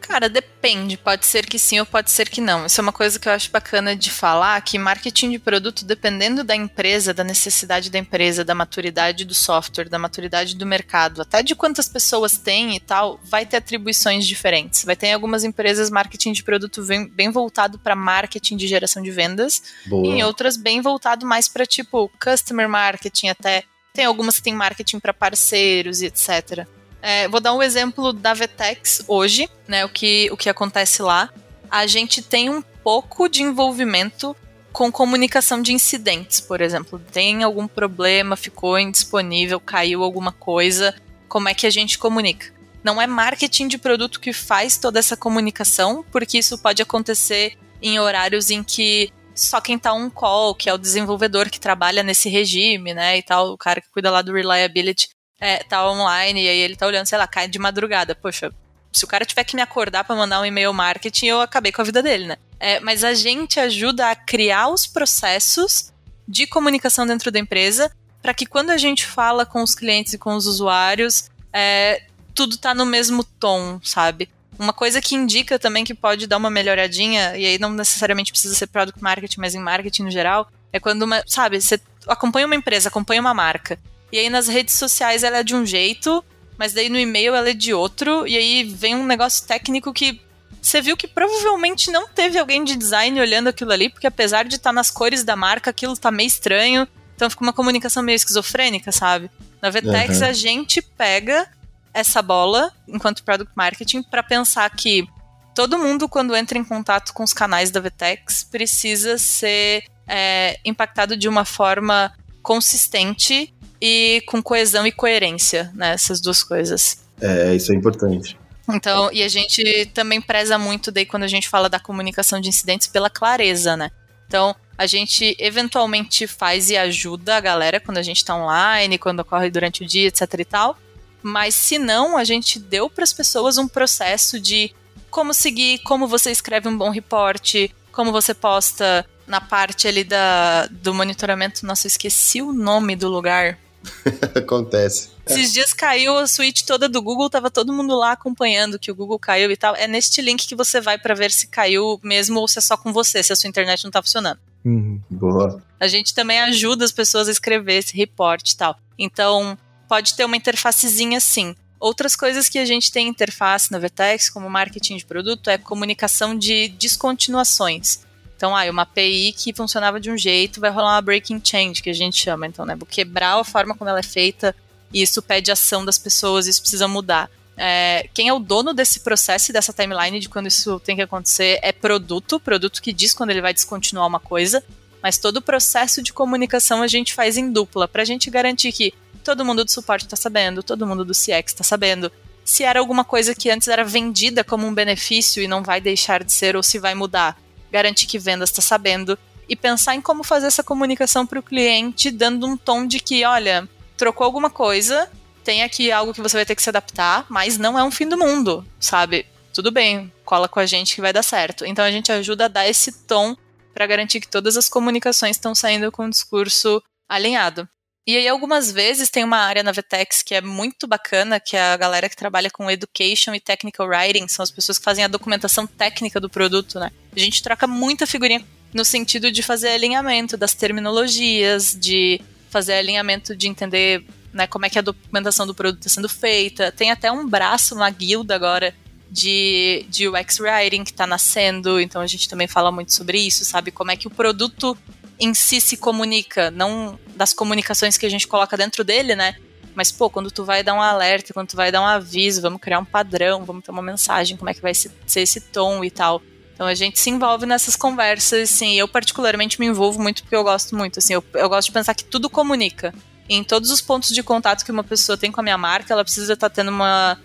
Cara, 0.00 0.30
depende. 0.66 0.96
Pode 0.96 1.24
ser 1.24 1.46
que 1.46 1.58
sim 1.58 1.78
ou 1.78 1.86
pode 1.86 2.10
ser 2.10 2.28
que 2.28 2.40
não. 2.40 2.66
Isso 2.66 2.80
é 2.80 2.82
uma 2.82 2.92
coisa 2.92 3.18
que 3.18 3.28
eu 3.28 3.32
acho 3.32 3.50
bacana 3.50 3.94
de 3.94 4.10
falar, 4.10 4.60
que 4.62 4.78
marketing 4.78 5.30
de 5.30 5.38
produto, 5.38 5.84
dependendo 5.84 6.42
da 6.42 6.56
empresa, 6.56 7.14
da 7.14 7.22
necessidade 7.22 7.90
da 7.90 7.98
empresa, 7.98 8.44
da 8.44 8.54
maturidade 8.54 9.24
do 9.24 9.34
software, 9.34 9.88
da 9.88 9.98
maturidade 9.98 10.56
do 10.56 10.66
mercado, 10.66 11.22
até 11.22 11.42
de 11.42 11.54
quantas 11.54 11.88
pessoas 11.88 12.36
tem 12.36 12.74
e 12.74 12.80
tal, 12.80 13.20
vai 13.22 13.46
ter 13.46 13.58
atribuições 13.58 14.26
diferentes. 14.26 14.84
Vai 14.84 14.96
ter 14.96 15.08
em 15.08 15.14
algumas 15.14 15.44
empresas 15.44 15.90
marketing 15.90 16.32
de 16.32 16.42
produto 16.42 16.82
bem, 16.82 17.08
bem 17.08 17.30
voltado 17.30 17.78
para 17.78 17.94
marketing 17.94 18.56
de 18.56 18.66
geração 18.66 19.02
de 19.02 19.10
vendas, 19.10 19.62
Boa. 19.86 20.06
e 20.06 20.10
em 20.10 20.24
outras 20.24 20.56
bem 20.56 20.80
voltado 20.80 21.24
mais 21.26 21.48
para 21.48 21.64
tipo 21.64 22.10
customer 22.22 22.68
marketing 22.68 23.28
até. 23.28 23.62
Tem 23.92 24.04
algumas 24.04 24.36
que 24.36 24.42
tem 24.42 24.54
marketing 24.54 24.98
para 24.98 25.14
parceiros 25.14 26.02
e 26.02 26.06
etc. 26.06 26.66
É, 27.08 27.28
vou 27.28 27.38
dar 27.38 27.54
um 27.54 27.62
exemplo 27.62 28.12
da 28.12 28.34
Vetex 28.34 29.04
hoje, 29.06 29.48
né? 29.68 29.84
O 29.84 29.88
que, 29.88 30.28
o 30.32 30.36
que 30.36 30.50
acontece 30.50 31.00
lá. 31.02 31.30
A 31.70 31.86
gente 31.86 32.20
tem 32.20 32.50
um 32.50 32.60
pouco 32.60 33.28
de 33.28 33.44
envolvimento 33.44 34.34
com 34.72 34.90
comunicação 34.90 35.62
de 35.62 35.72
incidentes, 35.72 36.40
por 36.40 36.60
exemplo. 36.60 37.00
Tem 37.12 37.44
algum 37.44 37.68
problema, 37.68 38.34
ficou 38.34 38.76
indisponível, 38.76 39.60
caiu 39.60 40.02
alguma 40.02 40.32
coisa. 40.32 40.96
Como 41.28 41.48
é 41.48 41.54
que 41.54 41.64
a 41.64 41.70
gente 41.70 41.96
comunica? 41.96 42.52
Não 42.82 43.00
é 43.00 43.06
marketing 43.06 43.68
de 43.68 43.78
produto 43.78 44.18
que 44.18 44.32
faz 44.32 44.76
toda 44.76 44.98
essa 44.98 45.16
comunicação, 45.16 46.04
porque 46.10 46.38
isso 46.38 46.58
pode 46.58 46.82
acontecer 46.82 47.56
em 47.80 48.00
horários 48.00 48.50
em 48.50 48.64
que 48.64 49.12
só 49.32 49.60
quem 49.60 49.78
tá 49.78 49.92
um 49.92 50.10
call, 50.10 50.56
que 50.56 50.68
é 50.68 50.74
o 50.74 50.78
desenvolvedor 50.78 51.50
que 51.50 51.60
trabalha 51.60 52.02
nesse 52.02 52.28
regime, 52.28 52.94
né, 52.94 53.18
e 53.18 53.22
tal, 53.22 53.52
o 53.52 53.58
cara 53.58 53.80
que 53.80 53.90
cuida 53.90 54.10
lá 54.10 54.22
do 54.22 54.32
reliability, 54.32 55.10
é, 55.40 55.58
tá 55.58 55.88
online 55.88 56.44
e 56.44 56.48
aí 56.48 56.58
ele 56.58 56.76
tá 56.76 56.86
olhando, 56.86 57.06
sei 57.06 57.18
lá, 57.18 57.26
cai 57.26 57.48
de 57.48 57.58
madrugada. 57.58 58.14
Poxa, 58.14 58.52
se 58.92 59.04
o 59.04 59.08
cara 59.08 59.24
tiver 59.24 59.44
que 59.44 59.56
me 59.56 59.62
acordar 59.62 60.04
para 60.04 60.16
mandar 60.16 60.40
um 60.40 60.46
e-mail 60.46 60.72
marketing, 60.72 61.26
eu 61.26 61.40
acabei 61.40 61.72
com 61.72 61.82
a 61.82 61.84
vida 61.84 62.02
dele, 62.02 62.26
né? 62.26 62.36
É, 62.58 62.80
mas 62.80 63.04
a 63.04 63.12
gente 63.12 63.60
ajuda 63.60 64.10
a 64.10 64.16
criar 64.16 64.68
os 64.68 64.86
processos 64.86 65.92
de 66.26 66.46
comunicação 66.46 67.06
dentro 67.06 67.30
da 67.30 67.38
empresa 67.38 67.90
para 68.22 68.34
que 68.34 68.46
quando 68.46 68.70
a 68.70 68.76
gente 68.76 69.06
fala 69.06 69.44
com 69.46 69.62
os 69.62 69.74
clientes 69.74 70.14
e 70.14 70.18
com 70.18 70.34
os 70.34 70.46
usuários, 70.46 71.30
é, 71.52 72.02
tudo 72.34 72.56
tá 72.56 72.74
no 72.74 72.84
mesmo 72.84 73.22
tom, 73.22 73.78
sabe? 73.82 74.28
Uma 74.58 74.72
coisa 74.72 75.00
que 75.00 75.14
indica 75.14 75.58
também 75.58 75.84
que 75.84 75.94
pode 75.94 76.26
dar 76.26 76.38
uma 76.38 76.50
melhoradinha, 76.50 77.36
e 77.36 77.44
aí 77.44 77.58
não 77.58 77.70
necessariamente 77.70 78.32
precisa 78.32 78.54
ser 78.54 78.66
product 78.68 79.00
marketing, 79.02 79.40
mas 79.40 79.54
em 79.54 79.60
marketing 79.60 80.04
no 80.04 80.10
geral, 80.10 80.50
é 80.72 80.80
quando 80.80 81.02
uma, 81.02 81.22
sabe, 81.26 81.60
você 81.60 81.78
acompanha 82.06 82.46
uma 82.46 82.56
empresa, 82.56 82.88
acompanha 82.88 83.20
uma 83.20 83.34
marca, 83.34 83.78
e 84.16 84.18
aí 84.18 84.30
nas 84.30 84.48
redes 84.48 84.74
sociais 84.74 85.22
ela 85.22 85.38
é 85.38 85.42
de 85.42 85.54
um 85.54 85.66
jeito, 85.66 86.24
mas 86.56 86.72
daí 86.72 86.88
no 86.88 86.98
e-mail 86.98 87.34
ela 87.34 87.50
é 87.50 87.52
de 87.52 87.74
outro, 87.74 88.26
e 88.26 88.34
aí 88.34 88.64
vem 88.64 88.94
um 88.94 89.04
negócio 89.04 89.46
técnico 89.46 89.92
que 89.92 90.18
você 90.62 90.80
viu 90.80 90.96
que 90.96 91.06
provavelmente 91.06 91.90
não 91.90 92.08
teve 92.08 92.38
alguém 92.38 92.64
de 92.64 92.76
design 92.76 93.20
olhando 93.20 93.48
aquilo 93.48 93.72
ali, 93.72 93.90
porque 93.90 94.06
apesar 94.06 94.44
de 94.44 94.56
estar 94.56 94.70
tá 94.70 94.72
nas 94.72 94.90
cores 94.90 95.22
da 95.22 95.36
marca, 95.36 95.68
aquilo 95.68 95.94
tá 95.98 96.10
meio 96.10 96.26
estranho. 96.26 96.88
Então 97.14 97.28
fica 97.28 97.42
uma 97.42 97.52
comunicação 97.52 98.02
meio 98.02 98.16
esquizofrênica, 98.16 98.90
sabe? 98.90 99.30
Na 99.60 99.68
Vetex 99.68 100.20
uhum. 100.20 100.26
a 100.26 100.32
gente 100.32 100.80
pega 100.80 101.46
essa 101.92 102.22
bola 102.22 102.72
enquanto 102.88 103.22
product 103.22 103.52
marketing 103.54 104.02
para 104.02 104.22
pensar 104.22 104.68
que 104.70 105.06
todo 105.54 105.78
mundo 105.78 106.08
quando 106.08 106.34
entra 106.34 106.58
em 106.58 106.64
contato 106.64 107.12
com 107.12 107.22
os 107.22 107.34
canais 107.34 107.70
da 107.70 107.80
Vetex 107.80 108.44
precisa 108.44 109.18
ser 109.18 109.84
é, 110.08 110.58
impactado 110.64 111.16
de 111.16 111.28
uma 111.28 111.44
forma 111.44 112.12
consistente 112.42 113.52
e 113.80 114.22
com 114.26 114.42
coesão 114.42 114.86
e 114.86 114.92
coerência, 114.92 115.70
né? 115.74 115.92
Essas 115.92 116.20
duas 116.20 116.42
coisas. 116.42 116.98
É, 117.20 117.54
isso 117.54 117.72
é 117.72 117.74
importante. 117.74 118.36
Então, 118.68 119.10
e 119.12 119.22
a 119.22 119.28
gente 119.28 119.86
também 119.94 120.20
preza 120.20 120.58
muito 120.58 120.90
daí 120.90 121.06
quando 121.06 121.22
a 121.22 121.28
gente 121.28 121.48
fala 121.48 121.68
da 121.68 121.78
comunicação 121.78 122.40
de 122.40 122.48
incidentes 122.48 122.86
pela 122.86 123.08
clareza, 123.08 123.76
né? 123.76 123.90
Então, 124.26 124.54
a 124.76 124.86
gente 124.86 125.36
eventualmente 125.38 126.26
faz 126.26 126.68
e 126.68 126.76
ajuda 126.76 127.36
a 127.36 127.40
galera 127.40 127.80
quando 127.80 127.98
a 127.98 128.02
gente 128.02 128.24
tá 128.24 128.34
online, 128.34 128.98
quando 128.98 129.20
ocorre 129.20 129.50
durante 129.50 129.84
o 129.84 129.86
dia, 129.86 130.08
etc 130.08 130.22
e 130.38 130.44
tal. 130.44 130.76
Mas 131.22 131.54
se 131.54 131.78
não, 131.78 132.16
a 132.16 132.24
gente 132.24 132.58
deu 132.58 132.90
para 132.90 133.04
as 133.04 133.12
pessoas 133.12 133.56
um 133.56 133.68
processo 133.68 134.38
de 134.38 134.74
como 135.10 135.32
seguir, 135.32 135.78
como 135.78 136.06
você 136.06 136.30
escreve 136.30 136.68
um 136.68 136.76
bom 136.76 136.90
reporte, 136.90 137.74
como 137.90 138.12
você 138.12 138.34
posta 138.34 139.06
na 139.26 139.40
parte 139.40 139.88
ali 139.88 140.04
da, 140.04 140.66
do 140.66 140.92
monitoramento. 140.92 141.64
Nossa, 141.64 141.86
eu 141.86 141.88
esqueci 141.88 142.42
o 142.42 142.52
nome 142.52 142.94
do 142.94 143.08
lugar. 143.08 143.58
Acontece. 144.34 145.10
Esses 145.26 145.52
dias 145.52 145.72
caiu 145.72 146.16
a 146.16 146.26
suíte 146.26 146.64
toda 146.64 146.88
do 146.88 147.02
Google, 147.02 147.28
tava 147.28 147.50
todo 147.50 147.72
mundo 147.72 147.96
lá 147.96 148.12
acompanhando 148.12 148.78
que 148.78 148.90
o 148.90 148.94
Google 148.94 149.18
caiu 149.18 149.50
e 149.50 149.56
tal. 149.56 149.74
É 149.74 149.88
neste 149.88 150.22
link 150.22 150.46
que 150.46 150.54
você 150.54 150.80
vai 150.80 150.98
para 150.98 151.14
ver 151.14 151.30
se 151.30 151.48
caiu 151.48 151.98
mesmo 152.02 152.38
ou 152.40 152.46
se 152.46 152.58
é 152.58 152.62
só 152.62 152.76
com 152.76 152.92
você, 152.92 153.22
se 153.22 153.32
a 153.32 153.36
sua 153.36 153.48
internet 153.48 153.82
não 153.84 153.90
tá 153.90 154.00
funcionando. 154.00 154.38
Uhum. 154.64 155.00
Boa. 155.10 155.62
A 155.78 155.88
gente 155.88 156.14
também 156.14 156.40
ajuda 156.40 156.84
as 156.84 156.92
pessoas 156.92 157.28
a 157.28 157.32
escrever 157.32 157.74
esse 157.78 157.96
report 157.96 158.50
e 158.50 158.56
tal. 158.56 158.76
Então, 158.98 159.58
pode 159.88 160.14
ter 160.14 160.24
uma 160.24 160.36
interfacezinha 160.36 161.18
assim. 161.18 161.54
Outras 161.78 162.16
coisas 162.16 162.48
que 162.48 162.58
a 162.58 162.64
gente 162.64 162.90
tem 162.90 163.06
interface 163.06 163.70
na 163.70 163.78
Vertex, 163.78 164.30
como 164.30 164.48
marketing 164.48 164.96
de 164.96 165.04
produto, 165.04 165.50
é 165.50 165.58
comunicação 165.58 166.36
de 166.36 166.68
descontinuações. 166.68 168.05
Então, 168.36 168.54
ah, 168.54 168.64
uma 168.70 168.82
API 168.82 169.32
que 169.32 169.54
funcionava 169.54 169.98
de 169.98 170.10
um 170.10 170.16
jeito, 170.16 170.60
vai 170.60 170.70
rolar 170.70 170.94
uma 170.94 171.02
breaking 171.02 171.40
change, 171.42 171.82
que 171.82 171.88
a 171.88 171.94
gente 171.94 172.22
chama. 172.22 172.46
Então, 172.46 172.66
né, 172.66 172.76
vou 172.76 172.86
quebrar 172.86 173.40
a 173.40 173.44
forma 173.44 173.74
como 173.74 173.88
ela 173.88 174.00
é 174.00 174.02
feita, 174.02 174.54
e 174.92 175.02
isso 175.02 175.22
pede 175.22 175.50
ação 175.50 175.84
das 175.84 175.98
pessoas, 175.98 176.46
isso 176.46 176.60
precisa 176.60 176.86
mudar. 176.86 177.30
É, 177.56 178.06
quem 178.12 178.28
é 178.28 178.32
o 178.34 178.38
dono 178.38 178.74
desse 178.74 179.00
processo 179.00 179.50
e 179.50 179.52
dessa 179.52 179.72
timeline 179.72 180.20
de 180.20 180.28
quando 180.28 180.46
isso 180.46 180.78
tem 180.80 180.94
que 180.94 181.02
acontecer 181.02 181.58
é 181.62 181.72
produto, 181.72 182.38
produto 182.38 182.82
que 182.82 182.92
diz 182.92 183.14
quando 183.14 183.30
ele 183.30 183.40
vai 183.40 183.54
descontinuar 183.54 184.06
uma 184.06 184.20
coisa, 184.20 184.62
mas 185.02 185.16
todo 185.16 185.38
o 185.38 185.42
processo 185.42 186.02
de 186.02 186.12
comunicação 186.12 186.82
a 186.82 186.86
gente 186.86 187.14
faz 187.14 187.38
em 187.38 187.50
dupla, 187.50 187.88
para 187.88 188.02
a 188.02 188.04
gente 188.04 188.28
garantir 188.28 188.72
que 188.72 188.92
todo 189.24 189.44
mundo 189.44 189.64
do 189.64 189.70
suporte 189.70 190.04
está 190.04 190.16
sabendo, 190.16 190.62
todo 190.62 190.86
mundo 190.86 191.04
do 191.04 191.12
CX 191.14 191.46
está 191.46 191.64
sabendo, 191.64 192.12
se 192.44 192.62
era 192.62 192.78
alguma 192.78 193.04
coisa 193.04 193.34
que 193.34 193.50
antes 193.50 193.68
era 193.68 193.82
vendida 193.82 194.44
como 194.44 194.66
um 194.66 194.74
benefício 194.74 195.42
e 195.42 195.48
não 195.48 195.62
vai 195.62 195.80
deixar 195.80 196.22
de 196.22 196.32
ser 196.32 196.54
ou 196.54 196.62
se 196.62 196.78
vai 196.78 196.94
mudar 196.94 197.36
garantir 197.76 198.06
que 198.06 198.18
vendas 198.18 198.48
está 198.48 198.62
sabendo 198.62 199.18
e 199.46 199.54
pensar 199.54 199.94
em 199.94 200.00
como 200.00 200.24
fazer 200.24 200.46
essa 200.46 200.64
comunicação 200.64 201.26
para 201.26 201.38
o 201.38 201.42
cliente, 201.42 202.10
dando 202.10 202.46
um 202.46 202.56
tom 202.56 202.86
de 202.86 202.98
que, 202.98 203.22
olha, 203.24 203.68
trocou 203.96 204.24
alguma 204.24 204.48
coisa, 204.48 205.10
tem 205.44 205.62
aqui 205.62 205.92
algo 205.92 206.14
que 206.14 206.22
você 206.22 206.38
vai 206.38 206.46
ter 206.46 206.56
que 206.56 206.62
se 206.62 206.70
adaptar, 206.70 207.26
mas 207.28 207.58
não 207.58 207.78
é 207.78 207.84
um 207.84 207.90
fim 207.90 208.08
do 208.08 208.16
mundo, 208.16 208.66
sabe? 208.80 209.26
Tudo 209.52 209.70
bem, 209.70 210.10
cola 210.24 210.48
com 210.48 210.58
a 210.58 210.66
gente 210.66 210.94
que 210.94 211.02
vai 211.02 211.12
dar 211.12 211.22
certo. 211.22 211.66
Então 211.66 211.84
a 211.84 211.90
gente 211.90 212.10
ajuda 212.10 212.46
a 212.46 212.48
dar 212.48 212.66
esse 212.66 212.90
tom 213.06 213.36
para 213.74 213.86
garantir 213.86 214.20
que 214.20 214.28
todas 214.28 214.56
as 214.56 214.68
comunicações 214.68 215.36
estão 215.36 215.54
saindo 215.54 215.92
com 215.92 216.06
o 216.06 216.10
discurso 216.10 216.82
alinhado. 217.06 217.68
E 218.06 218.16
aí, 218.16 218.28
algumas 218.28 218.70
vezes, 218.70 219.10
tem 219.10 219.24
uma 219.24 219.38
área 219.38 219.64
na 219.64 219.72
Vetex 219.72 220.22
que 220.22 220.34
é 220.34 220.40
muito 220.40 220.86
bacana, 220.86 221.40
que 221.40 221.56
é 221.56 221.60
a 221.60 221.76
galera 221.76 222.08
que 222.08 222.16
trabalha 222.16 222.48
com 222.48 222.70
education 222.70 223.34
e 223.34 223.40
technical 223.40 223.88
writing, 223.88 224.28
são 224.28 224.44
as 224.44 224.50
pessoas 224.50 224.78
que 224.78 224.84
fazem 224.84 225.04
a 225.04 225.08
documentação 225.08 225.66
técnica 225.66 226.20
do 226.20 226.30
produto, 226.30 226.78
né? 226.78 226.92
A 227.14 227.18
gente 227.18 227.42
troca 227.42 227.66
muita 227.66 228.06
figurinha 228.06 228.44
no 228.72 228.84
sentido 228.84 229.32
de 229.32 229.42
fazer 229.42 229.70
alinhamento 229.70 230.36
das 230.36 230.54
terminologias, 230.54 231.76
de 231.78 232.20
fazer 232.48 232.74
alinhamento 232.74 233.34
de 233.34 233.48
entender 233.48 234.04
né, 234.32 234.46
como 234.46 234.66
é 234.66 234.70
que 234.70 234.78
a 234.78 234.82
documentação 234.82 235.46
do 235.46 235.54
produto 235.54 235.80
está 235.80 235.94
sendo 235.94 236.08
feita. 236.08 236.70
Tem 236.70 236.92
até 236.92 237.10
um 237.10 237.26
braço, 237.26 237.74
uma 237.74 237.90
guilda 237.90 238.36
agora 238.36 238.72
de, 239.10 239.84
de 239.88 240.08
UX 240.08 240.38
Writing 240.38 240.84
que 240.84 240.90
está 240.90 241.06
nascendo, 241.06 241.80
então 241.80 242.00
a 242.02 242.06
gente 242.06 242.28
também 242.28 242.46
fala 242.46 242.70
muito 242.70 242.92
sobre 242.92 243.18
isso, 243.18 243.44
sabe? 243.44 243.70
Como 243.70 243.90
é 243.90 243.96
que 243.96 244.06
o 244.06 244.10
produto 244.10 244.76
em 245.18 245.34
si 245.34 245.60
se 245.60 245.76
comunica, 245.76 246.50
não 246.50 246.98
das 247.14 247.32
comunicações 247.32 247.96
que 247.96 248.06
a 248.06 248.10
gente 248.10 248.26
coloca 248.26 248.56
dentro 248.56 248.84
dele, 248.84 249.14
né? 249.14 249.36
Mas, 249.74 249.92
pô, 249.92 250.08
quando 250.08 250.30
tu 250.30 250.44
vai 250.44 250.62
dar 250.62 250.74
um 250.74 250.80
alerta, 250.80 251.34
quando 251.34 251.48
tu 251.48 251.56
vai 251.56 251.70
dar 251.70 251.82
um 251.82 251.86
aviso, 251.86 252.40
vamos 252.40 252.60
criar 252.60 252.78
um 252.78 252.84
padrão, 252.84 253.44
vamos 253.44 253.62
ter 253.62 253.70
uma 253.70 253.82
mensagem, 253.82 254.36
como 254.36 254.48
é 254.48 254.54
que 254.54 254.62
vai 254.62 254.74
ser 254.74 254.90
esse 255.14 255.40
tom 255.40 255.84
e 255.84 255.90
tal. 255.90 256.22
Então 256.54 256.66
a 256.66 256.74
gente 256.74 256.98
se 256.98 257.10
envolve 257.10 257.44
nessas 257.44 257.76
conversas, 257.76 258.50
assim, 258.50 258.76
eu 258.76 258.88
particularmente 258.88 259.60
me 259.60 259.66
envolvo 259.66 260.00
muito 260.02 260.22
porque 260.22 260.34
eu 260.34 260.42
gosto 260.42 260.74
muito, 260.74 260.98
assim, 260.98 261.12
eu, 261.12 261.22
eu 261.34 261.50
gosto 261.50 261.66
de 261.68 261.72
pensar 261.72 261.94
que 261.94 262.04
tudo 262.04 262.30
comunica. 262.30 262.94
em 263.28 263.44
todos 263.44 263.70
os 263.70 263.82
pontos 263.82 264.08
de 264.10 264.22
contato 264.22 264.64
que 264.64 264.72
uma 264.72 264.84
pessoa 264.84 265.18
tem 265.18 265.30
com 265.30 265.40
a 265.40 265.42
minha 265.42 265.58
marca, 265.58 265.92
ela 265.92 266.02
precisa 266.02 266.32
estar 266.32 266.48
tá 266.48 266.54
tendo 266.54 266.70
uma, 266.70 267.18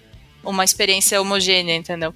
uma 0.43 0.65
experiência 0.65 1.21
homogênea, 1.21 1.75
entendeu? 1.75 2.13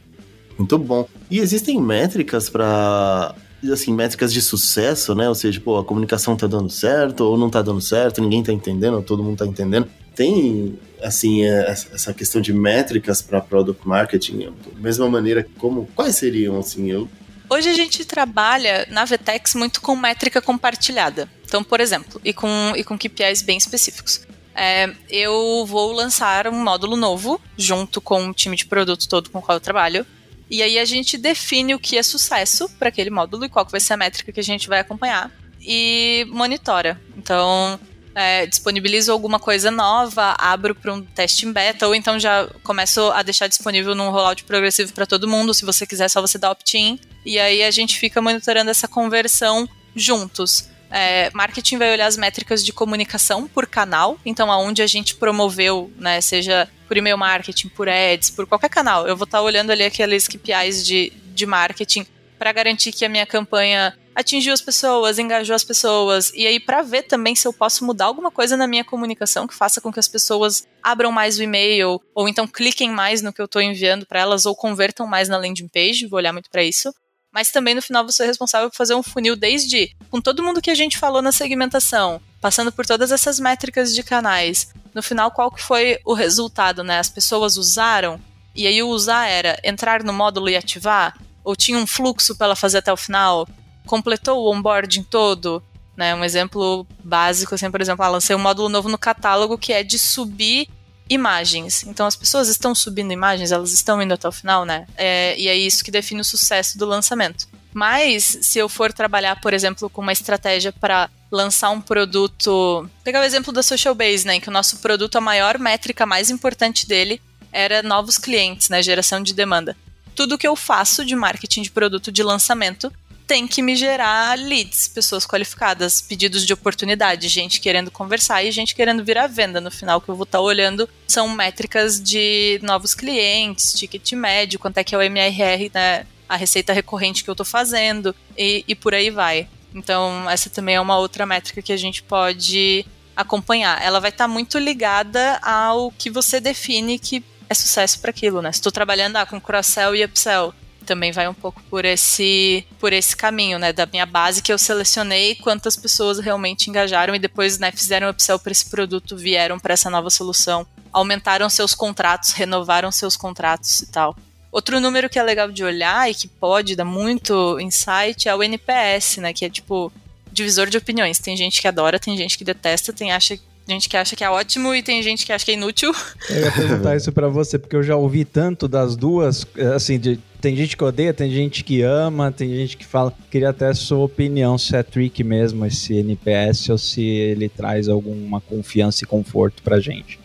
Muito 0.57 0.77
bom. 0.77 1.07
E 1.31 1.39
existem 1.39 1.79
métricas 1.79 2.49
para 2.49 3.33
assim, 3.71 3.93
métricas 3.93 4.33
de 4.33 4.41
sucesso, 4.41 5.15
né? 5.15 5.27
Ou 5.27 5.35
seja, 5.35 5.59
pô, 5.59 5.77
a 5.77 5.83
comunicação 5.83 6.35
tá 6.35 6.47
dando 6.47 6.69
certo 6.69 7.21
ou 7.21 7.37
não 7.37 7.49
tá 7.49 7.61
dando 7.61 7.81
certo, 7.81 8.21
ninguém 8.21 8.43
tá 8.43 8.51
entendendo, 8.51 8.95
ou 8.95 9.03
todo 9.03 9.23
mundo 9.23 9.37
tá 9.37 9.45
entendendo. 9.45 9.87
Tem, 10.15 10.77
assim, 11.01 11.43
é, 11.43 11.69
essa 11.69 12.13
questão 12.13 12.41
de 12.41 12.53
métricas 12.53 13.21
para 13.21 13.41
product 13.41 13.87
marketing, 13.87 14.39
da 14.39 14.79
mesma 14.79 15.09
maneira 15.09 15.45
como, 15.57 15.87
quais 15.95 16.15
seriam, 16.15 16.59
assim, 16.59 16.91
eu... 16.91 17.07
Hoje 17.47 17.69
a 17.69 17.73
gente 17.73 18.03
trabalha 18.05 18.87
na 18.89 19.05
Vetex 19.05 19.53
muito 19.53 19.79
com 19.79 19.95
métrica 19.95 20.41
compartilhada. 20.41 21.29
Então, 21.45 21.63
por 21.63 21.79
exemplo, 21.79 22.19
e 22.23 22.33
com, 22.33 22.73
e 22.75 22.83
com 22.83 22.97
KPIs 22.97 23.43
bem 23.43 23.57
específicos. 23.57 24.25
É, 24.55 24.89
eu 25.09 25.65
vou 25.67 25.91
lançar 25.91 26.47
um 26.47 26.63
módulo 26.63 26.95
novo 26.95 27.41
junto 27.57 27.99
com 27.99 28.29
o 28.29 28.33
time 28.33 28.55
de 28.55 28.65
produto 28.65 29.07
todo 29.07 29.29
com 29.29 29.39
o 29.39 29.41
qual 29.41 29.57
eu 29.57 29.61
trabalho. 29.61 30.05
E 30.49 30.61
aí 30.61 30.77
a 30.77 30.85
gente 30.85 31.17
define 31.17 31.73
o 31.73 31.79
que 31.79 31.97
é 31.97 32.03
sucesso 32.03 32.69
para 32.77 32.89
aquele 32.89 33.09
módulo 33.09 33.45
e 33.45 33.49
qual 33.49 33.65
vai 33.65 33.79
ser 33.79 33.93
a 33.93 33.97
métrica 33.97 34.31
que 34.31 34.39
a 34.39 34.43
gente 34.43 34.67
vai 34.67 34.79
acompanhar 34.79 35.31
e 35.59 36.25
monitora. 36.29 37.01
Então, 37.17 37.79
é, 38.13 38.45
disponibilizo 38.45 39.11
alguma 39.11 39.39
coisa 39.39 39.71
nova, 39.71 40.35
abro 40.37 40.75
para 40.75 40.93
um 40.93 41.01
teste 41.01 41.45
em 41.45 41.51
beta, 41.51 41.87
ou 41.87 41.95
então 41.95 42.19
já 42.19 42.47
começo 42.63 43.01
a 43.11 43.23
deixar 43.23 43.47
disponível 43.47 43.95
num 43.95 44.09
rollout 44.09 44.43
progressivo 44.43 44.93
para 44.93 45.05
todo 45.05 45.27
mundo. 45.27 45.53
Se 45.53 45.65
você 45.65 45.85
quiser, 45.85 46.07
só 46.09 46.21
você 46.21 46.37
dá 46.37 46.51
opt-in. 46.51 46.99
E 47.25 47.39
aí 47.39 47.63
a 47.63 47.71
gente 47.71 47.97
fica 47.97 48.21
monitorando 48.21 48.69
essa 48.69 48.87
conversão 48.87 49.67
juntos. 49.95 50.69
É, 50.89 51.29
marketing 51.33 51.77
vai 51.77 51.91
olhar 51.91 52.07
as 52.07 52.17
métricas 52.17 52.63
de 52.63 52.71
comunicação 52.71 53.47
por 53.47 53.67
canal, 53.67 54.17
então 54.25 54.51
aonde 54.51 54.81
a 54.81 54.87
gente 54.87 55.15
promoveu, 55.15 55.91
né, 55.97 56.21
seja 56.21 56.69
por 56.87 56.95
e-mail 56.95 57.17
marketing, 57.17 57.69
por 57.69 57.89
ads, 57.89 58.29
por 58.29 58.45
qualquer 58.45 58.69
canal. 58.69 59.07
Eu 59.07 59.17
vou 59.17 59.25
estar 59.25 59.39
tá 59.39 59.43
olhando 59.43 59.71
ali 59.71 59.83
aqueles 59.83 60.27
KPIs 60.27 60.85
de, 60.85 61.11
de 61.33 61.45
marketing 61.45 62.05
para 62.37 62.51
garantir 62.51 62.91
que 62.91 63.05
a 63.05 63.09
minha 63.09 63.25
campanha 63.25 63.97
atingiu 64.15 64.53
as 64.53 64.61
pessoas, 64.61 65.19
engajou 65.19 65.55
as 65.55 65.63
pessoas. 65.63 66.31
E 66.33 66.47
aí, 66.47 66.59
para 66.59 66.81
ver 66.81 67.03
também 67.03 67.35
se 67.35 67.45
eu 67.47 67.51
posso 67.51 67.85
mudar 67.85 68.05
alguma 68.05 68.31
coisa 68.31 68.55
na 68.55 68.65
minha 68.65 68.83
comunicação 68.83 69.45
que 69.45 69.53
faça 69.53 69.81
com 69.81 69.91
que 69.91 69.99
as 69.99 70.07
pessoas 70.07 70.65
abram 70.81 71.11
mais 71.11 71.37
o 71.37 71.43
e-mail, 71.43 72.01
ou 72.13 72.29
então 72.29 72.47
cliquem 72.47 72.89
mais 72.89 73.21
no 73.21 73.33
que 73.33 73.41
eu 73.41 73.45
estou 73.45 73.61
enviando 73.61 74.05
para 74.05 74.21
elas, 74.21 74.45
ou 74.45 74.55
convertam 74.55 75.05
mais 75.05 75.27
na 75.27 75.37
landing 75.37 75.67
page. 75.67 76.07
Vou 76.07 76.17
olhar 76.17 76.31
muito 76.31 76.49
para 76.49 76.63
isso. 76.63 76.93
Mas 77.35 77.51
também 77.51 77.75
no 77.75 77.81
final 77.81 78.05
você 78.05 78.23
é 78.23 78.27
responsável 78.27 78.69
por 78.69 78.77
fazer 78.77 78.95
um 78.95 79.03
funil 79.03 79.35
desde 79.35 79.93
com 80.09 80.21
todo 80.21 80.41
mundo 80.41 80.61
que 80.61 80.71
a 80.71 80.75
gente 80.75 80.97
falou 80.97 81.21
na 81.21 81.33
segmentação, 81.33 82.21
passando 82.39 82.71
por 82.71 82.85
todas 82.85 83.11
essas 83.11 83.41
métricas 83.41 83.93
de 83.93 84.01
canais, 84.03 84.73
no 84.93 85.03
final 85.03 85.29
qual 85.29 85.51
que 85.51 85.61
foi 85.61 85.99
o 86.05 86.13
resultado, 86.13 86.81
né? 86.81 86.97
As 86.97 87.09
pessoas 87.09 87.57
usaram? 87.57 88.21
E 88.55 88.65
aí 88.65 88.81
o 88.81 88.87
usar 88.87 89.27
era 89.27 89.59
entrar 89.65 90.01
no 90.01 90.13
módulo 90.13 90.47
e 90.47 90.55
ativar, 90.55 91.19
ou 91.43 91.57
tinha 91.57 91.77
um 91.77 91.85
fluxo 91.85 92.37
para 92.37 92.45
ela 92.45 92.55
fazer 92.55 92.77
até 92.77 92.93
o 92.93 92.95
final, 92.95 93.45
completou 93.85 94.41
o 94.41 94.55
onboarding 94.55 95.03
todo, 95.03 95.61
né? 95.97 96.15
Um 96.15 96.23
exemplo 96.23 96.87
básico, 97.03 97.53
assim, 97.53 97.69
por 97.69 97.81
exemplo, 97.81 98.05
ah, 98.05 98.09
lancei 98.09 98.33
um 98.33 98.39
módulo 98.39 98.69
novo 98.69 98.87
no 98.87 98.97
catálogo 98.97 99.57
que 99.57 99.73
é 99.73 99.83
de 99.83 99.99
subir 99.99 100.69
imagens. 101.09 101.83
Então 101.83 102.05
as 102.05 102.15
pessoas 102.15 102.47
estão 102.47 102.73
subindo 102.73 103.13
imagens, 103.13 103.51
elas 103.51 103.71
estão 103.71 104.01
indo 104.01 104.13
até 104.13 104.27
o 104.27 104.31
final, 104.31 104.65
né? 104.65 104.87
É, 104.95 105.35
e 105.37 105.47
é 105.47 105.55
isso 105.55 105.83
que 105.83 105.91
define 105.91 106.21
o 106.21 106.25
sucesso 106.25 106.77
do 106.77 106.85
lançamento. 106.85 107.47
Mas 107.73 108.37
se 108.41 108.57
eu 108.57 108.69
for 108.69 108.93
trabalhar, 108.93 109.39
por 109.41 109.53
exemplo, 109.53 109.89
com 109.89 110.01
uma 110.01 110.13
estratégia 110.13 110.71
para 110.71 111.09
lançar 111.31 111.69
um 111.71 111.81
produto. 111.81 112.89
Pegar 113.03 113.19
o 113.19 113.23
exemplo 113.23 113.51
da 113.51 113.61
Social 113.61 113.93
Base, 113.93 114.25
né? 114.25 114.39
Que 114.39 114.49
o 114.49 114.51
nosso 114.51 114.77
produto, 114.77 115.17
a 115.17 115.21
maior 115.21 115.59
métrica 115.59 116.05
mais 116.05 116.29
importante 116.29 116.87
dele 116.87 117.21
era 117.51 117.83
novos 117.83 118.17
clientes, 118.17 118.69
né? 118.69 118.81
Geração 118.81 119.21
de 119.21 119.33
demanda. 119.33 119.75
Tudo 120.15 120.37
que 120.37 120.47
eu 120.47 120.55
faço 120.55 121.03
de 121.03 121.15
marketing 121.15 121.63
de 121.63 121.71
produto 121.71 122.11
de 122.11 122.23
lançamento 122.23 122.91
tem 123.27 123.47
que 123.47 123.61
me 123.61 123.75
gerar 123.75 124.37
leads, 124.37 124.87
pessoas 124.87 125.25
qualificadas, 125.25 126.01
pedidos 126.01 126.45
de 126.45 126.53
oportunidade, 126.53 127.27
gente 127.27 127.59
querendo 127.59 127.89
conversar 127.89 128.43
e 128.43 128.51
gente 128.51 128.75
querendo 128.75 129.03
vir 129.03 129.17
à 129.17 129.27
venda. 129.27 129.59
No 129.59 129.71
final, 129.71 129.99
que 129.99 130.09
eu 130.09 130.15
vou 130.15 130.23
estar 130.23 130.37
tá 130.37 130.43
olhando 130.43 130.87
são 131.07 131.27
métricas 131.29 132.01
de 132.01 132.59
novos 132.61 132.93
clientes, 132.93 133.73
ticket 133.73 134.11
médio, 134.13 134.59
quanto 134.59 134.77
é 134.77 134.83
que 134.83 134.93
é 134.93 134.97
o 134.97 135.01
MRR, 135.01 135.71
né? 135.73 136.05
A 136.27 136.35
receita 136.35 136.73
recorrente 136.73 137.23
que 137.23 137.29
eu 137.29 137.33
estou 137.33 137.45
fazendo 137.45 138.15
e, 138.37 138.63
e 138.67 138.75
por 138.75 138.93
aí 138.93 139.09
vai. 139.09 139.47
Então, 139.73 140.29
essa 140.29 140.49
também 140.49 140.75
é 140.75 140.81
uma 140.81 140.97
outra 140.97 141.25
métrica 141.25 141.61
que 141.61 141.73
a 141.73 141.77
gente 141.77 142.01
pode 142.01 142.85
acompanhar. 143.15 143.81
Ela 143.81 143.99
vai 143.99 144.09
estar 144.09 144.25
tá 144.25 144.27
muito 144.27 144.57
ligada 144.57 145.37
ao 145.41 145.91
que 145.91 146.09
você 146.09 146.39
define 146.39 146.97
que 146.97 147.23
é 147.49 147.53
sucesso 147.53 147.99
para 147.99 148.09
aquilo, 148.09 148.41
né? 148.41 148.51
Se 148.51 148.59
estou 148.59 148.71
trabalhando 148.71 149.17
ah, 149.17 149.25
com 149.25 149.39
cross-sell 149.39 149.95
e 149.95 150.03
upsell, 150.03 150.53
também 150.85 151.11
vai 151.11 151.27
um 151.27 151.33
pouco 151.33 151.61
por 151.63 151.83
esse 151.83 152.65
por 152.79 152.93
esse 152.93 153.15
caminho, 153.15 153.59
né, 153.59 153.73
da 153.73 153.85
minha 153.85 154.05
base 154.05 154.41
que 154.41 154.53
eu 154.53 154.57
selecionei, 154.57 155.35
quantas 155.35 155.75
pessoas 155.75 156.19
realmente 156.19 156.69
engajaram 156.69 157.13
e 157.15 157.19
depois, 157.19 157.59
né, 157.59 157.71
fizeram 157.71 158.09
upsell 158.09 158.39
para 158.39 158.51
esse 158.51 158.69
produto, 158.69 159.17
vieram 159.17 159.59
para 159.59 159.73
essa 159.73 159.89
nova 159.89 160.09
solução, 160.09 160.65
aumentaram 160.93 161.49
seus 161.49 161.75
contratos, 161.75 162.31
renovaram 162.31 162.91
seus 162.91 163.17
contratos 163.17 163.81
e 163.81 163.87
tal. 163.87 164.15
Outro 164.55 164.79
número 164.79 165.09
que 165.09 165.19
é 165.19 165.23
legal 165.23 165.51
de 165.51 165.65
olhar 165.65 166.09
e 166.09 166.15
que 166.15 166.29
pode 166.29 166.77
dar 166.77 166.85
muito 166.85 167.59
insight 167.59 168.29
é 168.29 168.33
o 168.33 168.41
NPS, 168.41 169.17
né? 169.17 169.33
Que 169.33 169.43
é 169.43 169.49
tipo 169.49 169.91
divisor 170.31 170.69
de 170.69 170.77
opiniões. 170.77 171.19
Tem 171.19 171.35
gente 171.35 171.59
que 171.59 171.67
adora, 171.67 171.99
tem 171.99 172.15
gente 172.15 172.37
que 172.37 172.45
detesta, 172.45 172.93
tem 172.93 173.11
acha, 173.11 173.37
gente 173.67 173.89
que 173.89 173.97
acha 173.97 174.15
que 174.15 174.23
é 174.23 174.29
ótimo 174.29 174.73
e 174.73 174.83
tem 174.83 175.01
gente 175.01 175.25
que 175.25 175.31
acha 175.31 175.43
que 175.43 175.51
é 175.51 175.53
inútil. 175.55 175.93
Eu 176.29 176.41
ia 176.41 176.51
perguntar 176.51 176.95
isso 176.95 177.11
para 177.11 177.27
você, 177.27 177.57
porque 177.57 177.75
eu 177.75 177.83
já 177.83 177.95
ouvi 177.95 178.25
tanto 178.25 178.67
das 178.67 178.95
duas, 178.95 179.45
assim, 179.75 179.99
de, 179.99 180.19
tem 180.41 180.55
gente 180.55 180.77
que 180.77 180.83
odeia, 180.83 181.13
tem 181.13 181.31
gente 181.31 181.63
que 181.63 181.81
ama, 181.81 182.31
tem 182.31 182.49
gente 182.49 182.77
que 182.77 182.85
fala. 182.85 183.13
Queria 183.31 183.49
até 183.49 183.67
a 183.67 183.73
sua 183.73 184.05
opinião 184.05 184.57
se 184.57 184.75
é 184.75 184.83
trick 184.83 185.23
mesmo 185.23 185.65
esse 185.65 185.93
NPS 185.95 186.69
ou 186.69 186.77
se 186.77 187.01
ele 187.01 187.49
traz 187.49 187.87
alguma 187.87 188.39
confiança 188.41 189.03
e 189.03 189.07
conforto 189.07 189.63
pra 189.63 189.79
gente. 189.79 190.19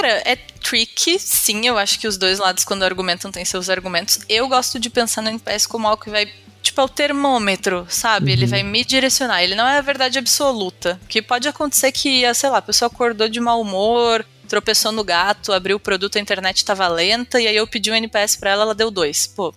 Cara, 0.00 0.22
é 0.24 0.36
tricky, 0.36 1.18
sim. 1.18 1.66
Eu 1.66 1.76
acho 1.76 1.98
que 1.98 2.06
os 2.06 2.16
dois 2.16 2.38
lados, 2.38 2.64
quando 2.64 2.84
argumentam, 2.84 3.32
têm 3.32 3.44
seus 3.44 3.68
argumentos. 3.68 4.20
Eu 4.28 4.48
gosto 4.48 4.78
de 4.78 4.88
pensar 4.88 5.22
no 5.22 5.28
NPS 5.28 5.66
como 5.66 5.88
algo 5.88 6.02
que 6.02 6.10
vai. 6.10 6.30
Tipo, 6.62 6.80
é 6.80 6.84
o 6.84 6.88
termômetro, 6.88 7.84
sabe? 7.88 8.26
Uhum. 8.26 8.32
Ele 8.32 8.46
vai 8.46 8.62
me 8.62 8.84
direcionar. 8.84 9.42
Ele 9.42 9.56
não 9.56 9.66
é 9.66 9.78
a 9.78 9.80
verdade 9.80 10.18
absoluta. 10.18 11.00
Que 11.08 11.20
pode 11.20 11.48
acontecer 11.48 11.90
que, 11.90 12.22
sei 12.32 12.48
lá, 12.48 12.58
a 12.58 12.62
pessoa 12.62 12.86
acordou 12.86 13.28
de 13.28 13.40
mau 13.40 13.60
humor, 13.60 14.24
tropeçou 14.48 14.92
no 14.92 15.02
gato, 15.02 15.52
abriu 15.52 15.76
o 15.76 15.80
produto, 15.80 16.16
a 16.16 16.20
internet 16.20 16.64
tava 16.64 16.86
lenta, 16.86 17.40
e 17.40 17.48
aí 17.48 17.56
eu 17.56 17.66
pedi 17.66 17.90
um 17.90 17.94
NPS 17.94 18.36
pra 18.36 18.50
ela, 18.50 18.62
ela 18.62 18.74
deu 18.74 18.90
dois. 18.92 19.26
Pô, 19.26 19.52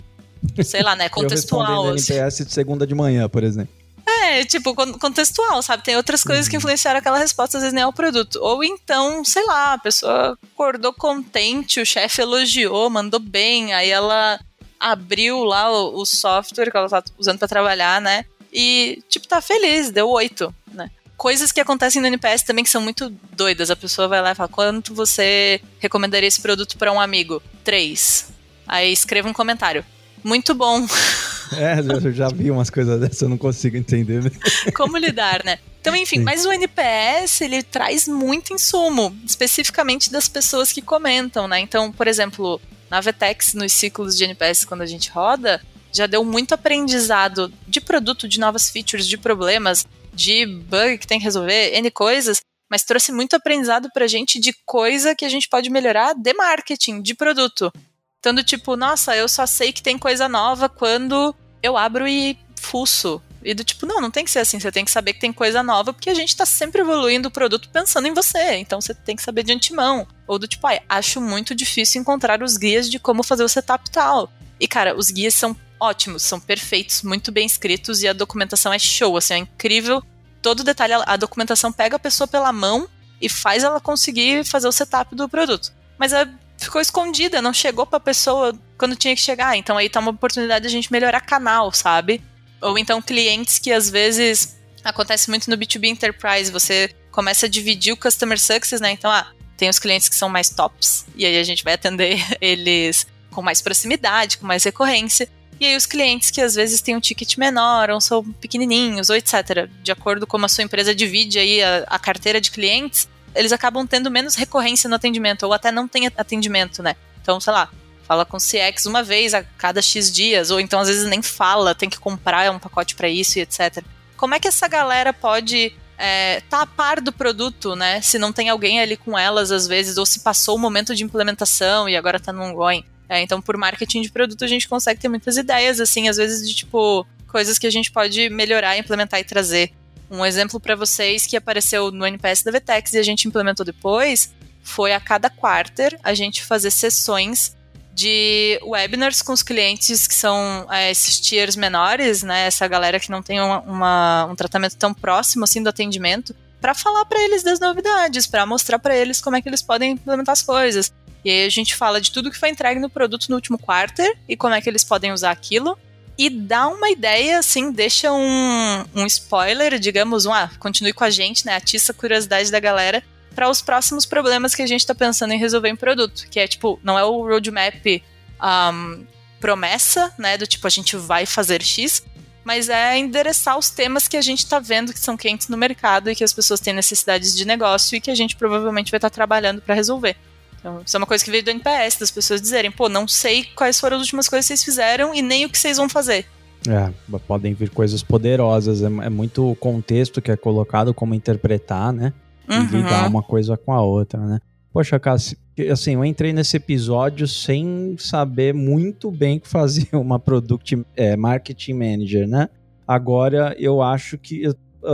sei 0.63 0.81
lá, 0.81 0.95
né? 0.95 1.07
Contextual. 1.09 1.85
eu 1.85 1.93
assim. 1.93 2.13
NPS 2.13 2.45
de 2.45 2.53
segunda 2.53 2.87
de 2.87 2.95
manhã, 2.95 3.29
por 3.29 3.43
exemplo. 3.43 3.80
É, 4.05 4.43
tipo, 4.45 4.73
contextual, 4.73 5.61
sabe? 5.61 5.83
Tem 5.83 5.95
outras 5.95 6.23
coisas 6.23 6.47
que 6.47 6.55
uhum. 6.55 6.59
influenciaram 6.59 6.99
aquela 6.99 7.17
resposta, 7.17 7.57
às 7.57 7.63
vezes 7.63 7.73
nem 7.73 7.83
é 7.83 7.87
o 7.87 7.93
produto. 7.93 8.39
Ou 8.41 8.63
então, 8.63 9.23
sei 9.23 9.45
lá, 9.45 9.73
a 9.73 9.77
pessoa 9.77 10.37
acordou 10.53 10.93
contente, 10.93 11.79
o 11.79 11.85
chefe 11.85 12.21
elogiou, 12.21 12.89
mandou 12.89 13.19
bem, 13.19 13.73
aí 13.73 13.89
ela 13.89 14.39
abriu 14.79 15.43
lá 15.43 15.71
o, 15.71 16.01
o 16.01 16.05
software 16.05 16.71
que 16.71 16.77
ela 16.77 16.89
tá 16.89 17.03
usando 17.17 17.37
para 17.37 17.47
trabalhar, 17.47 18.01
né? 18.01 18.25
E, 18.51 19.01
tipo, 19.07 19.27
tá 19.27 19.41
feliz, 19.41 19.91
deu 19.91 20.09
oito, 20.09 20.53
né? 20.73 20.89
Coisas 21.15 21.51
que 21.51 21.61
acontecem 21.61 22.01
no 22.01 22.07
NPS 22.07 22.43
também 22.43 22.63
que 22.63 22.69
são 22.69 22.81
muito 22.81 23.09
doidas. 23.33 23.69
A 23.69 23.75
pessoa 23.75 24.07
vai 24.07 24.21
lá 24.21 24.31
e 24.31 24.35
fala: 24.35 24.49
quanto 24.49 24.93
você 24.93 25.61
recomendaria 25.79 26.27
esse 26.27 26.41
produto 26.41 26.77
para 26.77 26.91
um 26.91 26.99
amigo? 26.99 27.41
Três. 27.63 28.29
Aí 28.67 28.91
escreva 28.91 29.29
um 29.29 29.33
comentário. 29.33 29.85
Muito 30.23 30.55
bom. 30.55 30.85
É, 31.53 31.79
eu 31.79 32.11
já 32.11 32.29
vi 32.29 32.49
umas 32.49 32.69
coisas 32.69 32.99
dessas, 32.99 33.21
eu 33.21 33.29
não 33.29 33.37
consigo 33.37 33.77
entender. 33.77 34.31
Como 34.75 34.97
lidar, 34.97 35.43
né? 35.43 35.59
Então, 35.79 35.95
enfim, 35.95 36.17
Sim. 36.17 36.23
mas 36.23 36.45
o 36.45 36.51
NPS, 36.51 37.41
ele 37.41 37.63
traz 37.63 38.07
muito 38.07 38.53
insumo, 38.53 39.15
especificamente 39.25 40.11
das 40.11 40.29
pessoas 40.29 40.71
que 40.71 40.81
comentam, 40.81 41.47
né? 41.47 41.59
Então, 41.59 41.91
por 41.91 42.07
exemplo, 42.07 42.61
na 42.89 43.01
Vetex, 43.01 43.53
nos 43.53 43.73
ciclos 43.73 44.15
de 44.15 44.23
NPS, 44.23 44.65
quando 44.65 44.81
a 44.81 44.85
gente 44.85 45.09
roda, 45.09 45.61
já 45.91 46.07
deu 46.07 46.23
muito 46.23 46.53
aprendizado 46.53 47.51
de 47.67 47.81
produto, 47.81 48.27
de 48.27 48.39
novas 48.39 48.69
features, 48.69 49.07
de 49.07 49.17
problemas, 49.17 49.85
de 50.13 50.45
bug 50.45 50.97
que 50.99 51.07
tem 51.07 51.19
que 51.19 51.25
resolver, 51.25 51.73
N 51.73 51.89
coisas, 51.91 52.41
mas 52.69 52.83
trouxe 52.83 53.11
muito 53.11 53.35
aprendizado 53.35 53.89
pra 53.93 54.07
gente 54.07 54.39
de 54.39 54.53
coisa 54.65 55.15
que 55.15 55.25
a 55.25 55.29
gente 55.29 55.49
pode 55.49 55.69
melhorar 55.69 56.13
de 56.13 56.33
marketing, 56.33 57.01
de 57.01 57.13
produto. 57.13 57.71
Então, 58.19 58.33
do 58.33 58.43
tipo, 58.43 58.75
nossa, 58.75 59.15
eu 59.15 59.27
só 59.27 59.47
sei 59.47 59.73
que 59.73 59.81
tem 59.81 59.97
coisa 59.97 60.29
nova 60.29 60.69
quando 60.69 61.35
eu 61.61 61.77
abro 61.77 62.07
e 62.07 62.37
fuço. 62.59 63.21
E 63.43 63.53
do 63.53 63.63
tipo, 63.63 63.85
não, 63.85 63.99
não 63.99 64.11
tem 64.11 64.23
que 64.23 64.29
ser 64.29 64.39
assim, 64.39 64.59
você 64.59 64.71
tem 64.71 64.85
que 64.85 64.91
saber 64.91 65.13
que 65.13 65.19
tem 65.19 65.33
coisa 65.33 65.63
nova, 65.63 65.91
porque 65.91 66.11
a 66.11 66.13
gente 66.13 66.35
tá 66.35 66.45
sempre 66.45 66.81
evoluindo 66.81 67.27
o 67.27 67.31
produto 67.31 67.69
pensando 67.69 68.07
em 68.07 68.13
você. 68.13 68.57
Então 68.57 68.79
você 68.79 68.93
tem 68.93 69.15
que 69.15 69.23
saber 69.23 69.43
de 69.43 69.51
antemão. 69.51 70.07
Ou 70.27 70.37
do 70.37 70.47
tipo, 70.47 70.65
ai, 70.67 70.79
acho 70.87 71.19
muito 71.19 71.55
difícil 71.55 72.01
encontrar 72.01 72.43
os 72.43 72.55
guias 72.55 72.89
de 72.89 72.99
como 72.99 73.23
fazer 73.23 73.43
o 73.43 73.49
setup 73.49 73.89
tal. 73.89 74.31
E, 74.59 74.67
cara, 74.67 74.95
os 74.95 75.09
guias 75.09 75.33
são 75.33 75.57
ótimos, 75.79 76.21
são 76.21 76.39
perfeitos, 76.39 77.01
muito 77.01 77.31
bem 77.31 77.47
escritos 77.47 78.03
e 78.03 78.07
a 78.07 78.13
documentação 78.13 78.71
é 78.71 78.77
show, 78.77 79.17
assim, 79.17 79.33
é 79.33 79.37
incrível. 79.37 80.03
Todo 80.39 80.63
detalhe, 80.63 80.93
a 80.93 81.17
documentação 81.17 81.71
pega 81.71 81.95
a 81.95 81.99
pessoa 81.99 82.27
pela 82.27 82.53
mão 82.53 82.87
e 83.19 83.27
faz 83.27 83.63
ela 83.63 83.79
conseguir 83.79 84.45
fazer 84.45 84.67
o 84.67 84.71
setup 84.71 85.15
do 85.15 85.27
produto. 85.27 85.73
Mas 85.97 86.13
é 86.13 86.27
ficou 86.61 86.79
escondida, 86.79 87.41
não 87.41 87.53
chegou 87.53 87.85
pra 87.85 87.99
pessoa 87.99 88.57
quando 88.77 88.95
tinha 88.95 89.15
que 89.15 89.21
chegar. 89.21 89.57
Então 89.57 89.77
aí 89.77 89.89
tá 89.89 89.99
uma 89.99 90.11
oportunidade 90.11 90.63
de 90.63 90.67
a 90.67 90.71
gente 90.71 90.91
melhorar 90.91 91.21
canal, 91.21 91.71
sabe? 91.71 92.21
Ou 92.61 92.77
então 92.77 93.01
clientes 93.01 93.59
que 93.59 93.71
às 93.71 93.89
vezes 93.89 94.57
acontece 94.83 95.29
muito 95.29 95.49
no 95.49 95.57
B2B 95.57 95.87
Enterprise, 95.87 96.51
você 96.51 96.93
começa 97.11 97.45
a 97.45 97.49
dividir 97.49 97.93
o 97.93 97.97
customer 97.97 98.39
success, 98.39 98.79
né? 98.79 98.91
Então, 98.91 99.11
ah, 99.11 99.27
tem 99.57 99.69
os 99.69 99.79
clientes 99.79 100.09
que 100.09 100.15
são 100.15 100.29
mais 100.29 100.49
tops, 100.49 101.05
e 101.15 101.25
aí 101.25 101.37
a 101.37 101.43
gente 101.43 101.63
vai 101.63 101.73
atender 101.73 102.19
eles 102.41 103.05
com 103.31 103.41
mais 103.41 103.61
proximidade, 103.61 104.37
com 104.37 104.45
mais 104.45 104.63
recorrência. 104.63 105.29
E 105.59 105.65
aí 105.65 105.75
os 105.75 105.85
clientes 105.85 106.31
que 106.31 106.41
às 106.41 106.55
vezes 106.55 106.81
têm 106.81 106.95
um 106.95 106.99
ticket 106.99 107.37
menor, 107.37 107.91
ou 107.91 108.01
são 108.01 108.23
pequenininhos, 108.23 109.09
ou 109.09 109.15
etc. 109.15 109.69
De 109.83 109.91
acordo 109.91 110.25
com 110.25 110.43
a 110.43 110.47
sua 110.47 110.63
empresa 110.63 110.95
divide 110.95 111.37
aí 111.37 111.61
a, 111.61 111.83
a 111.87 111.99
carteira 111.99 112.41
de 112.41 112.49
clientes, 112.49 113.07
eles 113.35 113.51
acabam 113.51 113.85
tendo 113.85 114.11
menos 114.11 114.35
recorrência 114.35 114.89
no 114.89 114.95
atendimento, 114.95 115.43
ou 115.43 115.53
até 115.53 115.71
não 115.71 115.87
tem 115.87 116.07
atendimento, 116.07 116.81
né? 116.83 116.95
Então, 117.21 117.39
sei 117.39 117.53
lá, 117.53 117.69
fala 118.03 118.25
com 118.25 118.37
o 118.37 118.39
CX 118.39 118.85
uma 118.85 119.03
vez 119.03 119.33
a 119.33 119.43
cada 119.43 119.81
X 119.81 120.11
dias, 120.11 120.51
ou 120.51 120.59
então 120.59 120.79
às 120.79 120.87
vezes 120.87 121.07
nem 121.07 121.21
fala, 121.21 121.73
tem 121.73 121.89
que 121.89 121.99
comprar 121.99 122.51
um 122.51 122.59
pacote 122.59 122.95
para 122.95 123.07
isso 123.07 123.39
e 123.39 123.41
etc. 123.41 123.83
Como 124.17 124.35
é 124.35 124.39
que 124.39 124.47
essa 124.47 124.67
galera 124.67 125.13
pode 125.13 125.73
é, 125.97 126.41
tá 126.49 126.63
a 126.63 126.65
par 126.65 126.99
do 126.99 127.11
produto, 127.13 127.75
né? 127.75 128.01
Se 128.01 128.17
não 128.17 128.33
tem 128.33 128.49
alguém 128.49 128.81
ali 128.81 128.97
com 128.97 129.17
elas 129.17 129.51
às 129.51 129.67
vezes, 129.67 129.97
ou 129.97 130.05
se 130.05 130.21
passou 130.21 130.55
o 130.55 130.59
momento 130.59 130.95
de 130.95 131.03
implementação 131.03 131.87
e 131.87 131.95
agora 131.95 132.19
tá 132.19 132.33
no 132.33 132.41
ongoing. 132.41 132.83
É, 133.07 133.21
então, 133.21 133.41
por 133.41 133.55
marketing 133.55 134.01
de 134.01 134.11
produto, 134.11 134.43
a 134.43 134.47
gente 134.47 134.67
consegue 134.67 134.99
ter 134.99 135.09
muitas 135.09 135.37
ideias, 135.37 135.79
assim, 135.79 136.07
às 136.07 136.17
vezes 136.17 136.47
de 136.47 136.55
tipo 136.55 137.05
coisas 137.27 137.57
que 137.57 137.67
a 137.67 137.69
gente 137.69 137.91
pode 137.91 138.29
melhorar, 138.29 138.77
implementar 138.77 139.19
e 139.19 139.23
trazer. 139.23 139.71
Um 140.11 140.25
exemplo 140.25 140.59
para 140.59 140.75
vocês 140.75 141.25
que 141.25 141.37
apareceu 141.37 141.89
no 141.89 142.05
NPS 142.05 142.43
da 142.43 142.51
Vtex 142.51 142.93
e 142.93 142.97
a 142.97 143.03
gente 143.03 143.29
implementou 143.29 143.65
depois 143.65 144.33
foi 144.61 144.93
a 144.93 144.99
cada 144.99 145.29
quarter 145.29 145.97
a 146.03 146.13
gente 146.13 146.43
fazer 146.43 146.69
sessões 146.69 147.55
de 147.93 148.59
webinars 148.63 149.21
com 149.21 149.31
os 149.31 149.41
clientes 149.41 150.07
que 150.07 150.13
são 150.13 150.67
é, 150.69 150.91
esses 150.91 151.19
tiers 151.19 151.55
menores, 151.55 152.23
né? 152.23 152.45
Essa 152.45 152.67
galera 152.67 152.99
que 152.99 153.09
não 153.09 153.21
tem 153.21 153.39
uma, 153.39 153.59
uma, 153.61 154.25
um 154.25 154.35
tratamento 154.35 154.75
tão 154.75 154.93
próximo 154.93 155.45
assim 155.45 155.63
do 155.63 155.69
atendimento, 155.69 156.35
para 156.59 156.73
falar 156.73 157.05
para 157.05 157.21
eles 157.21 157.41
das 157.41 157.59
novidades, 157.59 158.27
para 158.27 158.45
mostrar 158.45 158.79
para 158.79 158.95
eles 158.95 159.21
como 159.21 159.35
é 159.35 159.41
que 159.41 159.49
eles 159.49 159.61
podem 159.61 159.91
implementar 159.91 160.33
as 160.33 160.41
coisas. 160.41 160.93
E 161.23 161.29
aí 161.29 161.45
a 161.45 161.49
gente 161.49 161.75
fala 161.75 162.01
de 162.01 162.11
tudo 162.11 162.31
que 162.31 162.37
foi 162.37 162.49
entregue 162.49 162.79
no 162.79 162.89
produto 162.89 163.27
no 163.29 163.35
último 163.35 163.57
quarter 163.57 164.17
e 164.27 164.35
como 164.35 164.53
é 164.53 164.61
que 164.61 164.69
eles 164.69 164.83
podem 164.83 165.11
usar 165.11 165.31
aquilo 165.31 165.77
e 166.17 166.29
dá 166.29 166.67
uma 166.67 166.89
ideia, 166.89 167.39
assim, 167.39 167.71
deixa 167.71 168.11
um, 168.11 168.85
um 168.93 169.05
spoiler, 169.05 169.79
digamos, 169.79 170.25
um, 170.25 170.33
ah, 170.33 170.49
continue 170.59 170.93
com 170.93 171.03
a 171.03 171.09
gente, 171.09 171.45
né? 171.45 171.55
Atiça 171.55 171.91
a 171.91 171.95
curiosidade 171.95 172.51
da 172.51 172.59
galera 172.59 173.03
para 173.33 173.49
os 173.49 173.61
próximos 173.61 174.05
problemas 174.05 174.53
que 174.53 174.61
a 174.61 174.67
gente 174.67 174.81
está 174.81 174.93
pensando 174.93 175.33
em 175.33 175.39
resolver 175.39 175.69
em 175.69 175.75
produto, 175.75 176.27
que 176.29 176.39
é 176.39 176.47
tipo, 176.47 176.79
não 176.83 176.99
é 176.99 177.03
o 177.03 177.21
roadmap 177.21 178.03
um, 178.41 179.05
promessa, 179.39 180.13
né? 180.17 180.37
Do 180.37 180.45
tipo, 180.45 180.67
a 180.67 180.69
gente 180.69 180.95
vai 180.95 181.25
fazer 181.25 181.63
X, 181.63 182.03
mas 182.43 182.69
é 182.69 182.97
endereçar 182.97 183.57
os 183.57 183.69
temas 183.69 184.07
que 184.07 184.17
a 184.17 184.21
gente 184.21 184.39
está 184.39 184.59
vendo 184.59 184.93
que 184.93 184.99
são 184.99 185.15
quentes 185.15 185.47
no 185.47 185.57
mercado 185.57 186.09
e 186.09 186.15
que 186.15 186.23
as 186.23 186.33
pessoas 186.33 186.59
têm 186.59 186.73
necessidades 186.73 187.35
de 187.35 187.45
negócio 187.45 187.95
e 187.95 188.01
que 188.01 188.11
a 188.11 188.15
gente 188.15 188.35
provavelmente 188.35 188.91
vai 188.91 188.97
estar 188.97 189.09
tá 189.09 189.13
trabalhando 189.13 189.61
para 189.61 189.75
resolver. 189.75 190.15
Então, 190.61 190.79
isso 190.85 190.95
é 190.95 190.99
uma 190.99 191.07
coisa 191.07 191.25
que 191.25 191.31
veio 191.31 191.43
do 191.43 191.49
NPS, 191.49 191.97
das 191.97 192.11
pessoas 192.11 192.39
dizerem, 192.39 192.71
pô, 192.71 192.87
não 192.87 193.07
sei 193.07 193.43
quais 193.43 193.79
foram 193.79 193.97
as 193.97 194.03
últimas 194.03 194.29
coisas 194.29 194.45
que 194.45 194.49
vocês 194.49 194.63
fizeram 194.63 195.13
e 195.13 195.21
nem 195.21 195.43
o 195.43 195.49
que 195.49 195.57
vocês 195.57 195.77
vão 195.77 195.89
fazer. 195.89 196.25
É, 196.69 196.93
podem 197.27 197.55
vir 197.55 197.71
coisas 197.71 198.03
poderosas, 198.03 198.83
é, 198.83 198.85
é 198.85 199.09
muito 199.09 199.49
o 199.49 199.55
contexto 199.55 200.21
que 200.21 200.31
é 200.31 200.37
colocado, 200.37 200.93
como 200.93 201.15
interpretar, 201.15 201.91
né? 201.91 202.13
E 202.47 202.53
uhum. 202.53 202.65
ligar 202.65 203.09
uma 203.09 203.23
coisa 203.23 203.57
com 203.57 203.73
a 203.73 203.81
outra, 203.81 204.19
né? 204.19 204.39
Poxa, 204.71 204.99
Cassi, 204.99 205.37
assim, 205.71 205.95
eu 205.95 206.05
entrei 206.05 206.31
nesse 206.31 206.57
episódio 206.57 207.27
sem 207.27 207.95
saber 207.97 208.53
muito 208.53 209.09
bem 209.09 209.39
que 209.39 209.47
fazia 209.47 209.89
uma 209.97 210.19
Product 210.19 210.85
é, 210.95 211.17
Marketing 211.17 211.73
Manager, 211.73 212.27
né? 212.27 212.47
Agora 212.87 213.55
eu 213.57 213.81
acho 213.81 214.17
que 214.17 214.47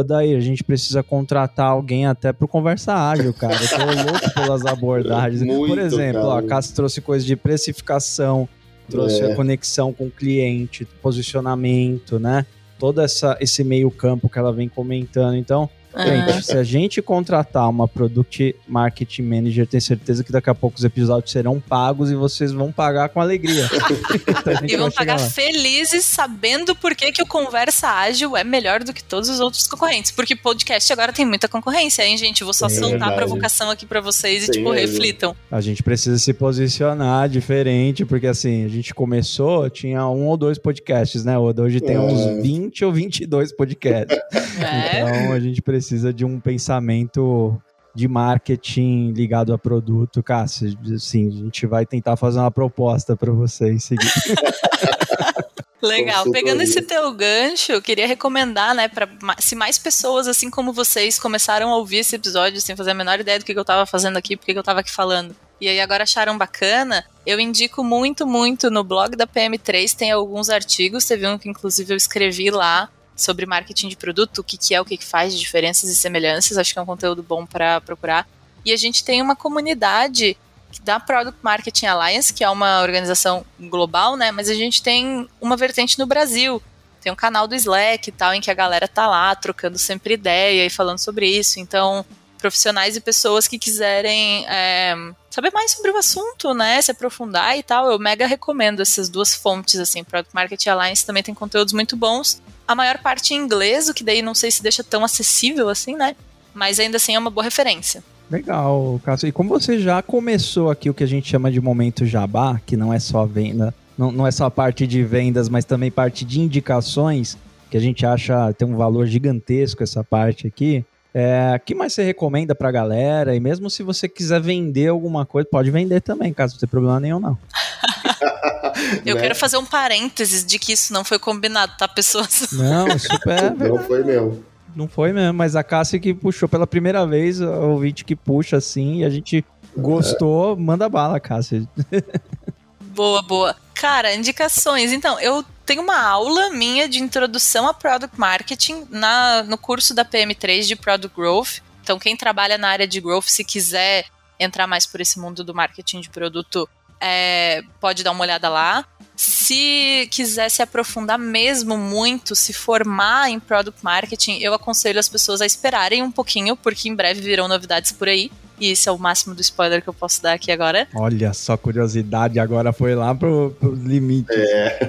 daí 0.05 0.35
a 0.35 0.39
gente 0.39 0.63
precisa 0.63 1.01
contratar 1.01 1.67
alguém 1.67 2.05
até 2.05 2.33
pro 2.33 2.47
Conversa 2.47 2.93
Ágil, 2.93 3.33
cara. 3.33 3.55
Eu 3.55 3.69
tô 3.69 4.11
louco 4.11 4.33
pelas 4.33 4.65
abordagens. 4.65 5.41
Muito, 5.41 5.67
Por 5.67 5.79
exemplo, 5.79 6.21
ó, 6.21 6.37
a 6.37 6.43
Cassi 6.43 6.73
trouxe 6.73 7.01
coisa 7.01 7.25
de 7.25 7.35
precificação, 7.35 8.47
trouxe 8.89 9.21
é. 9.21 9.31
a 9.31 9.35
conexão 9.35 9.93
com 9.93 10.05
o 10.05 10.11
cliente, 10.11 10.85
posicionamento, 11.01 12.19
né? 12.19 12.45
Todo 12.77 13.01
essa, 13.01 13.37
esse 13.39 13.63
meio 13.63 13.89
campo 13.89 14.29
que 14.29 14.37
ela 14.37 14.53
vem 14.53 14.69
comentando. 14.69 15.35
Então, 15.35 15.69
Gente, 15.95 16.45
se 16.45 16.57
a 16.57 16.63
gente 16.63 17.01
contratar 17.01 17.69
uma 17.69 17.87
Product 17.87 18.55
Marketing 18.67 19.23
Manager, 19.23 19.65
tenho 19.65 19.81
certeza 19.81 20.23
que 20.23 20.31
daqui 20.31 20.49
a 20.49 20.55
pouco 20.55 20.77
os 20.77 20.83
episódios 20.83 21.31
serão 21.31 21.59
pagos 21.59 22.11
e 22.11 22.15
vocês 22.15 22.51
vão 22.51 22.71
pagar 22.71 23.09
com 23.09 23.19
alegria. 23.19 23.67
então 24.27 24.53
e 24.67 24.77
vão 24.77 24.91
pagar 24.91 25.17
felizes 25.17 26.05
sabendo 26.05 26.75
por 26.75 26.93
que, 26.95 27.11
que 27.11 27.21
o 27.21 27.25
Conversa 27.25 27.87
Ágil 27.87 28.37
é 28.37 28.43
melhor 28.43 28.83
do 28.83 28.93
que 28.93 29.03
todos 29.03 29.29
os 29.29 29.39
outros 29.39 29.67
concorrentes. 29.67 30.11
Porque 30.11 30.35
podcast 30.35 30.91
agora 30.93 31.11
tem 31.11 31.25
muita 31.25 31.47
concorrência, 31.47 32.03
hein, 32.03 32.17
gente? 32.17 32.43
Vou 32.43 32.53
só 32.53 32.69
Sim, 32.69 32.79
soltar 32.79 33.09
é 33.09 33.13
a 33.13 33.15
provocação 33.15 33.69
aqui 33.71 33.85
para 33.85 34.01
vocês 34.01 34.43
Sim, 34.43 34.51
e, 34.51 34.53
tipo, 34.53 34.73
é 34.73 34.81
reflitam. 34.81 35.35
A 35.49 35.61
gente 35.61 35.81
precisa 35.81 36.17
se 36.19 36.33
posicionar 36.33 37.27
diferente, 37.29 38.05
porque 38.05 38.27
assim, 38.27 38.65
a 38.65 38.69
gente 38.69 38.93
começou, 38.93 39.69
tinha 39.69 40.07
um 40.07 40.27
ou 40.27 40.37
dois 40.37 40.59
podcasts, 40.59 41.23
né? 41.23 41.37
Hoje 41.37 41.79
tem 41.79 41.95
é. 41.95 41.99
uns 41.99 42.43
20 42.43 42.85
ou 42.85 42.91
22 42.91 43.51
podcasts. 43.53 44.17
É. 44.57 45.01
Então 45.01 45.33
a 45.33 45.39
gente 45.39 45.61
precisa 45.61 45.76
precisa 45.77 46.11
de 46.11 46.25
um 46.25 46.39
pensamento 46.39 47.61
de 47.93 48.07
marketing 48.07 49.11
ligado 49.15 49.53
a 49.53 49.59
produto. 49.59 50.23
Cássio, 50.23 50.75
assim, 50.93 51.27
a 51.27 51.31
gente 51.31 51.67
vai 51.67 51.85
tentar 51.85 52.17
fazer 52.17 52.39
uma 52.39 52.49
proposta 52.49 53.15
para 53.15 53.31
você 53.31 53.73
em 53.73 53.79
seguida. 53.79 54.11
Legal. 55.79 56.31
Pegando 56.31 56.63
esse 56.63 56.81
teu 56.81 57.13
gancho, 57.13 57.71
eu 57.71 57.81
queria 57.81 58.07
recomendar, 58.07 58.73
né, 58.73 58.87
para 58.87 59.07
se 59.37 59.55
mais 59.55 59.77
pessoas 59.77 60.27
assim 60.27 60.49
como 60.49 60.73
vocês 60.73 61.19
começaram 61.19 61.71
a 61.71 61.77
ouvir 61.77 61.97
esse 61.97 62.15
episódio 62.15 62.59
sem 62.59 62.75
fazer 62.75 62.91
a 62.91 62.95
menor 62.95 63.19
ideia 63.19 63.37
do 63.37 63.45
que 63.45 63.53
eu 63.53 63.63
tava 63.63 63.85
fazendo 63.85 64.17
aqui, 64.17 64.35
porque 64.35 64.51
eu 64.53 64.63
tava 64.63 64.79
aqui 64.79 64.91
falando. 64.91 65.35
E 65.61 65.67
aí 65.67 65.79
agora 65.79 66.03
acharam 66.03 66.35
bacana, 66.35 67.05
eu 67.25 67.39
indico 67.39 67.83
muito, 67.83 68.25
muito 68.25 68.71
no 68.71 68.83
blog 68.83 69.15
da 69.15 69.27
PM3, 69.27 69.95
tem 69.95 70.11
alguns 70.11 70.49
artigos, 70.49 71.05
teve 71.05 71.27
um 71.27 71.37
que 71.37 71.47
inclusive 71.47 71.93
eu 71.93 71.97
escrevi 71.97 72.49
lá 72.49 72.89
sobre 73.17 73.45
marketing 73.45 73.89
de 73.89 73.97
produto, 73.97 74.39
o 74.39 74.43
que, 74.43 74.57
que 74.57 74.75
é, 74.75 74.79
o 74.79 74.85
que, 74.85 74.95
que 74.95 75.03
faz, 75.03 75.37
diferenças 75.37 75.89
e 75.89 75.95
semelhanças, 75.95 76.57
acho 76.57 76.71
que 76.71 76.79
é 76.79 76.81
um 76.81 76.85
conteúdo 76.85 77.23
bom 77.23 77.45
para 77.45 77.81
procurar. 77.81 78.27
E 78.63 78.71
a 78.71 78.77
gente 78.77 79.03
tem 79.03 79.21
uma 79.21 79.35
comunidade 79.35 80.37
da 80.83 80.99
Product 80.99 81.39
Marketing 81.41 81.87
Alliance, 81.87 82.33
que 82.33 82.43
é 82.43 82.49
uma 82.49 82.81
organização 82.81 83.45
global, 83.59 84.15
né? 84.15 84.31
Mas 84.31 84.49
a 84.49 84.53
gente 84.53 84.83
tem 84.83 85.27
uma 85.41 85.57
vertente 85.57 85.97
no 85.97 86.05
Brasil. 86.05 86.61
Tem 87.01 87.11
um 87.11 87.15
canal 87.15 87.47
do 87.47 87.55
Slack 87.55 88.09
e 88.09 88.11
tal, 88.11 88.33
em 88.33 88.41
que 88.41 88.51
a 88.51 88.53
galera 88.53 88.87
tá 88.87 89.07
lá 89.07 89.33
trocando 89.35 89.77
sempre 89.77 90.13
ideia 90.13 90.65
e 90.65 90.69
falando 90.69 90.99
sobre 90.99 91.27
isso. 91.27 91.59
Então, 91.59 92.05
profissionais 92.37 92.95
e 92.95 93.01
pessoas 93.01 93.47
que 93.47 93.57
quiserem 93.57 94.45
é, 94.47 94.93
saber 95.29 95.51
mais 95.51 95.71
sobre 95.71 95.91
o 95.91 95.97
assunto, 95.97 96.53
né? 96.53 96.81
Se 96.81 96.91
aprofundar 96.91 97.57
e 97.57 97.63
tal, 97.63 97.89
eu 97.91 97.97
mega 97.97 98.27
recomendo 98.27 98.81
essas 98.81 99.09
duas 99.09 99.33
fontes, 99.33 99.79
assim. 99.79 100.03
Product 100.03 100.35
Marketing 100.35 100.69
Alliance 100.69 101.05
também 101.05 101.23
tem 101.23 101.33
conteúdos 101.33 101.73
muito 101.73 101.95
bons. 101.95 102.41
A 102.67 102.75
maior 102.75 102.97
parte 102.97 103.33
em 103.33 103.37
inglês, 103.37 103.87
o 103.87 103.93
que 103.93 104.03
daí 104.03 104.21
não 104.21 104.35
sei 104.35 104.51
se 104.51 104.61
deixa 104.61 104.83
tão 104.83 105.03
acessível 105.03 105.69
assim, 105.69 105.95
né? 105.95 106.15
Mas 106.53 106.79
ainda 106.79 106.97
assim 106.97 107.15
é 107.15 107.19
uma 107.19 107.29
boa 107.29 107.43
referência. 107.43 108.03
Legal, 108.29 108.99
Cássio. 109.05 109.27
E 109.27 109.31
como 109.31 109.49
você 109.49 109.79
já 109.79 110.01
começou 110.01 110.69
aqui 110.69 110.89
o 110.89 110.93
que 110.93 111.03
a 111.03 111.07
gente 111.07 111.29
chama 111.29 111.49
de 111.49 111.61
momento 111.61 112.05
jabá, 112.05 112.59
que 112.65 112.75
não 112.75 112.93
é 112.93 112.99
só 112.99 113.25
venda, 113.25 113.73
não, 113.97 114.11
não 114.11 114.27
é 114.27 114.31
só 114.31 114.45
a 114.45 114.51
parte 114.51 114.85
de 114.85 115.01
vendas, 115.03 115.47
mas 115.47 115.63
também 115.63 115.89
parte 115.89 116.25
de 116.25 116.41
indicações, 116.41 117.37
que 117.71 117.77
a 117.77 117.79
gente 117.79 118.05
acha 118.05 118.53
tem 118.53 118.67
um 118.67 118.75
valor 118.75 119.07
gigantesco 119.07 119.81
essa 119.81 120.03
parte 120.03 120.45
aqui. 120.45 120.85
É, 121.13 121.59
que 121.65 121.73
mais 121.73 121.93
você 121.93 122.03
recomenda 122.03 122.53
pra 122.53 122.69
galera? 122.69 123.35
E 123.35 123.39
mesmo 123.39 123.69
se 123.69 123.81
você 123.81 124.07
quiser 124.07 124.41
vender 124.41 124.87
alguma 124.87 125.25
coisa, 125.25 125.47
pode 125.49 125.71
vender 125.71 126.01
também, 126.01 126.33
caso 126.33 126.53
não 126.53 126.59
tenha 126.59 126.69
problema 126.69 126.99
nenhum, 126.99 127.19
não. 127.19 127.37
Eu 129.05 129.15
né? 129.15 129.21
quero 129.21 129.35
fazer 129.35 129.57
um 129.57 129.65
parênteses 129.65 130.45
de 130.45 130.59
que 130.59 130.73
isso 130.73 130.93
não 130.93 131.03
foi 131.03 131.19
combinado, 131.19 131.73
tá, 131.77 131.87
pessoas? 131.87 132.51
Não, 132.51 132.97
super. 132.97 133.51
não 133.55 133.79
foi 133.79 134.03
mesmo. 134.03 134.45
Não 134.75 134.87
foi 134.87 135.11
mesmo, 135.11 135.33
mas 135.33 135.55
a 135.55 135.63
Cássia 135.63 135.99
que 135.99 136.13
puxou 136.13 136.47
pela 136.47 136.67
primeira 136.67 137.05
vez, 137.05 137.41
o 137.41 137.49
ouvinte 137.49 138.05
que 138.05 138.15
puxa 138.15 138.57
assim, 138.57 138.99
e 138.99 139.05
a 139.05 139.09
gente 139.09 139.43
gostou, 139.75 140.55
manda 140.55 140.87
bala, 140.87 141.19
Cássia. 141.19 141.67
boa, 142.93 143.21
boa. 143.21 143.55
Cara, 143.73 144.13
indicações. 144.13 144.91
Então, 144.91 145.19
eu 145.19 145.43
tenho 145.65 145.81
uma 145.81 145.99
aula 145.99 146.49
minha 146.51 146.87
de 146.87 146.99
introdução 146.99 147.67
a 147.67 147.73
Product 147.73 148.19
Marketing 148.19 148.87
na, 148.89 149.43
no 149.43 149.57
curso 149.57 149.93
da 149.93 150.05
PM3 150.05 150.63
de 150.63 150.75
Product 150.75 151.15
Growth. 151.15 151.59
Então, 151.83 151.99
quem 151.99 152.15
trabalha 152.15 152.57
na 152.57 152.69
área 152.69 152.87
de 152.87 152.99
Growth, 153.01 153.27
se 153.27 153.43
quiser 153.43 154.05
entrar 154.39 154.67
mais 154.67 154.85
por 154.85 155.01
esse 155.01 155.19
mundo 155.19 155.43
do 155.43 155.53
marketing 155.53 156.01
de 156.01 156.09
produto, 156.09 156.67
é, 157.01 157.63
pode 157.79 158.03
dar 158.03 158.11
uma 158.11 158.23
olhada 158.23 158.49
lá. 158.49 158.85
Se 159.15 160.07
quiser 160.11 160.49
se 160.49 160.61
aprofundar 160.61 161.17
mesmo 161.17 161.77
muito, 161.77 162.35
se 162.35 162.53
formar 162.53 163.29
em 163.29 163.39
product 163.39 163.83
marketing, 163.83 164.39
eu 164.39 164.53
aconselho 164.53 164.99
as 164.99 165.09
pessoas 165.09 165.41
a 165.41 165.45
esperarem 165.45 166.03
um 166.03 166.11
pouquinho, 166.11 166.55
porque 166.55 166.87
em 166.87 166.95
breve 166.95 167.21
virão 167.21 167.47
novidades 167.47 167.91
por 167.91 168.07
aí. 168.07 168.31
E 168.59 168.71
esse 168.71 168.89
é 168.89 168.91
o 168.91 168.97
máximo 168.97 169.35
do 169.35 169.41
spoiler 169.41 169.81
que 169.81 169.87
eu 169.87 169.93
posso 169.93 170.21
dar 170.21 170.33
aqui 170.33 170.51
agora. 170.51 170.87
Olha 170.95 171.33
só, 171.33 171.55
curiosidade 171.55 172.39
agora 172.39 172.73
foi 172.73 172.95
lá 172.95 173.13
pro, 173.13 173.55
pro 173.59 173.73
limite. 173.73 174.33
É. 174.33 174.79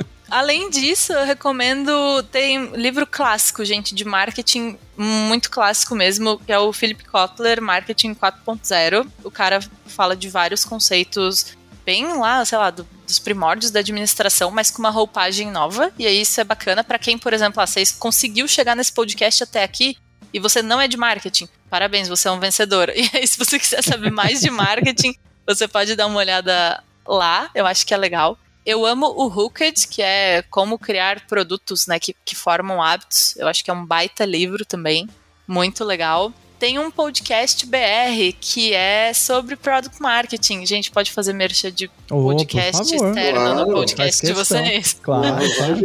Além 0.30 0.70
disso, 0.70 1.12
eu 1.12 1.24
recomendo. 1.24 2.22
Tem 2.24 2.66
livro 2.74 3.06
clássico, 3.06 3.64
gente, 3.64 3.94
de 3.94 4.04
marketing, 4.04 4.78
muito 4.96 5.50
clássico 5.50 5.94
mesmo, 5.94 6.38
que 6.38 6.52
é 6.52 6.58
o 6.58 6.72
Philip 6.72 7.04
Kotler, 7.04 7.62
Marketing 7.62 8.14
4.0. 8.14 9.06
O 9.22 9.30
cara 9.30 9.60
fala 9.86 10.16
de 10.16 10.28
vários 10.28 10.64
conceitos 10.64 11.56
bem 11.84 12.18
lá, 12.18 12.44
sei 12.44 12.58
lá, 12.58 12.70
do, 12.70 12.86
dos 13.06 13.20
primórdios 13.20 13.70
da 13.70 13.78
administração, 13.78 14.50
mas 14.50 14.70
com 14.70 14.80
uma 14.80 14.90
roupagem 14.90 15.50
nova. 15.50 15.92
E 15.96 16.06
aí 16.06 16.20
isso 16.20 16.40
é 16.40 16.44
bacana 16.44 16.82
para 16.82 16.98
quem, 16.98 17.16
por 17.16 17.32
exemplo, 17.32 17.62
ah, 17.62 17.66
você 17.66 17.84
conseguiu 17.98 18.48
chegar 18.48 18.74
nesse 18.74 18.92
podcast 18.92 19.44
até 19.44 19.62
aqui 19.62 19.96
e 20.32 20.40
você 20.40 20.60
não 20.60 20.80
é 20.80 20.88
de 20.88 20.96
marketing. 20.96 21.48
Parabéns, 21.70 22.08
você 22.08 22.26
é 22.26 22.32
um 22.32 22.40
vencedor. 22.40 22.90
E 22.96 23.08
aí, 23.14 23.26
se 23.26 23.38
você 23.38 23.58
quiser 23.58 23.82
saber 23.82 24.10
mais 24.10 24.40
de 24.40 24.50
marketing, 24.50 25.14
você 25.46 25.68
pode 25.68 25.94
dar 25.94 26.06
uma 26.08 26.18
olhada 26.18 26.82
lá. 27.06 27.48
Eu 27.54 27.64
acho 27.64 27.86
que 27.86 27.94
é 27.94 27.96
legal. 27.96 28.36
Eu 28.66 28.84
amo 28.84 29.06
o 29.06 29.26
Hooked, 29.28 29.86
que 29.86 30.02
é 30.02 30.42
como 30.50 30.76
criar 30.76 31.24
produtos 31.28 31.86
né, 31.86 32.00
que, 32.00 32.16
que 32.24 32.34
formam 32.34 32.82
hábitos. 32.82 33.36
Eu 33.36 33.46
acho 33.46 33.62
que 33.62 33.70
é 33.70 33.72
um 33.72 33.86
baita 33.86 34.24
livro 34.24 34.64
também. 34.64 35.08
Muito 35.46 35.84
legal. 35.84 36.32
Tem 36.58 36.76
um 36.76 36.90
podcast 36.90 37.64
BR 37.64 38.34
que 38.40 38.74
é 38.74 39.12
sobre 39.14 39.54
product 39.54 40.02
marketing. 40.02 40.66
Gente, 40.66 40.90
pode 40.90 41.12
fazer 41.12 41.32
merchan 41.32 41.70
de 41.70 41.88
oh, 42.10 42.24
podcast 42.24 42.82
externo 42.82 43.40
claro, 43.40 43.66
no 43.66 43.74
podcast 43.74 44.26
de 44.26 44.32
vocês. 44.32 44.94
Claro, 45.00 45.36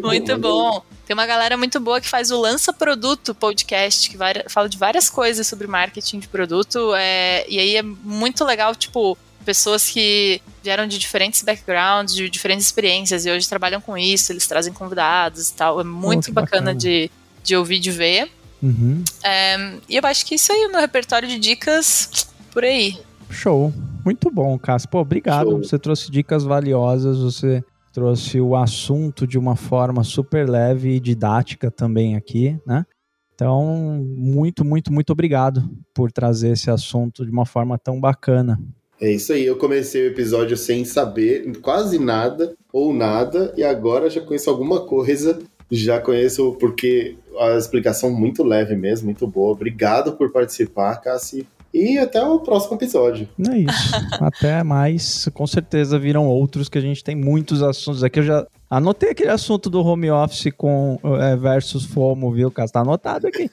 muito 0.02 0.36
bom. 0.40 0.82
Tem 1.06 1.14
uma 1.14 1.28
galera 1.28 1.56
muito 1.58 1.80
boa 1.80 2.02
que 2.02 2.10
faz 2.10 2.32
o 2.32 2.40
Lança 2.40 2.74
Produto 2.74 3.36
podcast, 3.36 4.10
que 4.10 4.18
fala 4.50 4.68
de 4.68 4.78
várias 4.78 5.08
coisas 5.08 5.46
sobre 5.46 5.68
marketing 5.68 6.18
de 6.18 6.28
produto. 6.28 6.96
É, 6.96 7.46
e 7.48 7.60
aí 7.60 7.76
é 7.76 7.84
muito 7.84 8.44
legal, 8.44 8.74
tipo, 8.74 9.16
pessoas 9.46 9.90
que 9.90 10.42
vieram 10.64 10.88
de 10.88 10.98
diferentes 10.98 11.42
backgrounds, 11.42 12.16
de 12.16 12.30
diferentes 12.30 12.66
experiências 12.66 13.26
e 13.26 13.32
hoje 13.32 13.48
trabalham 13.48 13.82
com 13.82 13.98
isso, 13.98 14.32
eles 14.32 14.48
trazem 14.48 14.72
convidados 14.74 15.50
e 15.50 15.54
tal. 15.54 15.80
É 15.82 15.84
muito 15.84 16.32
bacana, 16.32 16.74
bacana, 16.74 16.76
De, 16.76 17.10
de 17.44 17.56
ouvir, 17.56 17.80
de 17.80 17.92
ver. 17.92 18.32
Uhum. 18.62 19.04
É, 19.24 19.78
e 19.90 19.96
eu 19.96 20.06
acho 20.06 20.26
que 20.26 20.36
isso 20.36 20.52
aí, 20.52 20.66
o 20.68 20.72
meu 20.72 20.80
repertório 20.80 21.28
de 21.28 21.40
dicas 21.40 22.28
por 22.52 22.64
aí. 22.64 22.98
Show. 23.30 23.74
Muito 24.06 24.30
bom, 24.30 24.58
Cássio. 24.58 24.90
Pô, 24.90 25.00
obrigado. 25.00 25.50
Show. 25.50 25.64
Você 25.64 25.80
trouxe 25.80 26.12
dicas 26.12 26.44
valiosas, 26.44 27.20
você 27.20 27.64
trouxe 27.94 28.40
o 28.40 28.56
assunto 28.56 29.28
de 29.28 29.38
uma 29.38 29.56
forma 29.56 30.04
super 30.04 30.50
leve 30.50 30.96
e 30.96 31.00
didática 31.00 31.70
também 31.70 32.16
aqui, 32.16 32.58
né? 32.66 32.86
Então, 33.34 34.06
muito, 34.16 34.64
muito, 34.64 34.94
muito 34.94 35.12
obrigado 35.12 35.68
por 35.96 36.12
trazer 36.12 36.52
esse 36.52 36.70
assunto 36.70 37.26
de 37.26 37.32
uma 37.32 37.46
forma 37.46 37.78
tão 37.78 38.00
bacana. 38.00 38.60
É 39.02 39.12
isso 39.12 39.34
aí, 39.34 39.44
eu 39.44 39.58
comecei 39.58 40.04
o 40.04 40.12
episódio 40.12 40.56
sem 40.56 40.86
saber 40.86 41.60
quase 41.60 41.98
nada 41.98 42.54
ou 42.72 42.94
nada, 42.94 43.52
e 43.58 43.64
agora 43.64 44.08
já 44.12 44.22
conheço 44.22 44.48
alguma 44.48 44.82
coisa, 44.82 45.40
já 45.72 46.00
conheço 46.00 46.56
porque 46.60 47.16
a 47.40 47.58
explicação 47.58 48.12
muito 48.12 48.44
leve 48.44 48.76
mesmo, 48.76 49.06
muito 49.06 49.26
boa. 49.26 49.54
Obrigado 49.54 50.14
por 50.14 50.32
participar, 50.32 50.98
Cassi. 50.98 51.48
E 51.74 51.98
até 51.98 52.22
o 52.22 52.40
próximo 52.40 52.76
episódio. 52.76 53.28
É 53.50 53.58
isso. 53.58 53.92
até 54.22 54.62
mais. 54.62 55.30
Com 55.34 55.48
certeza 55.48 55.98
viram 55.98 56.28
outros 56.28 56.68
que 56.68 56.78
a 56.78 56.82
gente 56.82 57.04
tem 57.04 57.16
muitos 57.16 57.64
assuntos 57.64 58.04
aqui. 58.04 58.20
Eu 58.20 58.24
já 58.24 58.48
anotei 58.70 59.12
aquele 59.12 59.30
assunto 59.30 59.70
do 59.70 59.82
home 59.82 60.12
office 60.12 60.52
com 60.56 61.00
é, 61.22 61.36
versus 61.38 61.86
FOMO, 61.86 62.32
viu, 62.32 62.52
Cássio? 62.52 62.74
Tá 62.74 62.82
anotado 62.82 63.26
aqui. 63.28 63.50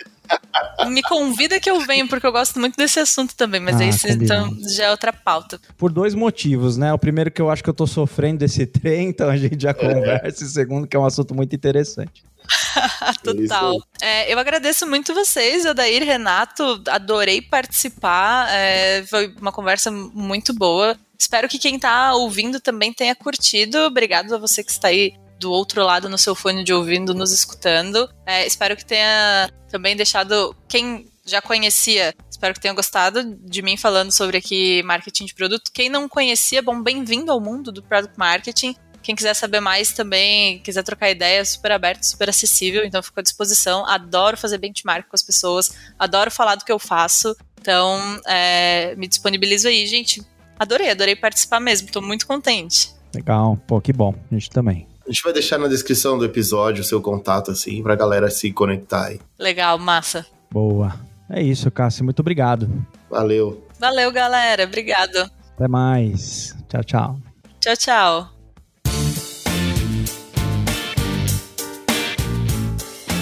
Me 0.89 1.03
convida 1.03 1.61
que 1.61 1.71
eu 1.71 1.81
venho, 1.81 2.09
porque 2.09 2.27
eu 2.27 2.33
gosto 2.33 2.59
muito 2.59 2.77
desse 2.77 3.01
assunto 3.01 3.35
também, 3.35 3.61
mas 3.61 3.77
ah, 3.77 3.85
aí 3.85 3.91
então, 4.11 4.57
já 4.69 4.85
é 4.85 4.91
outra 4.91 5.13
pauta. 5.13 5.61
Por 5.77 5.93
dois 5.93 6.15
motivos, 6.15 6.77
né? 6.77 6.93
O 6.93 6.99
primeiro 6.99 7.31
que 7.31 7.43
eu 7.43 7.51
acho 7.51 7.63
que 7.63 7.71
eu 7.71 7.75
tô 7.75 7.87
sofrendo 7.87 8.39
desse 8.39 8.65
trem, 8.67 9.09
então 9.09 9.29
a 9.29 9.37
gente 9.37 9.61
já 9.61 9.71
é. 9.71 9.75
conversa, 9.75 10.45
e 10.45 10.47
o 10.47 10.51
segundo 10.51 10.87
que 10.87 10.97
é 10.97 11.01
um 11.01 11.05
assunto 11.05 11.35
muito 11.35 11.55
interessante. 11.55 12.23
Total. 13.23 13.77
É, 14.01 14.33
eu 14.33 14.39
agradeço 14.39 14.87
muito 14.87 15.15
vocês, 15.15 15.65
Odair, 15.65 16.05
Renato, 16.05 16.83
adorei 16.89 17.43
participar, 17.43 18.49
é, 18.51 19.05
foi 19.05 19.35
uma 19.41 19.53
conversa 19.53 19.91
muito 19.91 20.55
boa. 20.55 20.97
Espero 21.19 21.49
que 21.49 21.59
quem 21.59 21.75
está 21.77 22.15
ouvindo 22.15 22.61
também 22.61 22.93
tenha 22.93 23.15
curtido. 23.15 23.79
Obrigado 23.79 24.33
a 24.35 24.39
você 24.39 24.63
que 24.63 24.71
está 24.71 24.89
aí 24.89 25.13
do 25.39 25.51
outro 25.51 25.85
lado 25.85 26.09
no 26.09 26.19
seu 26.19 26.35
fone 26.35 26.65
de 26.65 26.73
ouvindo, 26.73 27.15
nos 27.15 27.33
escutando. 27.33 28.09
É, 28.27 28.47
espero 28.47 28.77
que 28.77 28.85
tenha 28.85 29.51
também 29.71 29.97
deixado 29.97 30.55
quem 30.69 31.07
já 31.25 31.43
conhecia, 31.43 32.15
espero 32.31 32.55
que 32.55 32.61
tenha 32.61 32.73
gostado 32.75 33.23
de 33.45 33.61
mim 33.61 33.77
falando 33.77 34.11
sobre 34.11 34.39
aqui 34.39 34.83
marketing 34.83 35.27
de 35.27 35.35
produto. 35.35 35.71
Quem 35.73 35.89
não 35.89 36.09
conhecia, 36.09 36.63
bom, 36.63 36.83
bem-vindo 36.83 37.31
ao 37.31 37.41
mundo 37.41 37.71
do 37.71 37.83
product 37.83 38.19
marketing. 38.19 38.75
Quem 39.03 39.15
quiser 39.15 39.35
saber 39.35 39.61
mais 39.61 39.93
também, 39.93 40.59
quiser 40.61 40.83
trocar 40.83 41.11
ideia, 41.11 41.45
super 41.45 41.73
aberto, 41.73 42.03
super 42.05 42.29
acessível, 42.29 42.85
então 42.85 43.03
fico 43.03 43.21
à 43.21 43.23
disposição. 43.23 43.87
Adoro 43.87 44.37
fazer 44.37 44.59
benchmark 44.59 45.09
com 45.09 45.15
as 45.15 45.23
pessoas, 45.23 45.75
adoro 45.99 46.31
falar 46.31 46.57
do 46.57 46.65
que 46.65 46.73
eu 46.73 46.79
faço. 46.79 47.37
Então, 47.61 48.21
é, 48.27 48.95
me 48.97 49.07
disponibilizo 49.07 49.69
aí, 49.69 49.87
gente. 49.87 50.23
Adorei, 50.59 50.91
adorei 50.91 51.15
participar 51.15 51.61
mesmo, 51.61 51.91
tô 51.91 52.01
muito 52.01 52.27
contente. 52.27 52.93
Legal, 53.15 53.57
pô, 53.67 53.81
que 53.81 53.93
bom, 53.93 54.15
a 54.31 54.35
gente 54.35 54.51
também. 54.51 54.88
A 55.09 55.11
gente 55.11 55.23
vai 55.23 55.33
deixar 55.33 55.57
na 55.57 55.69
descrição 55.69 56.19
do 56.19 56.25
episódio 56.27 56.83
o 56.83 56.85
seu 56.85 57.01
contato, 57.01 57.51
assim, 57.51 57.83
pra 57.83 57.97
galera 57.97 58.29
se 58.29 58.53
conectar 58.53 59.07
aí. 59.07 59.19
Legal, 59.39 59.79
massa. 59.79 60.27
Boa. 60.51 60.95
É 61.31 61.43
isso, 61.43 61.71
Cássio. 61.71 62.05
Muito 62.05 62.21
obrigado. 62.21 62.69
Valeu. 63.09 63.67
Valeu, 63.81 64.13
galera. 64.13 64.65
Obrigado. 64.65 65.31
Até 65.55 65.67
mais. 65.67 66.55
Tchau, 66.69 66.85
tchau. 66.85 67.21
Tchau, 67.59 67.77
tchau. 67.79 68.31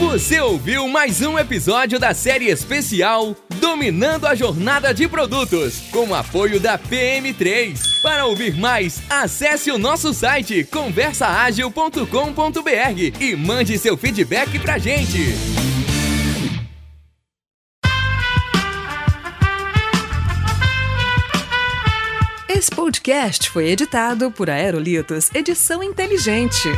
Você 0.01 0.41
ouviu 0.41 0.89
mais 0.89 1.23
um 1.23 1.39
episódio 1.39 2.01
da 2.01 2.13
série 2.13 2.47
especial 2.47 3.37
Dominando 3.67 4.29
a 4.29 4.35
Jornada 4.37 4.95
de 4.95 5.09
Produtos, 5.09 5.81
com 5.91 6.11
o 6.11 6.15
apoio 6.15 6.61
da 6.61 6.79
PM3. 6.79 8.01
Para 8.01 8.25
ouvir 8.25 8.57
mais, 8.57 9.03
acesse 9.11 9.73
o 9.73 9.77
nosso 9.77 10.15
site 10.15 10.63
conversaagil.com.br 10.63 13.21
e 13.21 13.35
mande 13.35 13.77
seu 13.77 13.97
feedback 13.97 14.57
pra 14.61 14.79
gente. 14.79 15.35
Esse 22.49 22.71
podcast 22.71 23.51
foi 23.51 23.67
editado 23.67 24.31
por 24.31 24.49
Aerolitos 24.49 25.29
Edição 25.35 25.83
Inteligente. 25.83 26.69